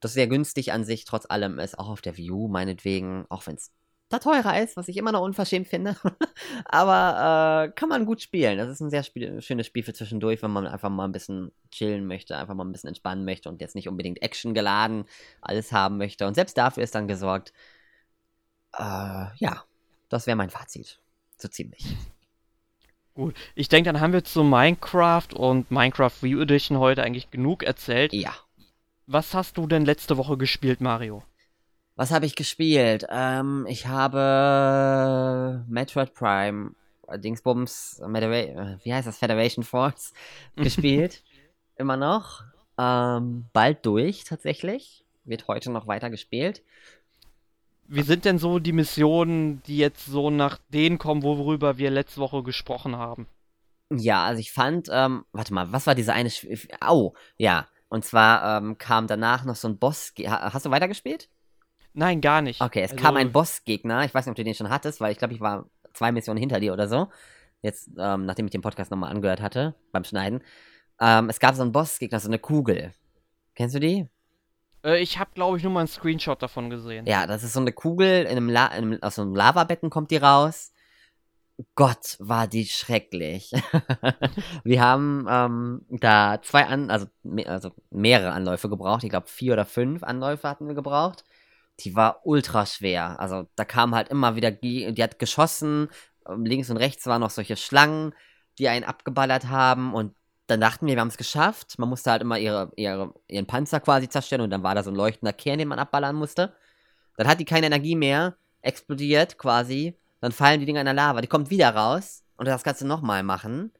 das 0.00 0.14
sehr 0.14 0.26
günstig 0.26 0.72
an 0.72 0.84
sich 0.84 1.04
trotz 1.04 1.26
allem 1.28 1.58
ist, 1.58 1.78
auch 1.78 1.88
auf 1.88 2.00
der 2.00 2.16
Wii 2.16 2.30
U, 2.30 2.48
meinetwegen, 2.48 3.26
auch 3.28 3.46
wenn 3.46 3.56
es 3.56 3.72
da 4.14 4.18
teurer 4.18 4.60
ist, 4.62 4.76
was 4.76 4.88
ich 4.88 4.96
immer 4.96 5.12
noch 5.12 5.22
unverschämt 5.22 5.68
finde. 5.68 5.96
Aber 6.64 7.68
äh, 7.68 7.72
kann 7.72 7.88
man 7.88 8.06
gut 8.06 8.22
spielen. 8.22 8.58
Das 8.58 8.70
ist 8.70 8.80
ein 8.80 8.90
sehr 8.90 9.02
spiel 9.02 9.40
schönes 9.42 9.66
Spiel 9.66 9.82
für 9.82 9.92
zwischendurch, 9.92 10.42
wenn 10.42 10.50
man 10.50 10.66
einfach 10.66 10.90
mal 10.90 11.04
ein 11.04 11.12
bisschen 11.12 11.52
chillen 11.70 12.06
möchte, 12.06 12.36
einfach 12.36 12.54
mal 12.54 12.64
ein 12.64 12.72
bisschen 12.72 12.88
entspannen 12.88 13.24
möchte 13.24 13.48
und 13.48 13.60
jetzt 13.60 13.74
nicht 13.74 13.88
unbedingt 13.88 14.22
Action 14.22 14.54
geladen 14.54 15.04
alles 15.40 15.72
haben 15.72 15.98
möchte. 15.98 16.26
Und 16.26 16.34
selbst 16.34 16.56
dafür 16.56 16.82
ist 16.82 16.94
dann 16.94 17.08
gesorgt. 17.08 17.52
Äh, 18.72 19.26
ja, 19.36 19.64
das 20.08 20.26
wäre 20.26 20.36
mein 20.36 20.50
Fazit. 20.50 21.00
So 21.36 21.48
ziemlich. 21.48 21.96
Gut, 23.14 23.34
ich 23.54 23.68
denke, 23.68 23.92
dann 23.92 24.00
haben 24.00 24.12
wir 24.12 24.24
zu 24.24 24.42
Minecraft 24.42 25.28
und 25.34 25.70
Minecraft 25.70 26.22
U 26.24 26.40
Edition 26.40 26.78
heute 26.78 27.02
eigentlich 27.02 27.30
genug 27.30 27.62
erzählt. 27.62 28.12
Ja. 28.12 28.34
Was 29.06 29.34
hast 29.34 29.56
du 29.56 29.66
denn 29.66 29.84
letzte 29.84 30.16
Woche 30.16 30.36
gespielt, 30.36 30.80
Mario? 30.80 31.22
Was 31.96 32.10
habe 32.10 32.26
ich 32.26 32.34
gespielt? 32.34 33.06
Ähm, 33.08 33.66
ich 33.68 33.86
habe 33.86 35.64
Metroid 35.68 36.12
Prime, 36.14 36.72
äh, 37.08 37.18
Dingsbums, 37.18 38.02
Medera 38.06 38.34
äh, 38.34 38.78
wie 38.82 38.92
heißt 38.92 39.06
das? 39.06 39.18
Federation 39.18 39.62
Force 39.64 40.12
gespielt. 40.56 41.22
Immer 41.76 41.96
noch. 41.96 42.42
Ähm, 42.78 43.46
bald 43.52 43.86
durch, 43.86 44.24
tatsächlich. 44.24 45.04
Wird 45.24 45.46
heute 45.46 45.70
noch 45.70 45.86
weiter 45.86 46.10
gespielt. 46.10 46.62
Wie 47.86 48.02
sind 48.02 48.24
denn 48.24 48.38
so 48.38 48.58
die 48.58 48.72
Missionen, 48.72 49.62
die 49.64 49.76
jetzt 49.76 50.06
so 50.06 50.30
nach 50.30 50.58
denen 50.70 50.98
kommen, 50.98 51.22
worüber 51.22 51.78
wir 51.78 51.90
letzte 51.90 52.20
Woche 52.20 52.42
gesprochen 52.42 52.96
haben? 52.96 53.26
Ja, 53.90 54.24
also 54.24 54.40
ich 54.40 54.50
fand, 54.52 54.88
ähm, 54.90 55.24
warte 55.32 55.52
mal, 55.54 55.70
was 55.70 55.86
war 55.86 55.94
diese 55.94 56.12
eine, 56.12 56.30
Sch 56.30 56.46
Au, 56.80 57.14
ja. 57.36 57.68
Und 57.88 58.04
zwar 58.04 58.58
ähm, 58.58 58.78
kam 58.78 59.06
danach 59.06 59.44
noch 59.44 59.54
so 59.54 59.68
ein 59.68 59.78
Boss. 59.78 60.12
Ha- 60.18 60.52
Hast 60.52 60.66
du 60.66 60.70
weitergespielt? 60.70 61.28
Nein, 61.94 62.20
gar 62.20 62.42
nicht. 62.42 62.60
Okay, 62.60 62.82
es 62.82 62.92
Also, 62.92 63.02
kam 63.02 63.16
ein 63.16 63.32
Bossgegner. 63.32 64.04
Ich 64.04 64.12
weiß 64.12 64.26
nicht, 64.26 64.32
ob 64.32 64.36
du 64.36 64.44
den 64.44 64.54
schon 64.54 64.68
hattest, 64.68 65.00
weil 65.00 65.12
ich 65.12 65.18
glaube, 65.18 65.32
ich 65.32 65.40
war 65.40 65.66
zwei 65.94 66.12
Missionen 66.12 66.38
hinter 66.38 66.60
dir 66.60 66.72
oder 66.72 66.88
so. 66.88 67.08
Jetzt, 67.62 67.88
ähm, 67.98 68.26
nachdem 68.26 68.46
ich 68.46 68.52
den 68.52 68.60
Podcast 68.60 68.90
nochmal 68.90 69.10
angehört 69.10 69.40
hatte, 69.40 69.74
beim 69.92 70.04
Schneiden. 70.04 70.42
Ähm, 71.00 71.30
es 71.30 71.40
gab 71.40 71.54
so 71.54 71.62
einen 71.62 71.72
Bossgegner, 71.72 72.20
so 72.20 72.28
eine 72.28 72.38
Kugel. 72.38 72.92
Kennst 73.54 73.74
du 73.74 73.80
die? 73.80 74.08
Äh, 74.84 75.00
ich 75.00 75.18
habe, 75.18 75.30
glaube 75.34 75.56
ich, 75.56 75.62
nur 75.62 75.72
mal 75.72 75.80
einen 75.80 75.88
Screenshot 75.88 76.42
davon 76.42 76.68
gesehen. 76.68 77.06
Ja, 77.06 77.26
das 77.26 77.42
ist 77.42 77.52
so 77.54 77.60
eine 77.60 77.72
Kugel, 77.72 78.24
in 78.24 78.32
einem, 78.32 78.48
La 78.48 78.66
in 78.66 78.92
einem 78.92 79.02
aus 79.02 79.14
so 79.14 79.22
einem 79.22 79.34
Lavabecken 79.34 79.88
kommt 79.88 80.10
die 80.10 80.16
raus. 80.18 80.72
Gott, 81.76 82.16
war 82.18 82.48
die 82.48 82.66
schrecklich. 82.66 83.52
wir 84.64 84.82
haben 84.82 85.26
ähm, 85.30 85.86
da 85.88 86.42
zwei 86.42 86.66
an, 86.66 86.90
also, 86.90 87.06
me 87.22 87.46
also 87.46 87.70
mehrere 87.90 88.32
Anläufe 88.32 88.68
gebraucht. 88.68 89.04
Ich 89.04 89.10
glaube, 89.10 89.28
vier 89.28 89.52
oder 89.52 89.64
fünf 89.64 90.02
Anläufe 90.02 90.48
hatten 90.48 90.66
wir 90.66 90.74
gebraucht. 90.74 91.24
Die 91.80 91.96
war 91.96 92.20
ultra 92.24 92.66
schwer. 92.66 93.18
Also 93.20 93.48
da 93.56 93.64
kam 93.64 93.94
halt 93.94 94.08
immer 94.08 94.36
wieder, 94.36 94.50
die 94.50 94.94
hat 95.02 95.18
geschossen. 95.18 95.88
ähm, 96.28 96.44
Links 96.44 96.70
und 96.70 96.76
rechts 96.76 97.06
waren 97.06 97.20
noch 97.20 97.30
solche 97.30 97.56
Schlangen, 97.56 98.14
die 98.58 98.68
einen 98.68 98.84
abgeballert 98.84 99.48
haben. 99.48 99.94
Und 99.94 100.14
dann 100.46 100.60
dachten 100.60 100.86
wir, 100.86 100.94
wir 100.94 101.00
haben 101.00 101.08
es 101.08 101.16
geschafft. 101.16 101.78
Man 101.78 101.88
musste 101.88 102.10
halt 102.10 102.22
immer 102.22 102.38
ihre, 102.38 102.72
ihre, 102.76 103.14
ihren 103.28 103.46
Panzer 103.46 103.80
quasi 103.80 104.08
zerstören 104.08 104.42
und 104.42 104.50
dann 104.50 104.62
war 104.62 104.74
da 104.74 104.82
so 104.82 104.90
ein 104.90 104.96
leuchtender 104.96 105.32
Kern, 105.32 105.58
den 105.58 105.68
man 105.68 105.78
abballern 105.78 106.16
musste. 106.16 106.54
Dann 107.16 107.28
hat 107.28 107.40
die 107.40 107.44
keine 107.44 107.66
Energie 107.66 107.96
mehr, 107.96 108.36
explodiert 108.60 109.38
quasi. 109.38 109.98
Dann 110.20 110.32
fallen 110.32 110.60
die 110.60 110.66
Dinger 110.66 110.80
in 110.80 110.86
der 110.86 110.94
Lava. 110.94 111.20
Die 111.20 111.28
kommt 111.28 111.50
wieder 111.50 111.74
raus 111.74 112.24
und 112.36 112.46
das 112.46 112.62
kannst 112.64 112.80
du 112.82 112.86
nochmal 112.86 113.22
machen. 113.22 113.72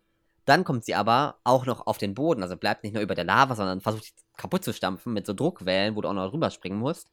Dann 0.44 0.64
kommt 0.64 0.84
sie 0.84 0.94
aber 0.94 1.38
auch 1.44 1.64
noch 1.66 1.86
auf 1.86 1.98
den 1.98 2.14
Boden. 2.14 2.42
Also 2.42 2.56
bleibt 2.56 2.84
nicht 2.84 2.92
nur 2.92 3.02
über 3.02 3.14
der 3.14 3.24
Lava, 3.24 3.54
sondern 3.54 3.80
versucht 3.80 4.08
die 4.08 4.12
kaputt 4.36 4.64
zu 4.64 4.72
stampfen 4.72 5.12
mit 5.12 5.26
so 5.26 5.32
Druckwellen, 5.32 5.96
wo 5.96 6.02
du 6.02 6.08
auch 6.08 6.12
noch 6.12 6.30
drüber 6.30 6.50
springen 6.50 6.78
musst. 6.78 7.08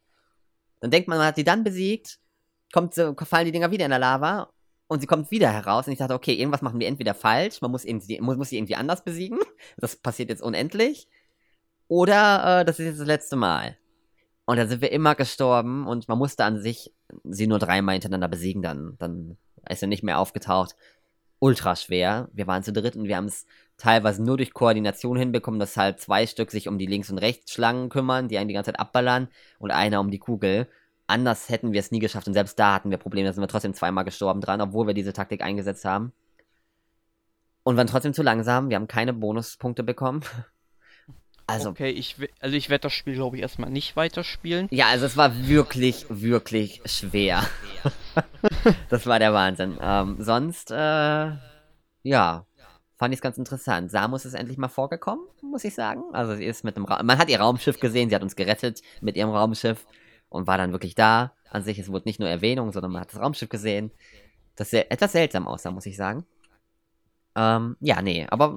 Dann 0.82 0.90
denkt 0.90 1.08
man, 1.08 1.18
man 1.18 1.28
hat 1.28 1.36
die 1.36 1.44
dann 1.44 1.64
besiegt. 1.64 2.18
Kommt 2.72 2.94
fallen 2.94 3.46
die 3.46 3.52
Dinger 3.52 3.70
wieder 3.70 3.84
in 3.84 3.90
der 3.90 4.00
Lava 4.00 4.52
und 4.88 5.00
sie 5.00 5.06
kommt 5.06 5.30
wieder 5.30 5.50
heraus. 5.50 5.86
Und 5.86 5.92
ich 5.92 5.98
dachte, 6.00 6.14
okay, 6.14 6.34
irgendwas 6.34 6.60
machen 6.60 6.80
wir 6.80 6.88
entweder 6.88 7.14
falsch, 7.14 7.60
man 7.62 7.70
muss, 7.70 7.84
irgendwie, 7.84 8.20
muss, 8.20 8.36
muss 8.36 8.48
sie 8.48 8.58
irgendwie 8.58 8.76
anders 8.76 9.02
besiegen. 9.02 9.38
Das 9.76 9.96
passiert 9.96 10.28
jetzt 10.28 10.42
unendlich. 10.42 11.08
Oder 11.86 12.60
äh, 12.60 12.64
das 12.64 12.80
ist 12.80 12.86
jetzt 12.86 13.00
das 13.00 13.06
letzte 13.06 13.36
Mal. 13.36 13.78
Und 14.44 14.56
dann 14.56 14.68
sind 14.68 14.82
wir 14.82 14.90
immer 14.90 15.14
gestorben 15.14 15.86
und 15.86 16.08
man 16.08 16.18
musste 16.18 16.44
an 16.44 16.60
sich 16.60 16.92
sie 17.24 17.46
nur 17.46 17.60
dreimal 17.60 17.94
hintereinander 17.94 18.28
besiegen, 18.28 18.60
dann, 18.60 18.96
dann 18.98 19.38
ist 19.68 19.80
sie 19.80 19.86
nicht 19.86 20.02
mehr 20.02 20.18
aufgetaucht. 20.18 20.74
Ultra 21.38 21.76
schwer. 21.76 22.28
Wir 22.32 22.46
waren 22.48 22.64
zu 22.64 22.72
dritt 22.72 22.96
und 22.96 23.06
wir 23.06 23.16
haben 23.16 23.26
es 23.26 23.46
teilweise 23.76 24.22
nur 24.22 24.36
durch 24.36 24.52
Koordination 24.52 25.16
hinbekommen, 25.16 25.60
dass 25.60 25.76
halt 25.76 26.00
zwei 26.00 26.26
Stück 26.26 26.50
sich 26.50 26.68
um 26.68 26.78
die 26.78 26.86
Links- 26.86 27.10
und 27.10 27.18
Rechtsschlangen 27.18 27.88
kümmern, 27.88 28.28
die 28.28 28.38
einen 28.38 28.48
die 28.48 28.54
ganze 28.54 28.72
Zeit 28.72 28.80
abballern 28.80 29.28
und 29.58 29.70
einer 29.70 30.00
um 30.00 30.10
die 30.10 30.18
Kugel. 30.18 30.68
Anders 31.06 31.48
hätten 31.48 31.72
wir 31.72 31.80
es 31.80 31.90
nie 31.90 31.98
geschafft 31.98 32.26
und 32.26 32.34
selbst 32.34 32.58
da 32.58 32.74
hatten 32.74 32.90
wir 32.90 32.98
Probleme, 32.98 33.28
da 33.28 33.32
sind 33.32 33.42
wir 33.42 33.48
trotzdem 33.48 33.74
zweimal 33.74 34.04
gestorben 34.04 34.40
dran, 34.40 34.60
obwohl 34.60 34.86
wir 34.86 34.94
diese 34.94 35.12
Taktik 35.12 35.42
eingesetzt 35.42 35.84
haben. 35.84 36.12
Und 37.64 37.76
waren 37.76 37.86
trotzdem 37.86 38.14
zu 38.14 38.22
langsam, 38.22 38.70
wir 38.70 38.76
haben 38.76 38.88
keine 38.88 39.12
Bonuspunkte 39.12 39.82
bekommen. 39.82 40.22
Also, 41.44 41.70
okay, 41.70 41.90
ich, 41.90 42.16
also 42.40 42.56
ich 42.56 42.70
werde 42.70 42.82
das 42.82 42.92
Spiel, 42.92 43.14
glaube 43.14 43.36
ich, 43.36 43.42
erstmal 43.42 43.68
nicht 43.68 43.96
weiterspielen. 43.96 44.68
Ja, 44.70 44.86
also 44.86 45.04
es 45.04 45.16
war 45.16 45.48
wirklich, 45.48 46.06
wirklich 46.08 46.80
schwer. 46.86 47.42
das 48.88 49.06
war 49.06 49.18
der 49.18 49.34
Wahnsinn. 49.34 49.76
Ähm, 49.82 50.16
sonst, 50.20 50.70
äh, 50.70 51.32
ja, 52.04 52.46
fand 53.02 53.12
ich 53.12 53.18
es 53.18 53.22
ganz 53.22 53.36
interessant. 53.36 53.90
Samus 53.90 54.24
ist 54.24 54.34
endlich 54.34 54.58
mal 54.58 54.68
vorgekommen, 54.68 55.26
muss 55.42 55.64
ich 55.64 55.74
sagen. 55.74 56.04
Also 56.12 56.36
sie 56.36 56.44
ist 56.44 56.62
mit 56.62 56.76
einem 56.76 56.84
Ra 56.84 57.02
Man 57.02 57.18
hat 57.18 57.28
ihr 57.28 57.40
Raumschiff 57.40 57.80
gesehen, 57.80 58.08
sie 58.08 58.14
hat 58.14 58.22
uns 58.22 58.36
gerettet 58.36 58.80
mit 59.00 59.16
ihrem 59.16 59.30
Raumschiff 59.30 59.88
und 60.28 60.46
war 60.46 60.56
dann 60.56 60.70
wirklich 60.70 60.94
da. 60.94 61.32
An 61.50 61.64
sich, 61.64 61.80
es 61.80 61.90
wurde 61.90 62.06
nicht 62.06 62.20
nur 62.20 62.28
Erwähnung, 62.28 62.70
sondern 62.70 62.92
man 62.92 63.00
hat 63.00 63.12
das 63.12 63.20
Raumschiff 63.20 63.48
gesehen. 63.48 63.90
Das 64.54 64.70
sel 64.70 64.86
etwas 64.88 65.10
seltsam 65.10 65.48
aussah, 65.48 65.72
muss 65.72 65.84
ich 65.86 65.96
sagen. 65.96 66.24
Ähm, 67.34 67.76
ja, 67.80 68.00
nee, 68.02 68.24
aber 68.30 68.52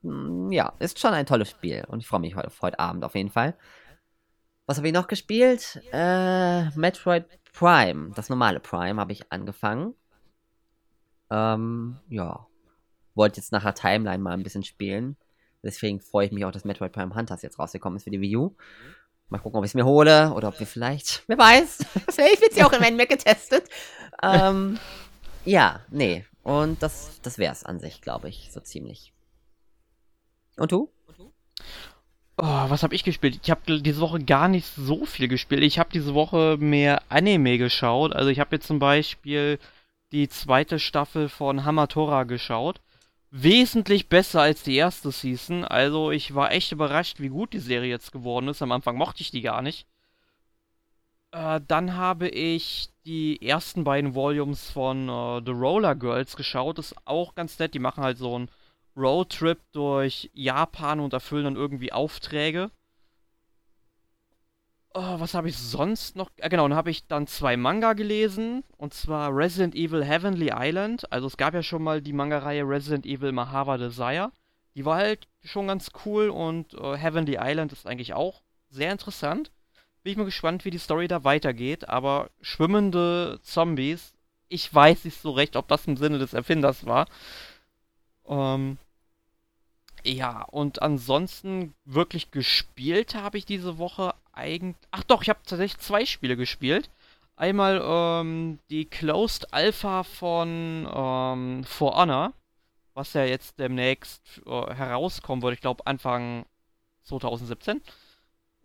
mm, 0.00 0.50
ja, 0.50 0.72
ist 0.78 0.98
schon 0.98 1.12
ein 1.12 1.26
tolles 1.26 1.50
Spiel 1.50 1.84
und 1.86 2.00
ich 2.00 2.06
freue 2.06 2.20
mich 2.20 2.34
auf 2.34 2.62
heute 2.62 2.78
Abend 2.78 3.04
auf 3.04 3.14
jeden 3.14 3.28
Fall. 3.28 3.54
Was 4.64 4.78
habe 4.78 4.86
ich 4.86 4.94
noch 4.94 5.06
gespielt? 5.06 5.82
Äh, 5.92 6.70
Metroid 6.78 7.26
Prime. 7.52 8.12
Das 8.14 8.30
normale 8.30 8.58
Prime 8.58 8.98
habe 8.98 9.12
ich 9.12 9.30
angefangen. 9.30 9.92
Ähm, 11.30 11.98
ja. 12.08 12.46
Wollte 13.14 13.40
jetzt 13.40 13.52
nachher 13.52 13.74
Timeline 13.74 14.22
mal 14.22 14.32
ein 14.32 14.42
bisschen 14.42 14.64
spielen. 14.64 15.16
Deswegen 15.62 16.00
freue 16.00 16.26
ich 16.26 16.32
mich 16.32 16.44
auch, 16.44 16.50
dass 16.50 16.64
Metroid 16.64 16.92
Prime 16.92 17.14
Hunters 17.14 17.42
jetzt 17.42 17.58
rausgekommen 17.58 17.96
ist 17.96 18.04
für 18.04 18.10
die 18.10 18.20
Wii 18.20 18.36
U. 18.36 18.56
Mal 19.28 19.38
gucken, 19.38 19.58
ob 19.58 19.64
ich 19.64 19.70
es 19.70 19.74
mir 19.74 19.84
hole 19.84 20.32
oder 20.34 20.48
ob 20.48 20.58
wir 20.58 20.66
vielleicht, 20.66 21.22
wer 21.26 21.38
weiß, 21.38 21.78
vielleicht 22.10 22.42
wird 22.42 22.52
sie 22.52 22.64
auch 22.64 22.72
in 22.72 22.80
meinem 22.80 22.96
Mac 22.96 23.08
getestet. 23.08 23.64
Ähm, 24.22 24.78
ja, 25.44 25.80
nee. 25.90 26.26
Und 26.42 26.82
das, 26.82 27.20
das 27.22 27.38
wäre 27.38 27.52
es 27.52 27.64
an 27.64 27.78
sich, 27.78 28.00
glaube 28.00 28.28
ich, 28.28 28.50
so 28.52 28.60
ziemlich. 28.60 29.12
Und 30.56 30.72
du? 30.72 30.90
Oh, 32.38 32.64
was 32.70 32.82
habe 32.82 32.94
ich 32.94 33.04
gespielt? 33.04 33.38
Ich 33.42 33.50
habe 33.50 33.80
diese 33.80 34.00
Woche 34.00 34.18
gar 34.18 34.48
nicht 34.48 34.66
so 34.66 35.04
viel 35.04 35.28
gespielt. 35.28 35.62
Ich 35.62 35.78
habe 35.78 35.90
diese 35.92 36.14
Woche 36.14 36.56
mehr 36.58 37.02
Anime 37.08 37.58
geschaut. 37.58 38.12
Also 38.14 38.30
ich 38.30 38.40
habe 38.40 38.56
jetzt 38.56 38.66
zum 38.66 38.78
Beispiel 38.78 39.58
die 40.12 40.28
zweite 40.28 40.78
Staffel 40.78 41.28
von 41.28 41.64
Hamatora 41.64 42.24
geschaut. 42.24 42.80
Wesentlich 43.34 44.10
besser 44.10 44.42
als 44.42 44.62
die 44.62 44.76
erste 44.76 45.10
Season. 45.10 45.64
Also 45.64 46.10
ich 46.10 46.34
war 46.34 46.52
echt 46.52 46.70
überrascht, 46.70 47.18
wie 47.18 47.30
gut 47.30 47.54
die 47.54 47.60
Serie 47.60 47.88
jetzt 47.88 48.12
geworden 48.12 48.48
ist. 48.48 48.60
Am 48.60 48.72
Anfang 48.72 48.96
mochte 48.96 49.22
ich 49.22 49.30
die 49.30 49.40
gar 49.40 49.62
nicht. 49.62 49.86
Äh, 51.30 51.60
dann 51.66 51.96
habe 51.96 52.28
ich 52.28 52.90
die 53.06 53.40
ersten 53.42 53.84
beiden 53.84 54.14
Volumes 54.14 54.70
von 54.70 55.08
äh, 55.08 55.42
The 55.44 55.52
Roller 55.52 55.94
Girls 55.94 56.36
geschaut. 56.36 56.78
Ist 56.78 56.94
auch 57.06 57.34
ganz 57.34 57.58
nett. 57.58 57.72
Die 57.74 57.78
machen 57.78 58.04
halt 58.04 58.18
so 58.18 58.34
einen 58.34 58.50
Roadtrip 58.96 59.58
durch 59.72 60.30
Japan 60.34 61.00
und 61.00 61.14
erfüllen 61.14 61.44
dann 61.44 61.56
irgendwie 61.56 61.92
Aufträge. 61.92 62.70
Oh, 64.94 65.20
was 65.20 65.32
habe 65.32 65.48
ich 65.48 65.56
sonst 65.56 66.16
noch? 66.16 66.30
Ah, 66.42 66.48
genau, 66.48 66.68
dann 66.68 66.76
habe 66.76 66.90
ich 66.90 67.06
dann 67.06 67.26
zwei 67.26 67.56
Manga 67.56 67.94
gelesen. 67.94 68.62
Und 68.76 68.92
zwar 68.92 69.34
Resident 69.34 69.74
Evil 69.74 70.04
Heavenly 70.04 70.50
Island. 70.54 71.10
Also 71.10 71.26
es 71.28 71.36
gab 71.38 71.54
ja 71.54 71.62
schon 71.62 71.82
mal 71.82 72.02
die 72.02 72.12
Manga-Reihe 72.12 72.62
Resident 72.68 73.06
Evil 73.06 73.32
Mahava 73.32 73.78
Desire. 73.78 74.32
Die 74.74 74.84
war 74.84 74.96
halt 74.98 75.28
schon 75.42 75.68
ganz 75.68 75.90
cool 76.04 76.28
und 76.28 76.74
äh, 76.74 76.96
Heavenly 76.96 77.38
Island 77.40 77.72
ist 77.72 77.86
eigentlich 77.86 78.12
auch 78.14 78.42
sehr 78.70 78.92
interessant. 78.92 79.50
Bin 80.02 80.12
ich 80.12 80.18
mal 80.18 80.24
gespannt, 80.24 80.64
wie 80.64 80.70
die 80.70 80.78
Story 80.78 81.08
da 81.08 81.24
weitergeht. 81.24 81.88
Aber 81.88 82.30
schwimmende 82.42 83.40
Zombies, 83.42 84.12
ich 84.48 84.72
weiß 84.74 85.04
nicht 85.06 85.20
so 85.20 85.30
recht, 85.32 85.56
ob 85.56 85.68
das 85.68 85.86
im 85.86 85.96
Sinne 85.96 86.18
des 86.18 86.34
Erfinders 86.34 86.84
war. 86.86 87.06
Ähm, 88.26 88.78
Ja, 90.04 90.42
und 90.42 90.82
ansonsten 90.82 91.74
wirklich 91.84 92.30
gespielt 92.32 93.14
habe 93.14 93.38
ich 93.38 93.46
diese 93.46 93.78
Woche 93.78 94.11
eigentlich. 94.32 94.88
Ach 94.90 95.04
doch, 95.04 95.22
ich 95.22 95.28
habe 95.28 95.40
tatsächlich 95.46 95.80
zwei 95.80 96.04
Spiele 96.04 96.36
gespielt. 96.36 96.90
Einmal 97.36 97.80
ähm, 97.84 98.58
die 98.70 98.84
Closed 98.84 99.52
Alpha 99.52 100.02
von 100.02 100.86
ähm, 100.92 101.64
For 101.64 101.96
Honor, 101.96 102.32
was 102.94 103.14
ja 103.14 103.24
jetzt 103.24 103.58
demnächst 103.58 104.42
äh, 104.46 104.74
herauskommen 104.74 105.42
wird, 105.42 105.54
ich 105.54 105.60
glaube 105.60 105.86
Anfang 105.86 106.46
2017. 107.04 107.80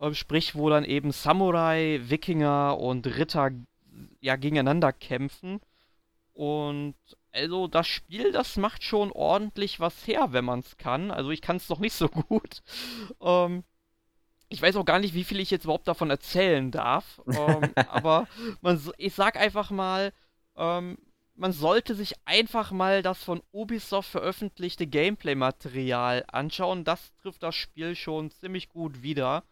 Äh, 0.00 0.14
sprich, 0.14 0.54
wo 0.54 0.70
dann 0.70 0.84
eben 0.84 1.12
Samurai, 1.12 2.00
Wikinger 2.04 2.78
und 2.78 3.06
Ritter 3.06 3.50
ja 4.20 4.36
gegeneinander 4.36 4.92
kämpfen. 4.92 5.60
Und 6.34 6.94
also 7.32 7.66
das 7.66 7.86
Spiel, 7.88 8.32
das 8.32 8.56
macht 8.56 8.82
schon 8.84 9.10
ordentlich 9.12 9.80
was 9.80 10.06
her, 10.06 10.28
wenn 10.32 10.44
man 10.44 10.60
es 10.60 10.76
kann. 10.76 11.10
Also 11.10 11.30
ich 11.30 11.42
kann 11.42 11.56
es 11.56 11.68
noch 11.68 11.80
nicht 11.80 11.94
so 11.94 12.08
gut. 12.28 12.62
Ähm, 13.20 13.64
ich 14.48 14.62
weiß 14.62 14.76
auch 14.76 14.84
gar 14.84 14.98
nicht, 14.98 15.14
wie 15.14 15.24
viel 15.24 15.40
ich 15.40 15.50
jetzt 15.50 15.64
überhaupt 15.64 15.88
davon 15.88 16.10
erzählen 16.10 16.70
darf. 16.70 17.20
Ähm, 17.26 17.72
aber 17.88 18.26
man, 18.60 18.80
ich 18.96 19.14
sag 19.14 19.36
einfach 19.36 19.70
mal, 19.70 20.12
ähm, 20.56 20.98
man 21.34 21.52
sollte 21.52 21.94
sich 21.94 22.14
einfach 22.24 22.72
mal 22.72 23.02
das 23.02 23.22
von 23.22 23.42
Ubisoft 23.52 24.10
veröffentlichte 24.10 24.86
Gameplay-Material 24.86 26.24
anschauen. 26.28 26.84
Das 26.84 27.14
trifft 27.16 27.42
das 27.42 27.54
Spiel 27.54 27.94
schon 27.94 28.30
ziemlich 28.30 28.68
gut 28.68 29.02
wieder. 29.02 29.44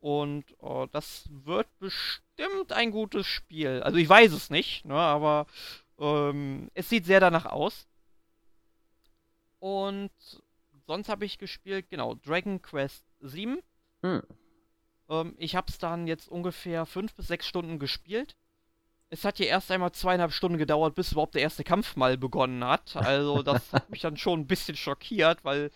Und 0.00 0.44
oh, 0.58 0.86
das 0.90 1.24
wird 1.30 1.66
bestimmt 1.78 2.72
ein 2.72 2.90
gutes 2.90 3.26
Spiel. 3.26 3.82
Also 3.82 3.98
ich 3.98 4.08
weiß 4.08 4.32
es 4.32 4.50
nicht, 4.50 4.84
ne, 4.84 4.94
aber 4.94 5.46
ähm, 5.98 6.70
es 6.74 6.88
sieht 6.88 7.04
sehr 7.04 7.20
danach 7.20 7.46
aus. 7.46 7.86
Und 9.58 10.10
sonst 10.86 11.08
habe 11.10 11.26
ich 11.26 11.38
gespielt, 11.38 11.90
genau, 11.90 12.14
Dragon 12.14 12.62
Quest 12.62 13.04
7. 13.20 13.58
Hm. 14.02 14.22
Ähm, 15.10 15.34
ich 15.36 15.56
habe 15.56 15.66
es 15.68 15.78
dann 15.78 16.06
jetzt 16.06 16.28
ungefähr 16.28 16.86
fünf 16.86 17.14
bis 17.14 17.26
sechs 17.26 17.46
Stunden 17.46 17.78
gespielt. 17.78 18.36
Es 19.10 19.24
hat 19.24 19.38
hier 19.38 19.48
erst 19.48 19.70
einmal 19.72 19.92
zweieinhalb 19.92 20.32
Stunden 20.32 20.56
gedauert, 20.56 20.94
bis 20.94 21.12
überhaupt 21.12 21.34
der 21.34 21.42
erste 21.42 21.64
Kampf 21.64 21.96
mal 21.96 22.16
begonnen 22.16 22.64
hat. 22.64 22.94
Also 22.96 23.42
das 23.42 23.72
hat 23.72 23.90
mich 23.90 24.00
dann 24.00 24.16
schon 24.16 24.40
ein 24.40 24.46
bisschen 24.46 24.76
schockiert, 24.76 25.44
weil 25.44 25.70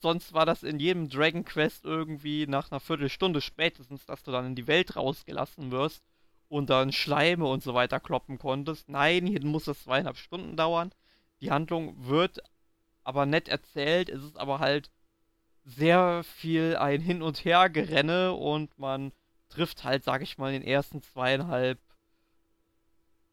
sonst 0.00 0.34
war 0.34 0.44
das 0.44 0.62
in 0.62 0.78
jedem 0.78 1.08
Dragon 1.08 1.46
Quest 1.46 1.86
irgendwie 1.86 2.46
nach 2.46 2.70
einer 2.70 2.80
Viertelstunde 2.80 3.40
spätestens, 3.40 4.04
dass 4.04 4.22
du 4.22 4.30
dann 4.32 4.46
in 4.48 4.54
die 4.54 4.66
Welt 4.66 4.96
rausgelassen 4.96 5.70
wirst 5.70 6.04
und 6.48 6.68
dann 6.68 6.92
Schleime 6.92 7.46
und 7.46 7.62
so 7.62 7.72
weiter 7.72 8.00
kloppen 8.00 8.38
konntest. 8.38 8.90
Nein, 8.90 9.26
hier 9.26 9.42
muss 9.46 9.64
das 9.64 9.84
zweieinhalb 9.84 10.18
Stunden 10.18 10.56
dauern. 10.56 10.92
Die 11.40 11.50
Handlung 11.50 11.94
wird 12.06 12.40
aber 13.02 13.24
nett 13.24 13.48
erzählt, 13.48 14.10
es 14.10 14.22
ist 14.22 14.36
aber 14.36 14.58
halt 14.58 14.90
sehr 15.64 16.22
viel 16.24 16.76
ein 16.76 17.00
Hin- 17.00 17.22
und 17.22 17.44
Her-Gerenne 17.44 18.32
und 18.32 18.78
man 18.78 19.12
trifft 19.48 19.84
halt, 19.84 20.04
sag 20.04 20.22
ich 20.22 20.38
mal, 20.38 20.52
in 20.52 20.60
den 20.60 20.68
ersten 20.68 21.02
zweieinhalb 21.02 21.78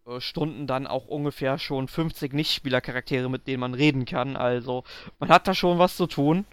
äh, 0.06 0.20
Stunden 0.22 0.68
dann 0.68 0.88
auch 0.88 1.08
ungefähr 1.08 1.58
schon 1.58 1.88
50 1.88 2.34
Nichtspielercharaktere, 2.34 3.30
mit 3.30 3.48
denen 3.48 3.60
man 3.60 3.74
reden 3.74 4.06
kann. 4.06 4.36
Also 4.36 4.84
man 5.20 5.30
hat 5.30 5.48
da 5.48 5.54
schon 5.54 5.80
was 5.80 5.98
zu 5.98 6.08
tun. 6.08 6.46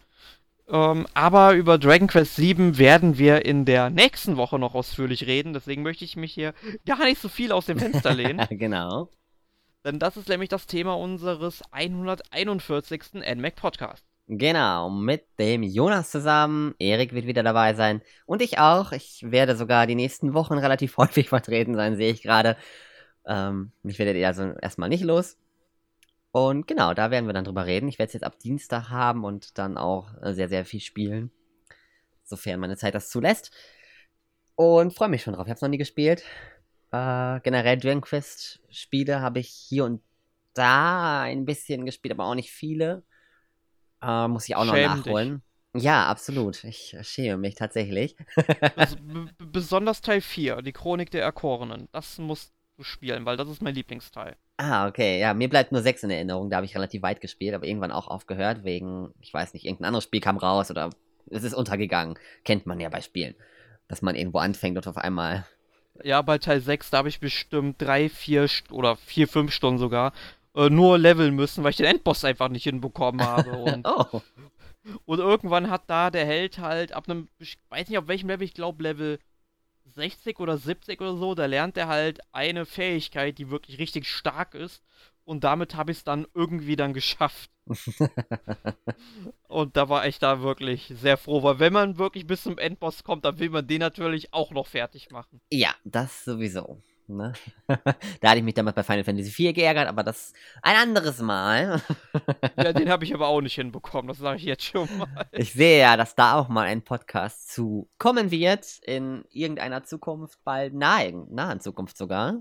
Ähm, 0.68 1.06
aber 1.14 1.54
über 1.54 1.78
Dragon 1.78 2.08
Quest 2.08 2.36
7 2.36 2.76
werden 2.76 3.16
wir 3.16 3.46
in 3.46 3.64
der 3.64 3.88
nächsten 3.88 4.36
Woche 4.36 4.58
noch 4.58 4.74
ausführlich 4.74 5.26
reden. 5.26 5.54
Deswegen 5.54 5.82
möchte 5.82 6.04
ich 6.04 6.16
mich 6.16 6.32
hier 6.32 6.52
gar 6.84 7.04
nicht 7.04 7.20
so 7.20 7.28
viel 7.28 7.52
aus 7.52 7.66
dem 7.66 7.78
Fenster 7.78 8.14
lehnen. 8.14 8.46
genau. 8.50 9.08
Denn 9.84 9.98
das 9.98 10.16
ist 10.16 10.28
nämlich 10.28 10.50
das 10.50 10.66
Thema 10.66 10.94
unseres 10.94 11.62
141. 11.70 13.14
NMAC 13.14 13.56
Podcasts. 13.56 14.07
Genau, 14.30 14.90
mit 14.90 15.26
dem 15.38 15.62
Jonas 15.62 16.10
zusammen. 16.10 16.74
Erik 16.78 17.14
wird 17.14 17.26
wieder 17.26 17.42
dabei 17.42 17.72
sein. 17.72 18.02
Und 18.26 18.42
ich 18.42 18.58
auch. 18.58 18.92
Ich 18.92 19.22
werde 19.30 19.56
sogar 19.56 19.86
die 19.86 19.94
nächsten 19.94 20.34
Wochen 20.34 20.54
relativ 20.58 20.96
häufig 20.98 21.30
vertreten 21.30 21.74
sein, 21.74 21.96
sehe 21.96 22.12
ich 22.12 22.22
gerade. 22.22 22.56
Ähm, 23.26 23.72
mich 23.82 23.98
werdet 23.98 24.16
ihr 24.16 24.26
also 24.26 24.52
erstmal 24.60 24.90
nicht 24.90 25.02
los. 25.02 25.38
Und 26.30 26.66
genau, 26.66 26.92
da 26.92 27.10
werden 27.10 27.26
wir 27.26 27.32
dann 27.32 27.44
drüber 27.44 27.64
reden. 27.64 27.88
Ich 27.88 27.98
werde 27.98 28.08
es 28.08 28.12
jetzt 28.14 28.24
ab 28.24 28.38
Dienstag 28.38 28.90
haben 28.90 29.24
und 29.24 29.56
dann 29.56 29.78
auch 29.78 30.10
äh, 30.22 30.34
sehr, 30.34 30.50
sehr 30.50 30.66
viel 30.66 30.80
spielen. 30.80 31.30
Sofern 32.24 32.60
meine 32.60 32.76
Zeit 32.76 32.94
das 32.94 33.08
zulässt. 33.08 33.50
Und 34.56 34.92
freue 34.92 35.08
mich 35.08 35.22
schon 35.22 35.34
drauf. 35.34 35.46
Ich 35.46 35.50
habe 35.50 35.56
es 35.56 35.62
noch 35.62 35.70
nie 35.70 35.78
gespielt. 35.78 36.22
Äh, 36.92 37.40
generell 37.40 37.78
Dragon 37.78 38.02
Quest 38.02 38.60
Spiele 38.70 39.20
habe 39.22 39.38
ich 39.38 39.48
hier 39.48 39.86
und 39.86 40.02
da 40.52 41.22
ein 41.22 41.46
bisschen 41.46 41.86
gespielt, 41.86 42.12
aber 42.12 42.26
auch 42.26 42.34
nicht 42.34 42.50
viele. 42.50 43.04
Äh, 44.02 44.28
muss 44.28 44.48
ich 44.48 44.56
auch 44.56 44.64
Schäm 44.64 44.90
noch 44.90 44.96
nachholen. 44.96 45.42
Dich. 45.74 45.82
Ja, 45.82 46.06
absolut. 46.06 46.64
Ich 46.64 46.96
schäme 47.02 47.36
mich 47.36 47.54
tatsächlich. 47.54 48.16
also, 48.76 48.96
besonders 49.38 50.00
Teil 50.00 50.20
4, 50.20 50.62
die 50.62 50.72
Chronik 50.72 51.10
der 51.10 51.22
Erkorenen. 51.22 51.88
Das 51.92 52.18
musst 52.18 52.52
du 52.76 52.84
spielen, 52.84 53.26
weil 53.26 53.36
das 53.36 53.48
ist 53.48 53.62
mein 53.62 53.74
Lieblingsteil. 53.74 54.36
Ah, 54.56 54.88
okay. 54.88 55.20
Ja, 55.20 55.34
mir 55.34 55.48
bleibt 55.48 55.72
nur 55.72 55.82
6 55.82 56.04
in 56.04 56.10
Erinnerung. 56.10 56.50
Da 56.50 56.56
habe 56.56 56.66
ich 56.66 56.74
relativ 56.74 57.02
weit 57.02 57.20
gespielt, 57.20 57.54
aber 57.54 57.66
irgendwann 57.66 57.92
auch 57.92 58.08
aufgehört, 58.08 58.64
wegen, 58.64 59.12
ich 59.20 59.32
weiß 59.32 59.52
nicht, 59.52 59.64
irgendein 59.64 59.86
anderes 59.86 60.04
Spiel 60.04 60.20
kam 60.20 60.36
raus 60.38 60.70
oder 60.70 60.90
es 61.30 61.44
ist 61.44 61.54
untergegangen. 61.54 62.18
Kennt 62.44 62.66
man 62.66 62.80
ja 62.80 62.88
bei 62.88 63.00
Spielen. 63.00 63.34
Dass 63.88 64.02
man 64.02 64.16
irgendwo 64.16 64.38
anfängt 64.38 64.76
und 64.76 64.86
auf 64.86 64.96
einmal. 64.96 65.46
Ja, 66.02 66.22
bei 66.22 66.38
Teil 66.38 66.60
6, 66.60 66.90
da 66.90 66.98
habe 66.98 67.08
ich 67.08 67.20
bestimmt 67.20 67.80
3, 67.80 68.08
4 68.08 68.48
oder 68.70 68.96
4, 68.96 69.28
5 69.28 69.52
Stunden 69.52 69.78
sogar 69.78 70.12
äh, 70.58 70.70
nur 70.70 70.98
leveln 70.98 71.34
müssen, 71.34 71.62
weil 71.62 71.70
ich 71.70 71.76
den 71.76 71.86
Endboss 71.86 72.24
einfach 72.24 72.48
nicht 72.48 72.64
hinbekommen 72.64 73.24
habe. 73.24 73.50
Und, 73.58 73.86
oh. 73.86 74.22
und 75.04 75.18
irgendwann 75.18 75.70
hat 75.70 75.84
da 75.86 76.10
der 76.10 76.26
Held 76.26 76.58
halt 76.58 76.92
ab 76.92 77.08
einem, 77.08 77.28
ich 77.38 77.58
weiß 77.68 77.88
nicht 77.88 77.98
auf 77.98 78.08
welchem 78.08 78.28
Level, 78.28 78.44
ich 78.44 78.54
glaube 78.54 78.82
Level 78.82 79.18
60 79.84 80.40
oder 80.40 80.58
70 80.58 81.00
oder 81.00 81.16
so, 81.16 81.34
da 81.34 81.46
lernt 81.46 81.76
er 81.76 81.88
halt 81.88 82.20
eine 82.32 82.66
Fähigkeit, 82.66 83.38
die 83.38 83.50
wirklich 83.50 83.78
richtig 83.78 84.08
stark 84.08 84.54
ist. 84.54 84.82
Und 85.24 85.44
damit 85.44 85.74
habe 85.74 85.92
ich 85.92 85.98
es 85.98 86.04
dann 86.04 86.26
irgendwie 86.34 86.74
dann 86.74 86.94
geschafft. 86.94 87.50
und 89.48 89.76
da 89.76 89.88
war 89.90 90.06
ich 90.06 90.18
da 90.18 90.40
wirklich 90.40 90.90
sehr 90.96 91.18
froh, 91.18 91.42
weil 91.42 91.58
wenn 91.58 91.72
man 91.72 91.98
wirklich 91.98 92.26
bis 92.26 92.42
zum 92.42 92.56
Endboss 92.56 93.04
kommt, 93.04 93.26
dann 93.26 93.38
will 93.38 93.50
man 93.50 93.66
den 93.66 93.80
natürlich 93.80 94.32
auch 94.32 94.52
noch 94.52 94.66
fertig 94.66 95.10
machen. 95.10 95.40
Ja, 95.52 95.74
das 95.84 96.24
sowieso. 96.24 96.82
Ne? 97.08 97.32
da 97.66 98.28
hatte 98.28 98.38
ich 98.38 98.44
mich 98.44 98.54
damals 98.54 98.74
bei 98.74 98.82
Final 98.82 99.04
Fantasy 99.04 99.46
IV 99.46 99.54
geärgert, 99.54 99.88
aber 99.88 100.04
das 100.04 100.32
ein 100.62 100.76
anderes 100.76 101.20
Mal. 101.20 101.80
ja, 102.56 102.72
den 102.72 102.88
habe 102.90 103.04
ich 103.04 103.14
aber 103.14 103.28
auch 103.28 103.40
nicht 103.40 103.54
hinbekommen, 103.54 104.08
das 104.08 104.18
sage 104.18 104.36
ich 104.36 104.44
jetzt 104.44 104.64
schon 104.64 104.88
mal. 104.98 105.26
Ich 105.32 105.52
sehe 105.52 105.80
ja, 105.80 105.96
dass 105.96 106.14
da 106.14 106.34
auch 106.34 106.48
mal 106.48 106.66
ein 106.66 106.82
Podcast 106.82 107.50
zu 107.50 107.88
kommen 107.98 108.30
wird, 108.30 108.78
in 108.82 109.24
irgendeiner 109.30 109.84
Zukunft, 109.84 110.38
bald 110.44 110.74
nahen, 110.74 111.26
nahen 111.30 111.60
Zukunft 111.60 111.96
sogar. 111.96 112.34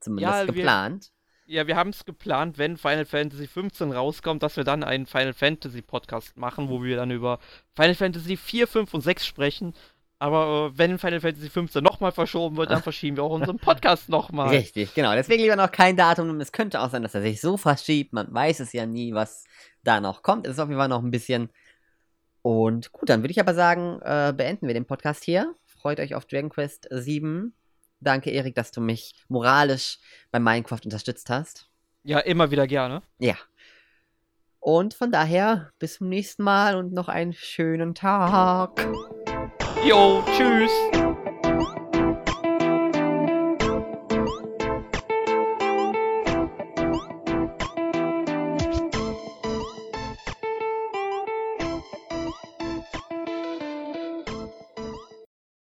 Zumindest 0.00 0.38
ja, 0.38 0.44
geplant. 0.44 1.12
Wir, 1.46 1.56
ja, 1.56 1.66
wir 1.66 1.76
haben 1.76 1.90
es 1.90 2.04
geplant, 2.04 2.58
wenn 2.58 2.76
Final 2.76 3.04
Fantasy 3.04 3.46
15 3.46 3.92
rauskommt, 3.92 4.42
dass 4.42 4.56
wir 4.56 4.64
dann 4.64 4.84
einen 4.84 5.06
Final 5.06 5.34
Fantasy 5.34 5.82
Podcast 5.82 6.36
machen, 6.36 6.68
wo 6.68 6.82
wir 6.82 6.96
dann 6.96 7.10
über 7.10 7.40
Final 7.74 7.94
Fantasy 7.94 8.36
4, 8.36 8.66
5 8.68 8.94
und 8.94 9.00
6 9.00 9.26
sprechen 9.26 9.74
aber 10.22 10.70
äh, 10.72 10.78
wenn 10.78 10.98
Final 10.98 11.20
Fantasy 11.20 11.50
15 11.50 11.82
nochmal 11.82 12.12
verschoben 12.12 12.56
wird, 12.56 12.70
dann 12.70 12.80
verschieben 12.80 13.16
wir 13.16 13.24
auch 13.24 13.32
unseren 13.32 13.58
Podcast 13.58 14.08
nochmal. 14.08 14.50
Richtig, 14.50 14.94
genau. 14.94 15.14
Deswegen 15.14 15.42
lieber 15.42 15.56
noch 15.56 15.72
kein 15.72 15.96
Datum. 15.96 16.40
Es 16.40 16.52
könnte 16.52 16.80
auch 16.80 16.90
sein, 16.90 17.02
dass 17.02 17.16
er 17.16 17.22
sich 17.22 17.40
so 17.40 17.56
verschiebt. 17.56 18.12
Man 18.12 18.32
weiß 18.32 18.60
es 18.60 18.72
ja 18.72 18.86
nie, 18.86 19.12
was 19.14 19.42
da 19.82 20.00
noch 20.00 20.22
kommt. 20.22 20.46
Es 20.46 20.52
ist 20.52 20.58
auf 20.60 20.68
jeden 20.68 20.78
Fall 20.78 20.88
noch 20.88 21.02
ein 21.02 21.10
bisschen. 21.10 21.50
Und 22.40 22.92
gut, 22.92 23.08
dann 23.08 23.22
würde 23.22 23.32
ich 23.32 23.40
aber 23.40 23.52
sagen, 23.52 24.00
äh, 24.02 24.32
beenden 24.36 24.68
wir 24.68 24.74
den 24.74 24.84
Podcast 24.84 25.24
hier. 25.24 25.56
Freut 25.66 25.98
euch 25.98 26.14
auf 26.14 26.24
Dragon 26.24 26.50
Quest 26.50 26.86
7. 26.88 27.52
Danke, 27.98 28.30
Erik, 28.30 28.54
dass 28.54 28.70
du 28.70 28.80
mich 28.80 29.16
moralisch 29.26 29.98
bei 30.30 30.38
Minecraft 30.38 30.80
unterstützt 30.84 31.30
hast. 31.30 31.68
Ja, 32.04 32.20
immer 32.20 32.52
wieder 32.52 32.68
gerne. 32.68 33.02
Ja. 33.18 33.34
Und 34.60 34.94
von 34.94 35.10
daher, 35.10 35.72
bis 35.80 35.94
zum 35.94 36.08
nächsten 36.08 36.44
Mal 36.44 36.76
und 36.76 36.92
noch 36.92 37.08
einen 37.08 37.32
schönen 37.32 37.96
Tag. 37.96 38.80
Jo, 39.84 40.22
tschüss. 40.26 40.70